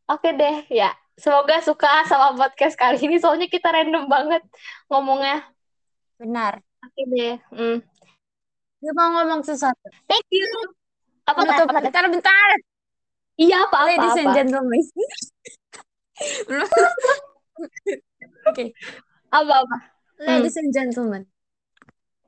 oke 0.07 0.29
deh 0.37 0.69
ya. 0.69 0.93
Semoga 1.17 1.65
suka 1.65 2.05
sama 2.05 2.37
podcast 2.37 2.77
kali 2.77 3.01
ini 3.01 3.17
soalnya 3.17 3.49
kita 3.49 3.73
random 3.73 4.05
banget 4.07 4.45
ngomongnya. 4.93 5.43
benar 6.17 6.65
Oke 6.81 7.03
deh. 7.13 7.37
Hmm. 7.53 7.81
gue 8.77 8.93
mau 8.93 9.09
ngomong 9.13 9.41
sesuatu 9.41 9.89
Thank 10.09 10.29
you. 10.33 10.49
Apa 11.25 11.41
tuh? 11.43 11.65
Apa 11.67 11.81
bentar 11.81 12.05
bentar 12.09 12.51
Iya 13.37 13.65
apa 13.69 13.77
apa 13.85 13.89
ladies 13.93 14.17
and 14.17 14.29
apa. 14.33 14.37
gentlemen 14.37 14.81
oke 18.47 18.65
Apa 19.33 19.55
apa. 19.65 19.77
Ladies 20.17 20.57
and 20.57 20.73
gentlemen, 20.73 21.29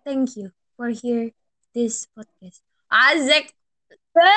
thank 0.09 0.37
you 0.41 0.49
for 0.77 0.89
hear 0.89 1.31
this 1.75 2.09
podcast. 2.17 2.65
Azek. 2.89 3.53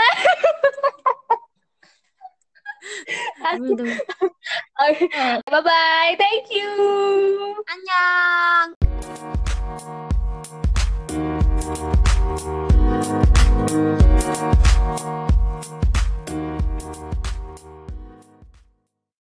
Oke. 4.84 5.08
Bye 5.48 5.62
bye. 5.64 6.16
Thank 6.20 6.52
you. 6.52 7.56
Annyeong. 7.72 8.76